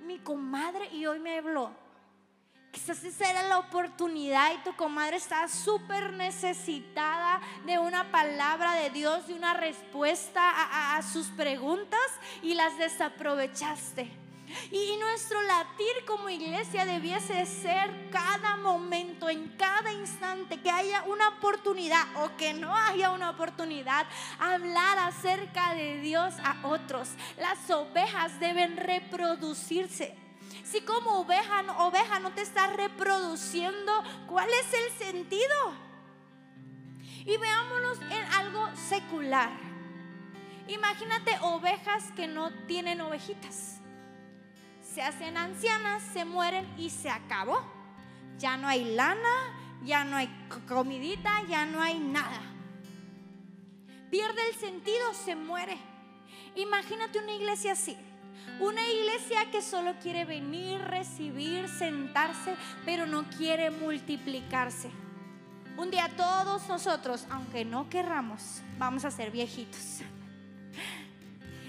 mi 0.00 0.18
comadre 0.18 0.88
y 0.92 1.06
hoy 1.06 1.18
me 1.18 1.38
habló? 1.38 1.72
Quizás 2.70 3.02
esa 3.02 3.28
era 3.28 3.42
la 3.48 3.58
oportunidad 3.58 4.54
y 4.54 4.58
tu 4.58 4.76
comadre 4.76 5.16
estaba 5.16 5.48
súper 5.48 6.12
necesitada 6.12 7.40
de 7.66 7.80
una 7.80 8.12
palabra 8.12 8.74
de 8.74 8.90
Dios, 8.90 9.26
de 9.26 9.34
una 9.34 9.54
respuesta 9.54 10.48
a, 10.48 10.96
a 10.96 11.02
sus 11.02 11.26
preguntas 11.28 12.00
y 12.42 12.54
las 12.54 12.78
desaprovechaste. 12.78 14.19
Y 14.70 14.96
nuestro 14.98 15.40
latir 15.42 16.04
como 16.06 16.28
iglesia 16.28 16.84
debiese 16.84 17.46
ser 17.46 18.10
cada 18.10 18.56
momento, 18.56 19.28
en 19.28 19.48
cada 19.56 19.92
instante, 19.92 20.60
que 20.60 20.70
haya 20.70 21.02
una 21.04 21.28
oportunidad 21.28 22.04
o 22.16 22.36
que 22.36 22.54
no 22.54 22.74
haya 22.74 23.10
una 23.10 23.30
oportunidad, 23.30 24.06
hablar 24.38 24.98
acerca 24.98 25.74
de 25.74 26.00
Dios 26.00 26.34
a 26.44 26.66
otros. 26.66 27.10
Las 27.38 27.70
ovejas 27.70 28.38
deben 28.40 28.76
reproducirse. 28.76 30.16
Si 30.64 30.80
como 30.82 31.20
oveja, 31.20 31.62
oveja 31.78 32.18
no 32.18 32.32
te 32.32 32.42
estás 32.42 32.72
reproduciendo, 32.74 34.02
¿cuál 34.26 34.48
es 34.48 34.72
el 34.74 35.06
sentido? 35.06 35.74
Y 37.24 37.36
veámonos 37.36 37.98
en 38.02 38.24
algo 38.34 38.68
secular. 38.88 39.50
Imagínate 40.68 41.36
ovejas 41.42 42.12
que 42.12 42.28
no 42.28 42.52
tienen 42.66 43.00
ovejitas 43.00 43.79
se 44.92 45.02
hacen 45.02 45.36
ancianas, 45.36 46.02
se 46.12 46.24
mueren 46.24 46.66
y 46.76 46.90
se 46.90 47.10
acabó. 47.10 47.60
Ya 48.38 48.56
no 48.56 48.66
hay 48.66 48.84
lana, 48.94 49.78
ya 49.84 50.04
no 50.04 50.16
hay 50.16 50.28
comidita, 50.68 51.42
ya 51.48 51.64
no 51.66 51.80
hay 51.80 51.98
nada. 51.98 52.40
Pierde 54.10 54.40
el 54.48 54.54
sentido, 54.56 55.14
se 55.14 55.36
muere. 55.36 55.78
Imagínate 56.56 57.18
una 57.20 57.32
iglesia 57.32 57.72
así. 57.72 57.96
Una 58.58 58.86
iglesia 58.86 59.50
que 59.50 59.62
solo 59.62 59.94
quiere 60.02 60.24
venir, 60.24 60.80
recibir, 60.80 61.68
sentarse, 61.68 62.56
pero 62.84 63.06
no 63.06 63.24
quiere 63.30 63.70
multiplicarse. 63.70 64.90
Un 65.76 65.90
día 65.90 66.10
todos 66.16 66.68
nosotros, 66.68 67.26
aunque 67.30 67.64
no 67.64 67.88
querramos, 67.88 68.62
vamos 68.78 69.04
a 69.04 69.10
ser 69.10 69.30
viejitos. 69.30 70.00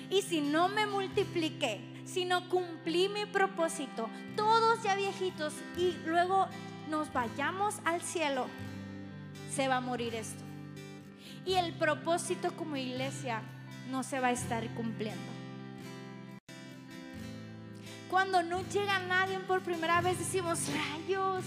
Y 0.10 0.24
si 0.24 0.42
no 0.42 0.68
me 0.68 0.86
multipliqué, 0.86 1.91
si 2.12 2.26
no 2.26 2.50
cumplí 2.50 3.08
mi 3.08 3.26
propósito, 3.26 4.10
todos 4.36 4.84
ya 4.84 4.96
viejitos, 4.96 5.54
y 5.78 5.94
luego 6.06 6.48
nos 6.90 7.12
vayamos 7.14 7.76
al 7.86 8.02
cielo, 8.02 8.48
se 9.54 9.68
va 9.70 9.78
a 9.78 9.82
morir 9.82 10.16
esto. 10.16 10.44
Y 11.46 11.54
el 11.54 11.74
propósito 11.74 12.52
como 12.56 12.76
iglesia 12.76 13.42
no 13.90 14.04
se 14.04 14.20
va 14.20 14.28
a 14.28 14.32
estar 14.32 14.68
cumpliendo. 14.74 15.22
Cuando 18.10 18.44
no 18.44 18.62
llega 18.68 19.00
nadie 19.00 19.40
por 19.40 19.62
primera 19.62 20.02
vez 20.02 20.20
decimos, 20.20 20.60
rayos, 20.68 21.46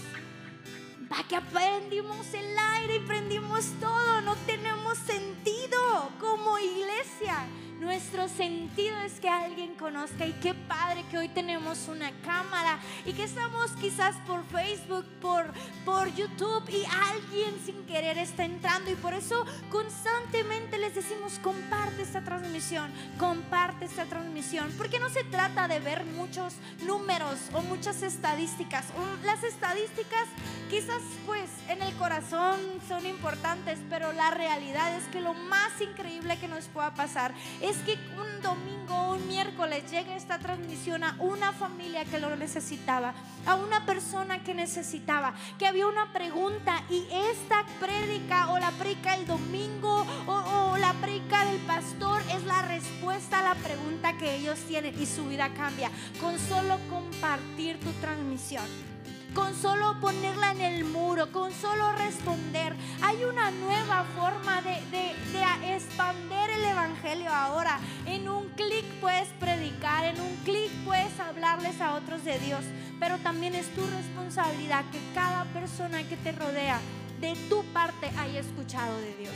va 1.11 1.23
que 1.27 1.39
prendimos 1.41 2.33
el 2.33 2.57
aire 2.57 2.95
y 2.97 2.99
prendimos 2.99 3.65
todo, 3.79 4.21
no 4.21 4.35
tenemos 4.45 4.97
sentido 4.97 6.11
como 6.19 6.57
iglesia. 6.59 7.45
Nuestro 7.79 8.27
sentido 8.27 8.97
es 9.05 9.19
que 9.19 9.29
alguien 9.29 9.75
conozca 9.75 10.25
y 10.25 10.33
qué 10.33 10.53
padre 10.95 11.09
que 11.09 11.17
hoy 11.17 11.29
tenemos 11.29 11.87
una 11.87 12.11
cámara 12.23 12.79
y 13.05 13.13
que 13.13 13.23
estamos 13.23 13.71
quizás 13.81 14.15
por 14.27 14.45
Facebook, 14.45 15.05
por, 15.21 15.45
por 15.83 16.13
YouTube 16.15 16.63
y 16.69 16.85
alguien 16.85 17.53
sin 17.65 17.85
querer 17.85 18.17
está 18.17 18.45
entrando 18.45 18.91
y 18.91 18.95
por 18.95 19.13
eso 19.13 19.45
constantemente 19.69 20.77
les 20.77 20.95
decimos 20.95 21.39
comparte 21.39 22.01
esta 22.01 22.21
transmisión, 22.21 22.91
comparte 23.17 23.85
esta 23.85 24.05
transmisión, 24.05 24.71
porque 24.77 24.99
no 24.99 25.09
se 25.09 25.23
trata 25.23 25.67
de 25.67 25.79
ver 25.79 26.05
muchos 26.05 26.53
números 26.85 27.39
o 27.53 27.61
muchas 27.61 28.01
estadísticas. 28.01 28.85
Las 29.23 29.43
estadísticas 29.43 30.27
quizás 30.69 31.01
pues 31.25 31.49
en 31.69 31.81
el 31.81 31.93
corazón 31.95 32.59
son 32.87 33.05
importantes, 33.05 33.79
pero 33.89 34.13
la 34.13 34.31
realidad 34.31 34.95
es 34.97 35.03
que 35.05 35.19
lo 35.19 35.33
más 35.33 35.81
increíble 35.81 36.37
que 36.37 36.47
nos 36.47 36.65
pueda 36.65 36.93
pasar 36.93 37.33
es 37.61 37.77
que 37.79 37.97
un 38.17 38.41
domingo 38.41 38.95
o 38.95 39.15
un 39.15 39.27
miércoles 39.27 39.89
llegue 39.91 40.15
esta 40.15 40.39
transmisión 40.39 40.84
a 40.93 41.15
una 41.19 41.51
familia 41.51 42.05
que 42.05 42.19
lo 42.19 42.35
necesitaba, 42.35 43.15
a 43.47 43.55
una 43.55 43.87
persona 43.87 44.43
que 44.43 44.53
necesitaba, 44.53 45.33
que 45.57 45.65
había 45.65 45.87
una 45.87 46.13
pregunta 46.13 46.83
y 46.91 47.07
esta 47.31 47.65
prédica 47.79 48.51
o 48.51 48.59
la 48.59 48.69
prédica 48.71 49.15
el 49.15 49.25
domingo 49.25 50.05
o, 50.27 50.31
o 50.31 50.77
la 50.77 50.93
prédica 51.01 51.43
del 51.45 51.59
pastor 51.61 52.21
es 52.35 52.43
la 52.43 52.61
respuesta 52.61 53.39
a 53.39 53.55
la 53.55 53.55
pregunta 53.55 54.15
que 54.17 54.35
ellos 54.35 54.59
tienen 54.67 54.93
y 55.01 55.07
su 55.07 55.25
vida 55.25 55.49
cambia 55.55 55.89
con 56.21 56.37
solo 56.37 56.77
compartir 56.87 57.79
tu 57.79 57.91
transmisión 57.93 58.94
con 59.35 59.53
solo 59.53 59.99
ponerla 59.99 60.51
en 60.53 60.61
el 60.61 60.85
muro, 60.85 61.31
con 61.31 61.51
solo 61.51 61.91
responder. 61.91 62.73
Hay 63.03 63.23
una 63.25 63.51
nueva 63.51 64.05
forma 64.15 64.61
de, 64.61 64.81
de, 64.91 65.75
expander 65.75 66.49
el 66.51 66.63
Evangelio 66.63 67.31
ahora. 67.31 67.79
En 68.05 68.29
un 68.29 68.47
clic 68.51 68.85
puedes 69.01 69.27
predicar, 69.39 70.05
en 70.05 70.19
un 70.21 70.35
clic 70.45 70.71
puedes 70.85 71.19
hablarles 71.19 71.81
a 71.81 71.95
otros 71.95 72.23
de 72.23 72.39
Dios, 72.39 72.63
pero 72.99 73.17
también 73.17 73.53
es 73.53 73.67
tu 73.75 73.85
responsabilidad 73.85 74.85
que 74.91 74.99
cada 75.13 75.43
persona 75.45 76.01
que 76.03 76.15
te 76.15 76.31
rodea 76.31 76.79
de 77.19 77.35
tu 77.49 77.63
parte 77.73 78.09
haya 78.17 78.39
escuchado 78.39 78.97
de 78.99 79.15
Dios 79.17 79.35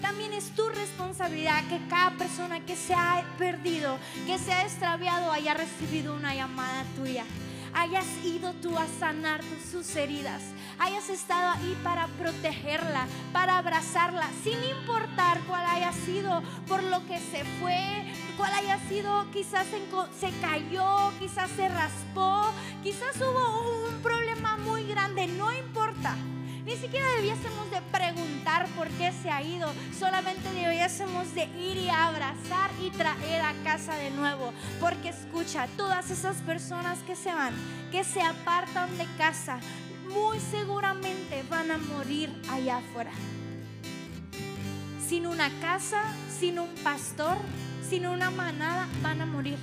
también 0.00 0.34
es 0.34 0.50
tu 0.50 0.68
responsabilidad 0.68 1.66
que 1.68 1.80
cada 1.88 2.10
persona 2.18 2.60
que 2.60 2.76
se 2.76 2.92
ha 2.92 3.24
perdido, 3.38 3.96
que 4.26 4.38
se 4.38 4.52
ha 4.52 4.62
extraviado, 4.62 5.32
haya 5.32 5.54
recibido 5.54 6.14
una 6.14 6.34
llamada 6.34 6.84
tuya 6.94 7.24
hayas 7.74 8.06
ido 8.24 8.52
tú 8.54 8.76
a 8.78 8.86
sanar 8.98 9.40
sus 9.70 9.94
heridas, 9.96 10.42
hayas 10.78 11.08
estado 11.10 11.50
ahí 11.50 11.76
para 11.82 12.06
protegerla, 12.06 13.06
para 13.32 13.58
abrazarla, 13.58 14.28
sin 14.42 14.62
importar 14.64 15.40
cuál 15.46 15.66
haya 15.66 15.92
sido 15.92 16.42
por 16.68 16.82
lo 16.82 17.04
que 17.06 17.18
se 17.18 17.44
fue, 17.60 18.04
cuál 18.36 18.52
haya 18.54 18.78
sido, 18.88 19.30
quizás 19.32 19.66
se 20.18 20.30
cayó, 20.40 21.12
quizás 21.18 21.50
se 21.50 21.68
raspó, 21.68 22.52
quizás 22.82 23.16
hubo 23.16 23.88
un 23.88 24.02
problema 24.02 24.56
muy 24.58 24.84
grande, 24.86 25.26
no 25.26 25.52
importa. 25.52 26.16
Ni 26.64 26.76
siquiera 26.76 27.06
debiésemos 27.16 27.70
de 27.70 27.82
preguntar 27.92 28.23
por 28.76 28.88
qué 28.90 29.12
se 29.22 29.30
ha 29.30 29.42
ido. 29.42 29.72
Solamente 29.98 30.52
debiésemos 30.52 31.34
de 31.34 31.44
ir 31.44 31.76
y 31.78 31.88
abrazar 31.88 32.70
y 32.82 32.90
traer 32.90 33.40
a 33.40 33.54
casa 33.64 33.94
de 33.96 34.10
nuevo. 34.10 34.52
Porque 34.80 35.08
escucha, 35.08 35.66
todas 35.76 36.10
esas 36.10 36.36
personas 36.38 36.98
que 37.00 37.16
se 37.16 37.32
van, 37.32 37.54
que 37.90 38.04
se 38.04 38.20
apartan 38.20 38.96
de 38.98 39.06
casa, 39.16 39.58
muy 40.12 40.38
seguramente 40.40 41.42
van 41.48 41.70
a 41.70 41.78
morir 41.78 42.30
allá 42.50 42.78
afuera. 42.78 43.12
Sin 45.08 45.26
una 45.26 45.50
casa, 45.60 46.02
sin 46.38 46.58
un 46.58 46.74
pastor, 46.82 47.36
sin 47.88 48.06
una 48.06 48.30
manada, 48.30 48.88
van 49.02 49.20
a 49.20 49.26
morir. 49.26 49.58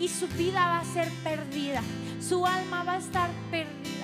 Y 0.00 0.08
su 0.08 0.28
vida 0.28 0.66
va 0.66 0.80
a 0.80 0.84
ser 0.84 1.08
perdida. 1.24 1.82
Su 2.20 2.46
alma 2.46 2.84
va 2.84 2.92
a 2.92 2.98
estar 2.98 3.30
perdida. 3.50 3.97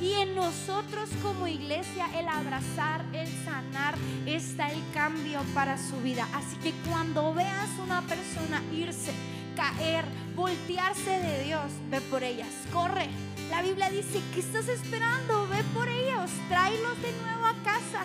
Y 0.00 0.14
en 0.14 0.34
nosotros 0.34 1.10
como 1.22 1.46
iglesia 1.46 2.06
el 2.18 2.26
abrazar, 2.26 3.04
el 3.12 3.28
sanar, 3.44 3.96
está 4.24 4.70
el 4.70 4.82
cambio 4.94 5.40
para 5.54 5.76
su 5.76 5.96
vida. 6.00 6.26
Así 6.34 6.56
que 6.56 6.72
cuando 6.88 7.34
veas 7.34 7.68
una 7.84 8.00
persona 8.02 8.62
irse, 8.72 9.12
caer, 9.56 10.06
voltearse 10.34 11.10
de 11.10 11.44
Dios, 11.44 11.70
ve 11.90 12.00
por 12.00 12.22
ellas, 12.22 12.48
corre. 12.72 13.10
La 13.50 13.60
Biblia 13.60 13.90
dice, 13.90 14.22
¿qué 14.32 14.40
estás 14.40 14.68
esperando? 14.68 15.46
Ve 15.48 15.62
por 15.74 15.88
ellos, 15.88 16.30
tráelos 16.48 17.02
de 17.02 17.12
nuevo 17.20 17.44
a 17.44 17.54
casa. 17.62 18.04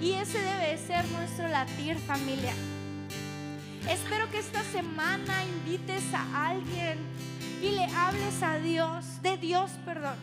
Y 0.00 0.12
ese 0.12 0.38
debe 0.38 0.78
ser 0.78 1.04
nuestro 1.08 1.46
latir 1.48 1.98
familia. 1.98 2.54
Espero 3.90 4.30
que 4.30 4.38
esta 4.38 4.62
semana 4.64 5.44
invites 5.44 6.04
a 6.14 6.48
alguien 6.48 6.98
y 7.60 7.70
le 7.70 7.84
hables 7.84 8.42
a 8.42 8.58
Dios, 8.58 9.04
de 9.22 9.36
Dios, 9.36 9.70
perdón. 9.84 10.14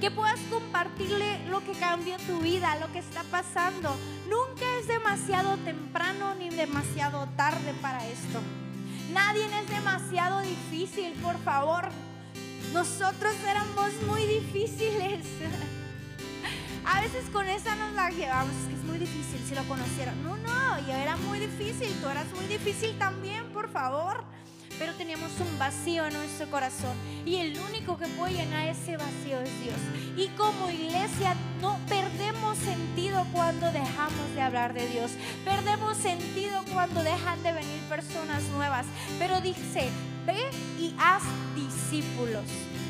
Que 0.00 0.10
puedas 0.10 0.40
compartirle 0.50 1.46
lo 1.48 1.60
que 1.60 1.72
cambió 1.72 2.16
tu 2.18 2.40
vida, 2.40 2.76
lo 2.76 2.92
que 2.92 2.98
está 2.98 3.22
pasando. 3.24 3.96
Nunca 4.28 4.64
es 4.80 4.88
demasiado 4.88 5.56
temprano 5.58 6.34
ni 6.34 6.50
demasiado 6.50 7.26
tarde 7.36 7.72
para 7.80 8.06
esto. 8.06 8.40
Nadie 9.12 9.46
es 9.46 9.70
demasiado 9.70 10.40
difícil, 10.40 11.12
por 11.22 11.38
favor. 11.38 11.88
Nosotros 12.72 13.34
éramos 13.48 13.90
muy 14.06 14.26
difíciles. 14.26 15.24
A 16.84 17.00
veces 17.00 17.24
con 17.32 17.48
esa 17.48 17.74
nos 17.76 17.92
la 17.94 18.10
llevamos, 18.10 18.54
es 18.54 18.68
que 18.68 18.74
es 18.74 18.84
muy 18.84 18.98
difícil 18.98 19.40
si 19.48 19.54
lo 19.54 19.64
conocieron. 19.64 20.22
No, 20.22 20.36
no, 20.36 20.78
yo 20.86 20.92
era 20.92 21.16
muy 21.16 21.38
difícil, 21.40 21.92
tú 22.00 22.08
eras 22.08 22.26
muy 22.34 22.46
difícil 22.46 22.96
también, 22.98 23.44
por 23.52 23.68
favor 23.68 24.24
pero 24.78 24.94
teníamos 24.94 25.32
un 25.40 25.58
vacío 25.58 26.06
en 26.06 26.14
nuestro 26.14 26.50
corazón 26.50 26.96
y 27.24 27.36
el 27.36 27.58
único 27.58 27.96
que 27.96 28.06
puede 28.08 28.34
llenar 28.34 28.68
ese 28.68 28.96
vacío 28.96 29.40
es 29.40 29.60
Dios. 29.60 29.78
Y 30.16 30.28
como 30.36 30.70
iglesia 30.70 31.34
no 31.60 31.78
perdemos 31.88 32.58
sentido 32.58 33.26
cuando 33.32 33.70
dejamos 33.72 34.34
de 34.34 34.40
hablar 34.42 34.74
de 34.74 34.88
Dios, 34.88 35.12
perdemos 35.44 35.96
sentido 35.96 36.62
cuando 36.72 37.02
dejan 37.02 37.42
de 37.42 37.52
venir 37.52 37.80
personas 37.88 38.42
nuevas, 38.44 38.86
pero 39.18 39.40
dice, 39.40 39.88
ve 40.26 40.50
y 40.78 40.94
haz 40.98 41.22
discípulos. 41.54 42.44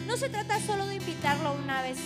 No 0.07 0.17
se 0.17 0.29
trata 0.29 0.61
solo 0.61 0.87
de 0.87 0.97
invitarlo 0.97 1.55
una 1.55 1.83
vez, 1.83 1.99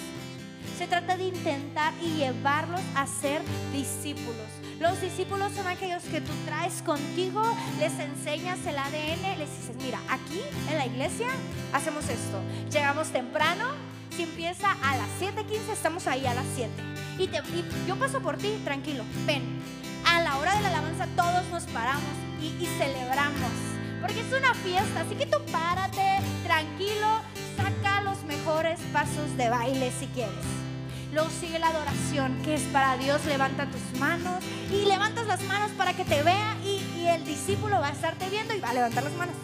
se 0.81 0.87
trata 0.87 1.15
de 1.19 1.25
intentar 1.25 1.93
y 2.03 2.17
llevarlos 2.17 2.81
a 2.97 3.07
ser 3.07 3.43
discípulos. 3.71 4.49
Los 4.79 4.99
discípulos 5.03 5.53
son 5.53 5.67
aquellos 5.67 6.03
que 6.05 6.23
tú 6.23 6.33
traes 6.47 6.81
contigo, 6.81 7.43
les 7.79 7.93
enseñas 7.99 8.65
el 8.65 8.79
ADN, 8.79 9.39
les 9.39 9.51
dices, 9.59 9.77
mira, 9.83 10.01
aquí 10.09 10.41
en 10.71 10.79
la 10.79 10.87
iglesia 10.87 11.29
hacemos 11.75 12.09
esto. 12.09 12.41
Llegamos 12.73 13.09
temprano, 13.09 13.67
si 14.17 14.23
empieza 14.23 14.73
a 14.73 14.97
las 14.97 15.09
7.15, 15.21 15.71
estamos 15.71 16.07
ahí 16.07 16.25
a 16.25 16.33
las 16.33 16.47
7. 16.57 16.71
Y, 17.19 17.29
yo 17.87 17.97
paso 17.97 18.23
por 18.23 18.39
ti, 18.39 18.59
tranquilo, 18.65 19.05
ven. 19.27 19.61
A 20.07 20.23
la 20.23 20.39
hora 20.39 20.55
de 20.55 20.63
la 20.63 20.69
alabanza 20.69 21.07
todos 21.15 21.47
nos 21.51 21.65
paramos 21.75 22.15
y, 22.41 22.47
y 22.59 22.67
celebramos. 22.79 23.53
Porque 24.01 24.21
es 24.21 24.33
una 24.33 24.55
fiesta, 24.55 25.03
así 25.03 25.15
que 25.15 25.27
tú 25.27 25.37
párate, 25.53 26.23
tranquilo, 26.43 27.21
saca 27.55 28.01
los 28.01 28.25
mejores 28.25 28.81
pasos 28.95 29.37
de 29.37 29.51
baile 29.51 29.93
si 30.01 30.07
quieres. 30.07 30.60
Luego 31.13 31.29
sigue 31.29 31.59
la 31.59 31.69
adoración, 31.69 32.41
que 32.43 32.55
es 32.55 32.63
para 32.73 32.97
Dios. 32.97 33.25
Levanta 33.25 33.67
tus 33.67 33.99
manos 33.99 34.45
y 34.71 34.85
levantas 34.87 35.27
las 35.27 35.43
manos 35.45 35.71
para 35.73 35.93
que 35.93 36.05
te 36.05 36.23
vea 36.23 36.57
y, 36.65 37.07
el 37.07 37.25
discípulo 37.25 37.81
va 37.81 37.89
a 37.89 37.93
estarte 37.93 38.29
viendo 38.31 38.55
y 38.55 38.61
va 38.61 38.71
a 38.71 38.75
levantar 38.75 39.03
las 39.03 39.13
manos. 39.15 39.35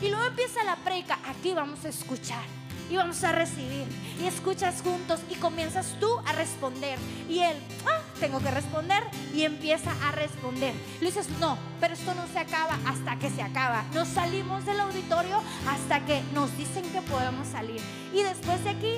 Y 0.00 0.08
luego 0.08 0.24
empieza 0.24 0.64
la 0.64 0.76
predica, 0.76 1.18
aquí 1.28 1.52
vamos 1.52 1.84
a 1.84 1.88
escuchar 1.90 2.42
y 2.88 2.96
vamos 2.96 3.22
a 3.22 3.32
recibir. 3.32 3.86
Y 4.18 4.26
escuchas 4.26 4.80
juntos 4.82 5.20
y 5.28 5.34
comienzas 5.34 5.96
tú 6.00 6.08
a 6.26 6.32
responder. 6.32 6.98
Y 7.28 7.40
él, 7.40 7.56
ah, 7.86 8.00
tengo 8.18 8.40
que 8.40 8.50
responder. 8.50 9.02
Y 9.34 9.42
empieza 9.42 9.90
a 10.06 10.12
responder. 10.12 10.72
Le 11.00 11.06
dices, 11.06 11.28
no, 11.38 11.58
pero 11.80 11.92
esto 11.92 12.14
no 12.14 12.26
se 12.28 12.38
acaba 12.38 12.78
hasta 12.86 13.18
que 13.18 13.28
se 13.28 13.42
acaba. 13.42 13.84
Nos 13.92 14.08
salimos 14.08 14.64
del 14.64 14.80
auditorio 14.80 15.42
hasta 15.68 16.04
que 16.06 16.22
nos 16.32 16.56
dicen 16.56 16.84
que 16.92 17.02
podemos 17.02 17.48
salir. 17.48 17.80
Y 18.14 18.22
después 18.22 18.62
de 18.64 18.70
aquí, 18.70 18.94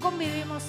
convivimos. 0.00 0.62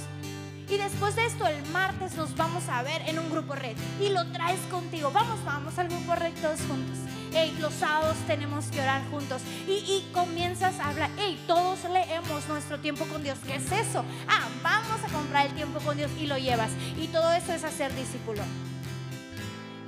Y 0.70 0.78
después 0.78 1.16
de 1.16 1.26
esto, 1.26 1.47
el 1.47 1.63
martes 1.72 2.16
nos 2.16 2.36
vamos 2.36 2.68
a 2.70 2.82
ver 2.84 3.01
en 3.07 3.20
un 3.20 3.30
grupo 3.30 3.55
red. 3.55 3.78
Y 4.01 4.09
lo 4.09 4.26
traes 4.32 4.59
contigo. 4.72 5.11
Vamos, 5.11 5.43
vamos 5.45 5.78
al 5.78 5.89
grupo 5.89 6.16
red 6.16 6.34
todos 6.41 6.59
juntos 6.61 6.97
hey, 7.36 7.55
los 7.59 7.74
sábados 7.74 8.16
tenemos 8.28 8.66
que 8.68 8.82
orar 8.82 9.03
juntos. 9.11 9.41
Y, 9.68 10.05
comienzas 10.13 10.80
a 10.80 10.89
hablar, 10.89 11.09
hey, 11.18 11.41
todos 11.47 11.84
leemos 11.91 12.47
nuestro 12.47 12.80
tiempo 12.80 13.05
con 13.05 13.24
Dios. 13.24 13.38
¿Qué 13.45 13.55
es 13.55 13.72
eso? 13.72 14.03
Ah, 14.28 14.47
vamos 14.63 15.03
a 15.03 15.13
comprar 15.13 15.47
el 15.47 15.53
tiempo 15.53 15.80
con 15.80 15.97
Dios 15.97 16.11
y 16.20 16.28
lo 16.28 16.38
llevas. 16.38 16.72
Y 16.97 17.07
todo 17.07 17.32
eso 17.34 17.53
es 17.53 17.63
hacer 17.63 17.93
discípulo. 17.93 18.41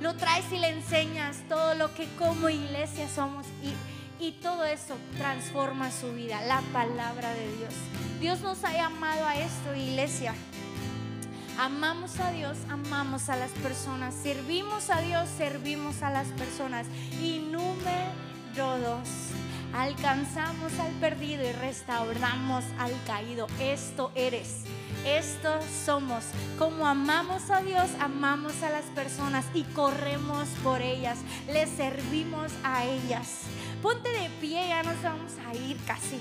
Lo 0.00 0.14
traes 0.14 0.44
y 0.52 0.58
le 0.58 0.68
enseñas 0.68 1.38
todo 1.48 1.74
lo 1.74 1.92
que 1.94 2.06
como 2.16 2.48
iglesia 2.48 3.08
somos 3.08 3.46
y, 3.62 4.24
y 4.24 4.32
todo 4.32 4.64
eso 4.64 4.96
transforma 5.16 5.90
su 5.90 6.12
vida, 6.12 6.40
la 6.42 6.60
palabra 6.72 7.32
de 7.32 7.56
Dios. 7.56 7.74
Dios 8.20 8.40
nos 8.40 8.62
ha 8.64 8.72
llamado 8.72 9.26
a 9.26 9.36
esto, 9.36 9.74
iglesia. 9.74 10.34
Amamos 11.58 12.20
a 12.20 12.30
Dios, 12.30 12.56
amamos 12.70 13.28
a 13.28 13.34
las 13.34 13.50
personas. 13.50 14.14
Servimos 14.14 14.90
a 14.90 15.00
Dios, 15.00 15.28
servimos 15.36 16.04
a 16.04 16.10
las 16.10 16.28
personas. 16.28 16.86
Y 17.20 17.40
número 17.40 18.78
dos, 18.78 19.08
alcanzamos 19.74 20.78
al 20.78 20.92
perdido 21.00 21.42
y 21.42 21.50
restauramos 21.50 22.62
al 22.78 22.92
caído. 23.08 23.48
Esto 23.58 24.12
eres. 24.14 24.62
Esto 25.04 25.58
somos. 25.84 26.26
Como 26.60 26.86
amamos 26.86 27.50
a 27.50 27.60
Dios, 27.60 27.90
amamos 27.98 28.62
a 28.62 28.70
las 28.70 28.84
personas 28.94 29.44
y 29.52 29.64
corremos 29.64 30.46
por 30.62 30.80
ellas. 30.80 31.18
Les 31.52 31.68
servimos 31.68 32.52
a 32.62 32.84
ellas. 32.84 33.42
Ponte 33.82 34.08
de 34.10 34.30
pie, 34.40 34.68
ya 34.68 34.84
nos 34.84 35.02
vamos 35.02 35.32
a 35.44 35.54
ir 35.56 35.76
casi. 35.84 36.20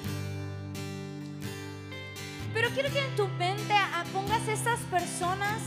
Pero 2.57 2.71
quiero 2.71 2.91
que 2.91 2.99
en 2.99 3.15
tu 3.15 3.27
mente 3.27 3.75
pongas 4.11 4.47
estas 4.47 4.79
personas 4.89 5.61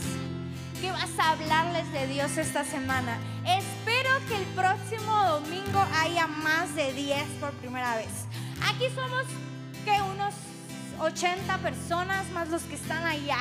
que 0.81 0.91
vas 0.91 1.09
a 1.19 1.31
hablarles 1.31 1.89
de 1.93 2.05
Dios 2.07 2.37
esta 2.37 2.65
semana. 2.65 3.17
Espero 3.45 4.09
que 4.27 4.35
el 4.35 4.43
próximo 4.47 5.23
domingo 5.23 5.81
haya 6.01 6.27
más 6.27 6.75
de 6.75 6.91
10 6.91 7.23
por 7.39 7.51
primera 7.51 7.95
vez. 7.95 8.25
Aquí 8.67 8.87
somos 8.93 9.23
que 9.85 10.01
unos 10.01 10.33
80 10.99 11.59
personas 11.59 12.29
más 12.31 12.49
los 12.49 12.63
que 12.63 12.75
están 12.75 13.05
allá. 13.05 13.37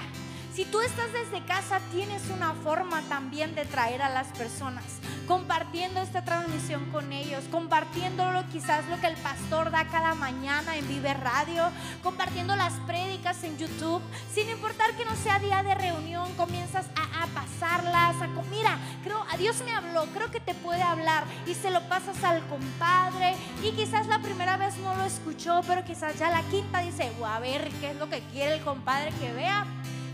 Si 0.61 0.66
tú 0.66 0.82
estás 0.82 1.11
desde 1.14 1.42
casa, 1.46 1.80
tienes 1.90 2.28
una 2.28 2.52
forma 2.52 3.00
también 3.08 3.54
de 3.54 3.64
traer 3.64 4.02
a 4.02 4.11
las 4.11 4.26
personas 4.36 4.84
compartiendo 5.26 6.00
esta 6.00 6.22
transmisión 6.22 6.90
con 6.90 7.12
ellos, 7.12 7.44
compartiéndolo 7.52 8.42
quizás 8.52 8.86
lo 8.88 9.00
que 9.00 9.06
el 9.06 9.16
pastor 9.16 9.70
da 9.70 9.86
cada 9.86 10.14
mañana 10.14 10.76
en 10.76 10.86
Vive 10.86 11.14
Radio, 11.14 11.70
compartiendo 12.02 12.56
las 12.56 12.74
prédicas 12.80 13.42
en 13.44 13.56
YouTube, 13.56 14.02
sin 14.34 14.50
importar 14.50 14.92
que 14.96 15.04
no 15.04 15.14
sea 15.14 15.38
día 15.38 15.62
de 15.62 15.74
reunión, 15.76 16.30
comienzas 16.34 16.86
a, 16.96 17.26
pasarlas, 17.28 18.20
a 18.20 18.26
mira, 18.50 18.76
creo, 19.04 19.24
a 19.30 19.36
Dios 19.36 19.62
me 19.64 19.72
habló, 19.72 20.04
creo 20.06 20.30
que 20.30 20.40
te 20.40 20.52
puede 20.52 20.82
hablar 20.82 21.24
y 21.46 21.54
se 21.54 21.70
lo 21.70 21.80
pasas 21.88 22.22
al 22.24 22.44
compadre 22.48 23.36
y 23.62 23.70
quizás 23.70 24.08
la 24.08 24.20
primera 24.20 24.56
vez 24.56 24.76
no 24.78 24.94
lo 24.96 25.04
escuchó, 25.04 25.61
pero 25.66 25.84
quizás 25.84 26.18
ya 26.18 26.28
la 26.28 26.42
quinta 26.50 26.80
dice, 26.80 27.12
a 27.24 27.38
ver 27.38 27.70
qué 27.80 27.92
es 27.92 27.96
lo 27.96 28.11
que 28.11 28.20
quiere 28.32 28.56
el 28.56 28.62
compadre 28.62 29.12
que 29.20 29.32
vea 29.32 29.64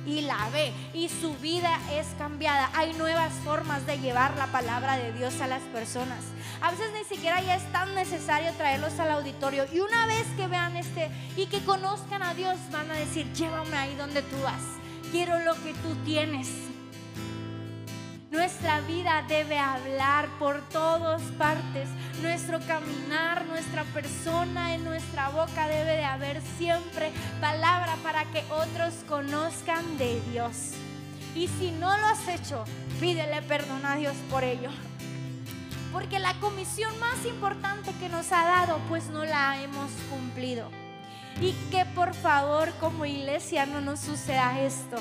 y 0.07 0.23
la 0.23 0.49
ve 0.51 0.73
y 0.95 1.09
su 1.09 1.35
vida 1.35 1.79
es 1.93 2.07
cambiada. 2.19 2.71
Hay 2.75 2.95
nuevas 2.95 3.33
formas 3.45 3.87
de 3.87 3.99
llevar 3.99 4.37
la 4.37 4.47
palabra 4.47 4.97
de 4.97 5.13
Dios 5.13 5.41
a 5.41 5.47
las 5.47 5.63
personas. 5.65 6.25
A 6.61 6.71
veces 6.71 6.91
ni 6.95 7.05
siquiera 7.05 7.41
ya 7.43 7.57
es 7.57 7.73
tan 7.73 7.95
necesario 7.95 8.53
traerlos 8.53 8.99
al 8.99 9.11
auditorio 9.11 9.67
y 9.73 9.81
una 9.81 10.07
vez 10.07 10.27
que 10.37 10.47
vean 10.47 10.77
este 10.77 11.11
y 11.37 11.47
que 11.47 11.65
conozcan 11.65 12.23
a 12.23 12.35
Dios 12.35 12.57
van 12.71 12.91
a 12.91 12.95
decir, 12.95 13.31
llévame 13.33 13.77
ahí 13.77 13.95
donde 13.97 14.23
tú 14.23 14.37
vas. 14.43 14.63
Quiero 15.11 15.39
lo 15.41 15.55
que 15.63 15.73
tú 15.75 15.95
tienes. 16.05 16.76
Nuestra 18.37 18.83
vida 18.83 19.25
debe 19.27 19.59
hablar 19.59 20.29
por 20.39 20.61
todas 20.69 21.23
partes. 21.39 21.89
Nuestro 22.21 22.61
caminar, 22.61 23.47
nuestra 23.47 23.83
persona, 23.85 24.75
en 24.75 24.85
nuestra 24.85 25.31
boca 25.31 25.67
debe 25.69 25.97
de 25.97 26.05
haber 26.05 26.43
siempre 26.59 27.13
palabra 27.41 27.97
para 28.03 28.27
que 28.27 28.45
otros 28.51 28.93
conozcan 29.09 29.97
de 29.97 30.21
Dios. 30.31 30.73
Y 31.35 31.49
si 31.49 31.71
no 31.71 31.97
lo 31.97 32.07
has 32.09 32.29
hecho, 32.29 32.67
pídele 33.01 33.41
perdón 33.41 33.87
a 33.87 33.97
Dios 33.97 34.15
por 34.29 34.45
ello. 34.45 34.69
Porque 35.91 36.19
la 36.19 36.35
comisión 36.35 36.93
más 37.01 37.25
importante 37.25 37.91
que 37.99 38.11
nos 38.11 38.33
ha 38.33 38.45
dado, 38.45 38.79
pues 38.91 39.09
no 39.09 39.25
la 39.25 39.63
hemos 39.63 39.91
cumplido. 40.11 40.69
Y 41.41 41.53
que 41.71 41.87
por 41.87 42.13
favor 42.13 42.71
como 42.81 43.07
iglesia 43.07 43.65
no 43.65 43.81
nos 43.81 44.01
suceda 44.01 44.61
esto 44.61 44.99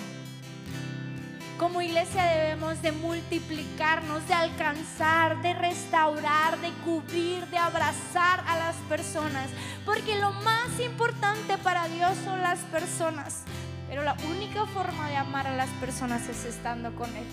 como 1.57 1.81
iglesia 1.81 2.23
debemos 2.23 2.81
de 2.81 2.91
multiplicarnos, 2.91 4.27
de 4.27 4.33
alcanzar, 4.33 5.41
de 5.41 5.53
restaurar, 5.53 6.59
de 6.59 6.69
cubrir, 6.83 7.45
de 7.47 7.57
abrazar 7.57 8.43
a 8.47 8.57
las 8.57 8.75
personas. 8.89 9.49
Porque 9.85 10.19
lo 10.19 10.31
más 10.31 10.79
importante 10.79 11.57
para 11.57 11.87
Dios 11.87 12.13
son 12.23 12.41
las 12.41 12.59
personas. 12.59 13.43
Pero 13.87 14.03
la 14.03 14.15
única 14.27 14.65
forma 14.65 15.09
de 15.09 15.17
amar 15.17 15.47
a 15.47 15.55
las 15.55 15.69
personas 15.81 16.27
es 16.27 16.45
estando 16.45 16.93
con 16.95 17.09
Él. 17.15 17.25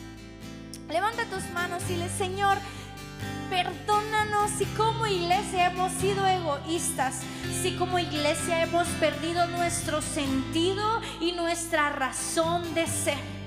Levanta 0.88 1.24
tus 1.24 1.48
manos 1.50 1.82
y 1.90 1.96
le, 1.96 2.08
Señor, 2.08 2.58
perdónanos 3.50 4.50
si 4.50 4.66
como 4.66 5.06
iglesia 5.06 5.70
hemos 5.70 5.92
sido 5.92 6.26
egoístas, 6.26 7.20
si 7.62 7.76
como 7.76 7.98
iglesia 7.98 8.62
hemos 8.62 8.86
perdido 8.88 9.46
nuestro 9.48 10.02
sentido 10.02 11.00
y 11.20 11.32
nuestra 11.32 11.90
razón 11.90 12.74
de 12.74 12.86
ser. 12.86 13.41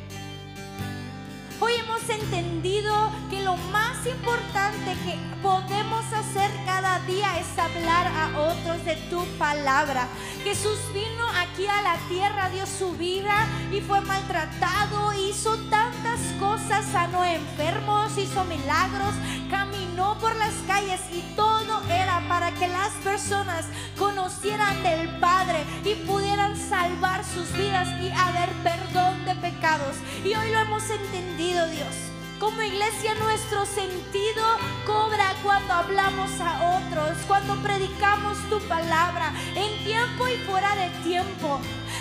Entendido 2.07 3.11
que 3.29 3.41
lo 3.41 3.57
más 3.71 4.05
importante 4.05 4.95
que 5.05 5.17
podemos 5.41 6.05
hacer 6.13 6.51
cada 6.65 6.99
día 7.01 7.39
es 7.39 7.57
hablar 7.57 8.07
a 8.07 8.39
otros 8.39 8.85
de 8.85 8.95
tu 9.09 9.25
palabra. 9.39 10.07
Jesús 10.43 10.79
vino 10.93 11.27
aquí 11.35 11.65
a 11.65 11.81
la 11.81 11.97
tierra, 12.07 12.49
dio 12.49 12.65
su 12.67 12.91
vida 12.93 13.47
y 13.71 13.81
fue 13.81 14.01
maltratado, 14.01 15.13
hizo 15.13 15.55
tantas 15.69 16.14
cosas, 16.55 16.85
sanó 16.85 17.25
enfermos, 17.25 18.17
hizo 18.17 18.45
milagros, 18.45 19.13
caminó 19.49 20.17
por 20.19 20.33
las 20.37 20.53
calles 20.65 21.01
y 21.11 21.21
todo 21.35 21.81
era 21.89 22.21
para 22.29 22.51
que 22.51 22.67
las 22.69 22.91
personas 23.03 23.65
conocieran 23.97 24.81
del 24.81 25.19
Padre 25.19 25.65
y 25.83 25.95
pudieran 26.07 26.55
salvar 26.55 27.25
sus 27.25 27.51
vidas 27.53 27.89
y 28.01 28.09
haber 28.09 28.49
perdón 28.63 29.25
de 29.25 29.35
pecados. 29.35 29.97
Y 30.23 30.33
hoy 30.33 30.51
lo 30.51 30.59
hemos 30.59 30.89
entendido 30.89 31.67
Dios. 31.67 31.93
Como 32.39 32.61
iglesia 32.61 33.15
nuestro 33.15 33.65
sentido 33.65 34.43
cobra 34.85 35.33
cuando 35.43 35.73
hablamos 35.73 36.29
a 36.39 36.79
otros, 36.79 37.17
cuando 37.27 37.55
predicamos 37.63 38.37
tu 38.49 38.59
palabra, 38.67 39.33
en 39.55 39.83
tiempo 39.83 40.27
y 40.27 40.37
fuera 40.45 40.73
de 40.75 40.89
tiempo. 41.03 41.59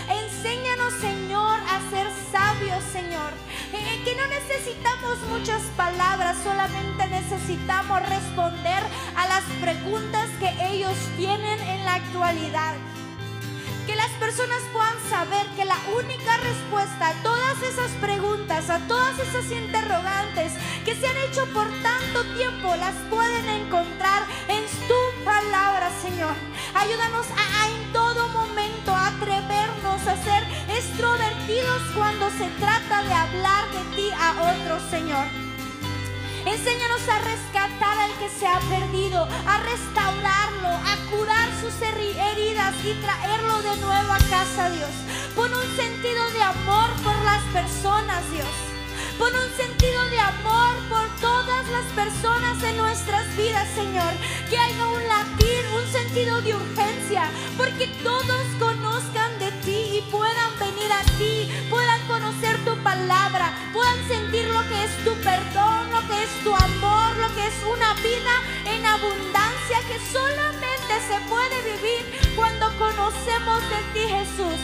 Enséñanos, 0.09 0.93
Señor, 1.01 1.59
a 1.61 1.81
ser 1.91 2.07
sabios, 2.31 2.83
Señor. 2.93 3.33
Eh, 3.73 4.03
que 4.05 4.15
no 4.15 4.27
necesitamos 4.29 5.19
muchas 5.31 5.63
palabras, 5.77 6.37
solamente 6.43 7.07
necesitamos 7.09 8.01
responder 8.09 8.83
a 9.17 9.27
las 9.27 9.45
preguntas 9.61 10.29
que 10.39 10.51
ellos 10.69 10.97
tienen 11.17 11.61
en 11.61 11.85
la 11.85 11.95
actualidad 11.95 12.75
que 13.87 13.97
las 13.97 14.11
personas 14.13 14.63
puedan 14.73 14.99
saber 15.11 15.47
que 15.57 15.65
la 15.65 15.79
única 15.95 16.37
respuesta 16.39 17.09
a 17.09 17.23
todas 17.23 17.63
esas 17.63 17.91
preguntas, 18.01 18.71
a 18.71 18.79
todas 18.87 19.19
esas 19.19 19.51
interrogantes 19.51 20.53
que 20.85 20.95
se 20.95 21.07
han 21.07 21.17
hecho 21.29 21.47
por 21.53 21.69
tanto 21.83 22.25
tiempo, 22.35 22.75
las 22.77 22.95
pueden 23.11 23.49
encontrar 23.49 24.23
en 24.49 24.65
tu 24.89 25.25
palabra, 25.25 25.91
Señor. 26.01 26.35
Ayúdanos 26.75 27.27
a, 27.37 27.69
en 27.69 27.93
todo 27.93 28.29
momento 28.29 28.74
atrevernos 28.93 30.07
a 30.07 30.17
ser 30.17 30.43
extrovertidos 30.69 31.83
cuando 31.95 32.29
se 32.31 32.49
trata 32.59 33.03
de 33.03 33.15
hablar 33.15 33.65
de 33.71 33.97
ti 33.97 34.11
a 34.13 34.53
otros, 34.53 34.83
Señor. 34.91 35.25
Enséñanos 36.45 37.09
a 37.09 37.19
rescatar 37.21 37.99
al 37.99 38.13
que 38.19 38.29
se 38.29 38.47
ha 38.47 38.59
perdido, 38.61 39.27
a 39.47 39.59
restaurarlo, 39.59 40.69
a 40.69 40.97
curar 41.11 41.49
sus 41.61 41.73
heridas 41.81 42.75
y 42.85 42.93
traerlo 43.01 43.63
de 43.63 43.77
nuevo 43.79 44.13
a 44.13 44.19
casa, 44.29 44.69
Dios. 44.71 44.91
Pon 45.35 45.51
un 45.55 45.77
sentido 45.77 46.31
de 46.33 46.43
amor 46.43 46.91
por 47.03 47.17
las 47.25 47.43
personas, 47.53 48.31
Dios. 48.31 48.47
Pon 49.19 49.33
un 49.35 49.57
sentido 49.57 50.05
de 50.11 50.19
amor 50.19 50.75
por 50.91 51.09
todas 51.21 51.67
las 51.69 51.87
personas 51.95 52.63
en 52.63 52.77
nuestras 52.77 53.25
vidas, 53.37 53.69
Señor. 53.75 54.13
Que 54.51 54.59
haya 54.59 54.87
un 54.87 55.03
latir, 55.09 55.65
un 55.75 55.93
sentido 55.93 56.43
de 56.43 56.55
urgencia, 56.55 57.31
porque 57.57 57.87
todos 58.03 58.45
y 58.61 58.74
puedan 60.15 60.59
venir 60.61 60.93
a 60.93 61.03
ti, 61.19 61.51
puedan 61.69 62.01
conocer 62.07 62.57
tu 62.65 62.77
palabra, 62.83 63.53
puedan 63.73 63.99
sentir 64.07 64.45
lo 64.47 64.63
que 64.69 64.85
es 64.85 64.93
tu 65.05 65.13
perdón, 65.29 65.91
lo 65.91 66.01
que 66.09 66.23
es 66.23 66.33
tu 66.45 66.55
amor, 66.55 67.17
lo 67.17 67.29
que 67.35 67.45
es 67.49 67.59
una 67.67 67.95
vida 67.95 68.35
en 68.65 68.87
abundancia 68.87 69.79
que 69.89 69.99
solamente 70.13 70.93
se 71.09 71.19
puede 71.33 71.57
vivir 71.73 72.03
cuando 72.37 72.67
conocemos 72.79 73.59
de 73.73 73.81
ti, 73.93 74.05
Jesús. 74.17 74.59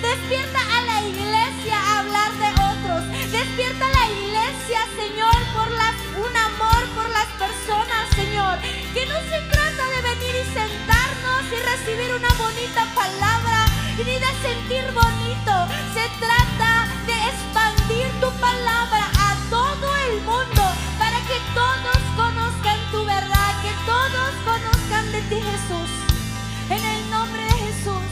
Despierta 0.00 0.60
a 0.76 0.80
la 0.90 0.98
iglesia 1.02 1.76
a 1.76 1.98
hablar 2.00 2.32
de 2.42 2.50
otros. 2.72 3.02
Despierta 3.32 3.84
a 3.86 3.96
la 4.00 4.06
iglesia, 4.16 4.80
Señor, 4.96 5.38
por 5.54 5.68
un 5.68 6.36
amor 6.36 6.82
por 6.94 7.08
las 7.10 7.28
personas, 7.44 8.02
Señor. 8.14 8.56
Que 8.94 9.04
no 9.06 9.18
se 9.28 9.40
trata 9.52 9.82
de 9.94 10.00
venir 10.10 10.34
y 10.40 10.44
sentarnos 10.56 11.42
y 11.52 11.58
recibir 11.72 12.14
una 12.14 12.32
bonita 12.34 12.86
palabra 12.94 13.75
de 14.04 14.20
sentir 14.42 14.84
bonito. 14.92 15.52
Se 15.94 16.06
trata 16.20 16.86
de 17.06 17.14
expandir 17.30 18.06
tu 18.20 18.30
palabra 18.38 19.08
a 19.18 19.34
todo 19.48 19.96
el 20.08 20.20
mundo 20.20 20.62
para 20.98 21.18
que 21.20 21.40
todos 21.54 21.98
conozcan 22.14 22.78
tu 22.92 23.04
verdad, 23.06 23.62
que 23.62 23.72
todos 23.86 24.32
conozcan 24.44 25.12
de 25.12 25.20
ti, 25.22 25.36
Jesús. 25.36 25.90
En 26.68 26.84
el 26.84 27.10
nombre 27.10 27.42
de 27.42 27.52
Jesús. 27.52 28.06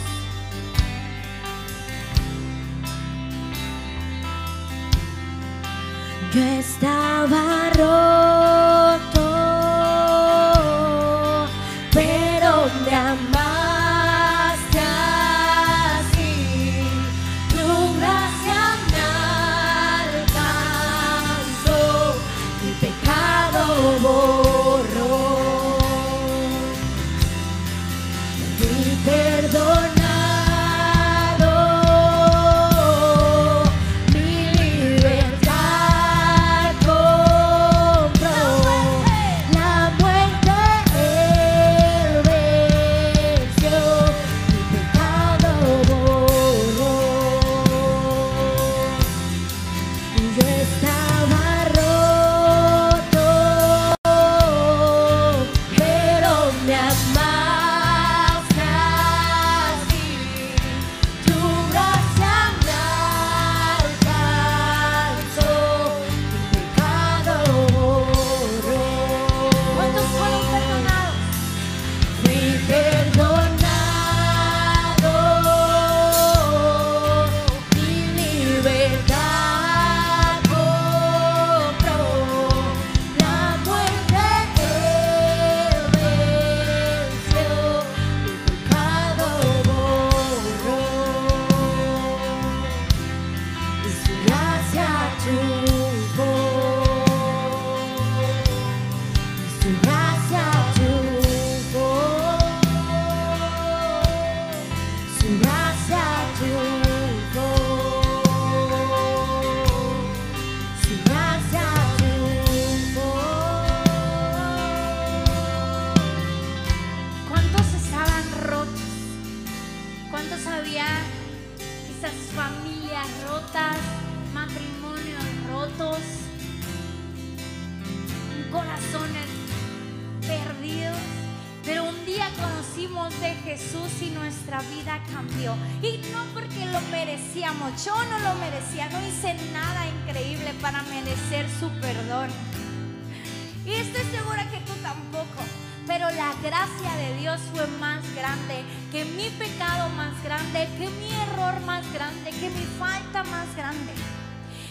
Yo 6.33 6.43
estaba 6.61 7.71
roto, 7.77 8.54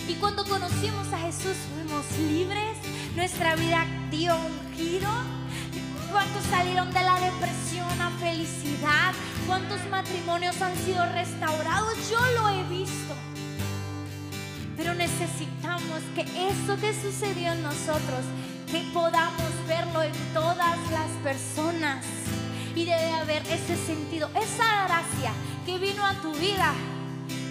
Y 0.08 0.16
cuando 0.16 0.44
conocimos 0.44 1.08
a 1.14 1.18
Jesús 1.18 1.56
fuimos 1.74 2.06
libres, 2.18 2.78
nuestra 3.16 3.56
vida 3.56 3.86
dio 4.12 4.36
un 4.36 4.74
giro. 4.76 5.10
¿Cuántos 6.12 6.44
salieron 6.50 6.92
de 6.94 7.02
la 7.02 7.20
depresión 7.20 8.02
a 8.02 8.10
felicidad? 8.20 9.14
¿Cuántos 9.48 9.80
matrimonios 9.90 10.62
han 10.62 10.76
sido 10.78 11.06
restaurados? 11.14 12.10
Yo 12.10 12.20
lo 12.36 12.50
he 12.50 12.64
visto. 12.66 13.16
Pero 14.76 14.94
necesitamos 14.94 16.02
que 16.16 16.22
eso 16.22 16.76
que 16.82 16.94
sucedió 16.94 17.54
en 17.54 17.64
nosotros, 17.64 18.26
que 18.70 18.82
podamos 18.94 19.52
verlo 19.68 20.04
en 20.04 20.14
todas 20.34 20.78
las 20.92 21.10
personas. 21.24 22.06
Y 22.76 22.86
debe 22.86 23.12
haber 23.12 23.42
ese 23.44 23.78
sentido, 23.78 24.30
esa 24.36 24.86
gracia 24.86 25.32
que 25.66 25.78
vino 25.78 26.06
a 26.06 26.14
tu 26.16 26.34
vida. 26.34 26.74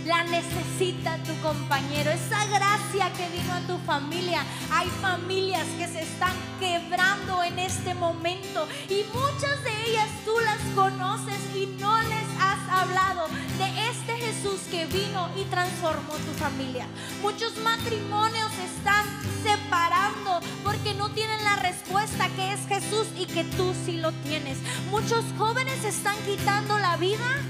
La 0.07 0.24
necesita 0.24 1.16
tu 1.18 1.32
compañero, 1.42 2.11
esa 2.11 2.44
gracia 2.46 3.12
que 3.12 3.28
vino 3.28 3.53
a 3.53 3.61
tu 3.61 3.78
familia. 3.86 4.44
Hay 4.72 4.88
familias 5.00 5.64
que 5.78 5.86
se 5.86 6.03
están 6.03 6.32
quebrando 6.59 7.44
en 7.44 7.61
este 7.61 7.94
momento 7.94 8.66
y 8.88 9.05
muchas 9.14 9.62
de 9.62 9.90
ellas 9.90 10.09
tú 10.24 10.32
las 10.44 10.59
conoces 10.74 11.38
y 11.55 11.66
no 11.78 12.03
les 12.03 12.26
has 12.40 12.68
hablado 12.68 13.28
de 13.59 13.88
este 13.90 14.16
Jesús 14.16 14.61
que 14.72 14.86
vino 14.86 15.28
y 15.36 15.44
transformó 15.44 16.14
tu 16.14 16.32
familia. 16.32 16.86
Muchos 17.22 17.57
matrimonios 17.59 18.50
están 18.74 19.07
separando 19.44 20.40
porque 20.64 20.94
no 20.94 21.11
tienen 21.11 21.44
la 21.44 21.57
respuesta 21.57 22.28
que 22.30 22.55
es 22.55 22.66
Jesús 22.66 23.07
y 23.16 23.26
que 23.26 23.44
tú 23.44 23.72
sí 23.86 23.98
lo 23.98 24.11
tienes. 24.24 24.59
Muchos 24.90 25.24
jóvenes 25.38 25.84
están 25.84 26.16
quitando 26.26 26.76
la 26.78 26.96
vida 26.96 27.40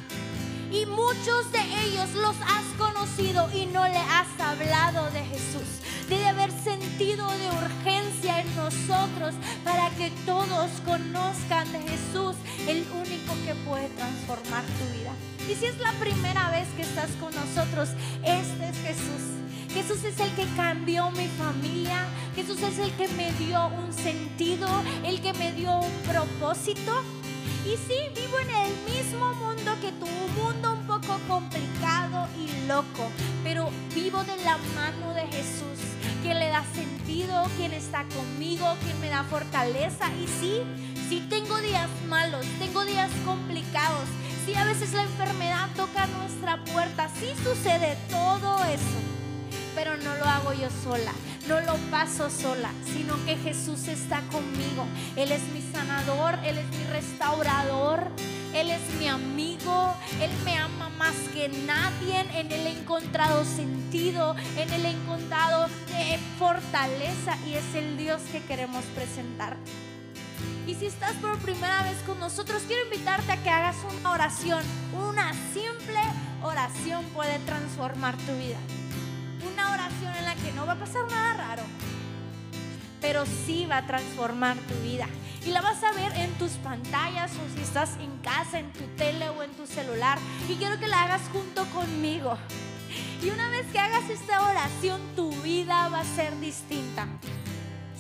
y 0.73 0.87
muchos 0.87 1.53
de 1.53 1.61
ellos 1.85 2.09
los 2.15 2.35
has 2.41 2.65
conocido 2.79 3.51
y 3.53 3.67
no 3.67 3.87
le 3.87 3.99
has 3.99 4.29
hablado 4.41 5.11
de 5.11 5.21
Jesús. 5.21 5.83
Debe 6.09 6.27
haber 6.27 6.51
sentido 6.51 7.29
de 7.31 7.49
urgencia 7.49 8.41
en 8.41 8.57
nosotros 8.57 9.35
para 9.65 9.91
que 9.91 10.11
todos 10.25 10.71
conozcan 10.85 11.71
de 11.73 11.81
Jesús, 11.81 12.37
el 12.67 12.85
único 12.95 13.35
que 13.45 13.55
puede 13.67 13.89
transformar 13.91 14.65
tu 14.65 14.99
vida. 14.99 15.13
Y 15.49 15.55
si 15.55 15.67
es 15.67 15.79
la 15.79 15.93
primera 15.93 16.51
vez 16.51 16.69
que 16.77 16.83
estás 16.83 17.11
con 17.21 17.35
nosotros, 17.35 17.91
este 18.25 18.69
es 18.69 18.77
Jesús. 18.79 19.43
Jesús 19.75 20.05
es 20.05 20.19
el 20.21 20.31
que 20.35 20.47
cambió 20.57 21.11
mi 21.11 21.27
familia. 21.29 22.07
Jesús 22.35 22.63
es 22.63 22.79
el 22.79 22.93
que 22.93 23.09
me 23.09 23.33
dio 23.33 23.67
un 23.67 23.93
sentido, 23.93 24.69
el 25.05 25.21
que 25.21 25.33
me 25.35 25.53
dio 25.53 25.79
un 25.79 25.93
propósito. 26.09 26.93
Y 27.73 27.77
sí, 27.77 27.95
vivo 28.15 28.39
en 28.39 28.51
el 28.51 28.95
mismo 28.95 29.33
mundo 29.33 29.73
que 29.81 29.93
tú, 29.93 30.05
un 30.05 30.35
mundo 30.35 30.75
un 30.75 30.87
poco 30.87 31.19
complicado 31.27 32.29
y 32.39 32.67
loco, 32.67 33.11
pero 33.43 33.71
vivo 33.95 34.23
de 34.25 34.37
la 34.45 34.59
mano 34.75 35.15
de 35.15 35.23
Jesús, 35.23 35.79
quien 36.23 36.39
le 36.39 36.49
da 36.49 36.65
sentido, 36.75 37.45
quien 37.57 37.73
está 37.73 38.05
conmigo, 38.15 38.67
quien 38.85 39.01
me 39.01 39.09
da 39.09 39.25
fortaleza. 39.25 40.13
Y 40.23 40.27
sí, 40.27 40.63
Si 41.09 41.21
tengo 41.21 41.57
días 41.63 41.89
malos, 42.09 42.45
tengo 42.59 42.85
días 42.85 43.11
complicados, 43.25 44.07
si 44.45 44.55
a 44.55 44.65
veces 44.65 44.93
la 44.93 45.05
enfermedad 45.05 45.71
toca 45.75 46.07
nuestra 46.07 46.63
puerta, 46.65 47.09
sí 47.09 47.33
sucede 47.43 47.97
todo 48.11 48.63
eso. 48.65 49.12
Pero 49.83 49.97
no 49.97 50.15
lo 50.15 50.25
hago 50.27 50.53
yo 50.53 50.69
sola, 50.85 51.11
no 51.49 51.61
lo 51.61 51.75
paso 51.91 52.31
sola, 52.31 52.71
sino 52.85 53.17
que 53.25 53.35
Jesús 53.37 53.89
está 53.89 54.21
conmigo. 54.31 54.87
Él 55.17 55.33
es 55.33 55.43
mi 55.53 55.61
sanador, 55.61 56.39
Él 56.45 56.59
es 56.59 56.69
mi 56.69 56.85
restaurador, 56.85 58.07
Él 58.55 58.71
es 58.71 58.81
mi 59.01 59.09
amigo, 59.09 59.93
Él 60.21 60.31
me 60.45 60.57
ama 60.57 60.89
más 60.91 61.17
que 61.35 61.49
nadie, 61.49 62.21
en 62.21 62.53
Él 62.53 62.65
he 62.69 62.79
encontrado 62.79 63.45
sentido, 63.45 64.37
en 64.57 64.73
Él 64.73 64.87
he 64.87 64.91
encontrado 64.91 65.67
eh, 65.97 66.17
fortaleza 66.39 67.37
y 67.45 67.55
es 67.55 67.75
el 67.75 67.99
Dios 67.99 68.23
que 68.31 68.41
queremos 68.45 68.85
presentar. 68.95 69.57
Y 70.65 70.77
si 70.77 70.87
estás 70.87 71.15
por 71.15 71.37
primera 71.39 71.83
vez 71.83 71.99
con 72.07 72.21
nosotros, 72.21 72.63
quiero 72.69 72.85
invitarte 72.85 73.33
a 73.33 73.43
que 73.43 73.51
hagas 73.51 73.79
una 73.99 74.13
oración. 74.13 74.63
Una 74.93 75.33
simple 75.53 75.99
oración 76.41 77.05
puede 77.07 77.41
transformar 77.41 78.17
tu 78.19 78.33
vida. 78.37 78.59
Una 79.51 79.73
oración 79.73 80.15
en 80.17 80.25
la 80.25 80.35
que 80.37 80.53
no 80.53 80.67
va 80.67 80.73
a 80.73 80.79
pasar 80.79 81.05
nada 81.11 81.35
raro, 81.35 81.63
pero 83.01 83.25
sí 83.27 83.67
va 83.67 83.79
a 83.79 83.87
transformar 83.87 84.57
tu 84.57 84.75
vida. 84.83 85.07
Y 85.45 85.51
la 85.51 85.61
vas 85.61 85.83
a 85.83 85.93
ver 85.93 86.13
en 86.17 86.31
tus 86.35 86.53
pantallas 86.53 87.33
o 87.33 87.57
si 87.57 87.63
estás 87.63 87.97
en 87.99 88.17
casa, 88.19 88.61
en 88.61 88.73
tu 88.73 88.85
tele 88.97 89.29
o 89.31 89.43
en 89.43 89.51
tu 89.53 89.67
celular. 89.67 90.19
Y 90.49 90.55
quiero 90.55 90.79
que 90.79 90.87
la 90.87 91.03
hagas 91.03 91.23
junto 91.33 91.65
conmigo. 91.67 92.39
Y 93.23 93.31
una 93.31 93.49
vez 93.51 93.67
que 93.73 93.79
hagas 93.79 94.09
esta 94.09 94.49
oración, 94.49 95.01
tu 95.17 95.33
vida 95.43 95.89
va 95.89 96.01
a 96.01 96.05
ser 96.05 96.39
distinta. 96.39 97.09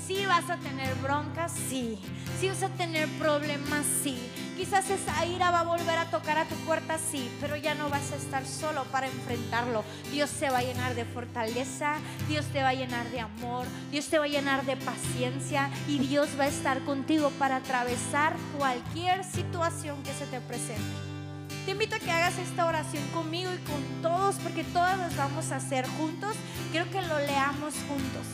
Sí 0.07 0.25
vas 0.27 0.49
a 0.51 0.57
tener 0.59 0.95
broncas, 0.97 1.53
sí. 1.69 1.99
Sí 2.41 2.49
vas 2.49 2.63
a 2.63 2.69
tener 2.69 3.09
problemas, 3.19 3.85
sí. 4.03 4.19
Quizás 4.57 4.91
esa 4.91 5.25
ira 5.25 5.51
va 5.51 5.61
a 5.61 5.65
volver 5.65 5.99
a 5.99 6.11
tocar 6.11 6.39
a 6.39 6.45
tu 6.45 6.55
puerta, 6.67 6.99
sí. 6.99 7.31
Pero 7.41 7.57
ya 7.57 7.75
no 7.75 7.89
vas 7.89 8.13
a 8.13 8.17
estar 8.17 8.47
solo 8.47 8.85
para 8.85 9.07
enfrentarlo. 9.07 9.85
Dios 10.11 10.31
se 10.31 10.51
va 10.51 10.59
a 10.59 10.63
llenar 10.63 10.95
de 10.95 11.05
fortaleza, 11.05 11.97
Dios 12.29 12.45
te 12.47 12.63
va 12.63 12.71
a 12.71 12.75
llenar 12.75 13.09
de 13.11 13.21
amor, 13.21 13.67
Dios 13.91 14.07
te 14.07 14.19
va 14.19 14.27
a 14.27 14.29
llenar 14.29 14.65
de 14.65 14.77
paciencia 14.77 15.71
y 15.89 15.99
Dios 15.99 16.29
va 16.39 16.45
a 16.45 16.49
estar 16.49 16.85
contigo 16.85 17.31
para 17.39 17.57
atravesar 17.57 18.37
cualquier 18.59 19.25
situación 19.25 20.03
que 20.03 20.13
se 20.13 20.27
te 20.27 20.41
presente. 20.41 21.13
Te 21.65 21.71
invito 21.71 21.95
a 21.95 22.01
que 22.01 22.11
hagas 22.11 22.39
esta 22.39 22.67
oración 22.67 23.07
conmigo 23.15 23.51
y 23.55 23.59
con 23.59 24.03
todos, 24.03 24.35
porque 24.37 24.65
todas 24.65 24.99
las 24.99 25.17
vamos 25.17 25.53
a 25.53 25.57
hacer 25.57 25.87
juntos. 25.87 26.35
Quiero 26.73 26.91
que 26.91 27.01
lo 27.03 27.19
leamos 27.19 27.75
juntos. 27.89 28.27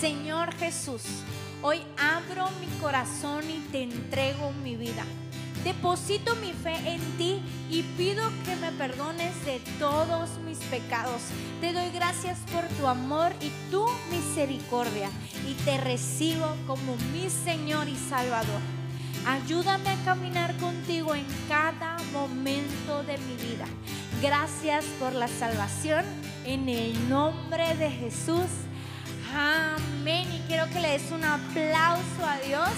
Señor 0.00 0.54
Jesús, 0.54 1.02
hoy 1.66 1.82
abro 1.98 2.48
mi 2.60 2.68
corazón 2.80 3.42
y 3.50 3.58
te 3.72 3.82
entrego 3.82 4.52
mi 4.62 4.76
vida. 4.76 5.04
Deposito 5.64 6.36
mi 6.36 6.52
fe 6.52 6.76
en 6.86 7.00
ti 7.18 7.42
y 7.68 7.82
pido 7.96 8.22
que 8.44 8.54
me 8.54 8.70
perdones 8.70 9.44
de 9.44 9.58
todos 9.80 10.30
mis 10.46 10.58
pecados. 10.58 11.22
Te 11.60 11.72
doy 11.72 11.90
gracias 11.90 12.38
por 12.52 12.62
tu 12.78 12.86
amor 12.86 13.32
y 13.40 13.50
tu 13.72 13.84
misericordia 14.12 15.10
y 15.44 15.54
te 15.64 15.76
recibo 15.78 16.46
como 16.68 16.94
mi 17.12 17.28
Señor 17.28 17.88
y 17.88 17.96
Salvador. 17.96 18.60
Ayúdame 19.26 19.90
a 19.90 20.04
caminar 20.04 20.56
contigo 20.58 21.16
en 21.16 21.26
cada 21.48 21.96
momento 22.12 23.02
de 23.02 23.18
mi 23.18 23.34
vida. 23.44 23.66
Gracias 24.22 24.84
por 25.00 25.14
la 25.14 25.26
salvación 25.26 26.04
en 26.44 26.68
el 26.68 27.08
nombre 27.08 27.74
de 27.74 27.90
Jesús. 27.90 28.46
Amén. 29.36 30.26
Y 30.32 30.38
quiero 30.48 30.66
que 30.70 30.80
le 30.80 30.92
des 30.92 31.10
un 31.12 31.22
aplauso 31.22 32.24
a 32.26 32.38
Dios 32.38 32.70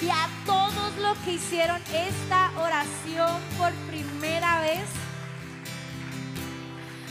y 0.00 0.08
a 0.10 0.28
todos 0.44 0.96
los 0.96 1.16
que 1.18 1.34
hicieron 1.34 1.80
esta 1.94 2.50
oración 2.58 3.40
por 3.56 3.72
primera 3.88 4.60
vez. 4.62 4.82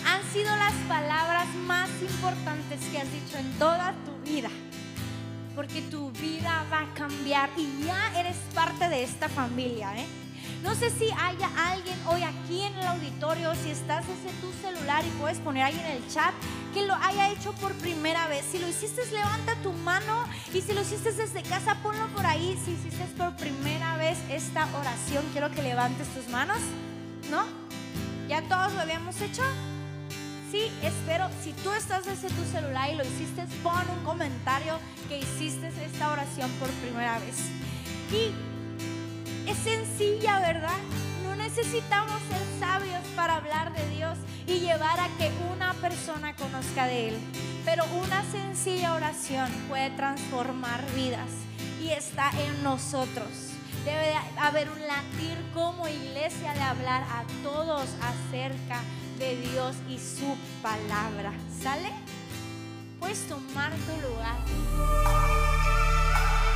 Han 0.06 0.22
sido 0.34 0.54
las 0.58 0.74
palabras 0.90 1.48
más 1.68 1.90
importantes 2.02 2.82
que 2.92 3.00
has 3.00 3.12
dicho 3.14 3.38
en 3.38 3.50
toda 3.54 3.94
tu 4.04 4.30
vida. 4.30 4.50
Porque 5.56 5.82
tu 5.84 6.12
vida 6.12 6.66
va 6.70 6.82
a 6.82 6.94
cambiar 6.94 7.50
y 7.56 7.86
ya 7.86 8.20
eres 8.20 8.36
parte 8.54 8.90
de 8.90 9.04
esta 9.04 9.30
familia, 9.30 9.98
¿eh? 9.98 10.21
No 10.64 10.76
sé 10.76 10.90
si 10.92 11.06
haya 11.12 11.50
alguien 11.72 11.98
hoy 12.08 12.24
aquí 12.24 12.62
en 12.62 12.76
el 12.76 12.88
auditorio, 12.88 13.54
si 13.56 13.72
estás 13.72 14.06
desde 14.08 14.30
tu 14.40 14.52
celular 14.62 15.04
y 15.06 15.10
puedes 15.20 15.40
poner 15.40 15.64
ahí 15.64 15.80
en 15.80 15.98
el 15.98 16.08
chat 16.08 16.34
que 16.74 16.86
lo 16.86 16.94
haya 16.96 17.30
hecho 17.30 17.54
por 17.54 17.74
primera 17.76 18.28
vez. 18.28 18.46
Si 18.52 18.60
lo 18.60 18.68
hiciste, 18.68 19.02
levanta 19.12 19.56
tu 19.64 19.74
mano 19.74 20.24
y 20.54 20.62
si 20.62 20.74
lo 20.74 20.82
hiciste 20.82 21.12
desde 21.12 21.44
casa, 21.44 21.78
ponlo 21.84 22.08
por 22.08 22.26
ahí. 22.26 22.60
Si 22.64 22.72
hiciste 22.72 23.06
por 23.18 23.36
primera 23.36 23.98
vez 23.98 24.18
esta 24.30 24.68
oración, 24.78 25.26
quiero 25.32 25.52
que 25.52 25.62
levantes 25.62 26.08
tus 26.10 26.28
manos, 26.30 26.60
¿no? 27.30 27.44
¿Ya 28.28 28.42
todos 28.44 28.74
lo 28.74 28.82
habíamos 28.82 29.20
hecho? 29.20 29.44
Sí, 30.52 30.72
espero, 30.84 31.30
si 31.42 31.54
tú 31.54 31.72
estás 31.72 32.06
desde 32.06 32.28
tu 32.30 32.44
celular 32.52 32.90
y 32.92 32.96
lo 32.96 33.04
hiciste, 33.04 33.46
pon 33.64 33.90
un 33.98 34.04
comentario 34.04 34.80
que 35.08 35.20
hiciste 35.20 35.72
esta 35.86 36.12
oración 36.12 36.50
por 36.60 36.70
primera 36.70 37.20
vez. 37.20 37.38
Y 38.12 38.51
es 39.52 39.58
sencilla, 39.58 40.40
¿verdad? 40.40 40.78
No 41.24 41.36
necesitamos 41.36 42.22
ser 42.30 42.42
sabios 42.60 43.02
para 43.18 43.36
hablar 43.36 43.74
de 43.74 43.90
Dios 43.90 44.18
y 44.48 44.60
llevar 44.60 44.98
a 45.00 45.10
que 45.18 45.30
una 45.54 45.74
persona 45.74 46.34
conozca 46.36 46.88
de 46.88 47.10
Él. 47.10 47.18
Pero 47.66 47.84
una 48.06 48.24
sencilla 48.32 48.94
oración 48.94 49.50
puede 49.68 49.90
transformar 49.92 50.86
vidas 50.96 51.30
y 51.82 51.90
está 51.90 52.32
en 52.32 52.64
nosotros. 52.64 53.28
Debe 53.84 54.08
de 54.08 54.16
haber 54.40 54.70
un 54.70 54.88
latir 54.88 55.38
como 55.54 55.88
iglesia 55.88 56.54
de 56.54 56.62
hablar 56.62 57.04
a 57.04 57.24
todos 57.44 57.90
acerca 58.02 58.82
de 59.20 59.36
Dios 59.36 59.76
y 59.90 59.98
su 59.98 60.38
palabra. 60.62 61.34
¿Sale? 61.62 61.92
Puedes 63.00 63.28
tomar 63.28 63.72
tu 63.72 64.08
lugar. 64.08 64.38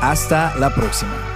Hasta 0.00 0.54
la 0.56 0.70
próxima. 0.74 1.29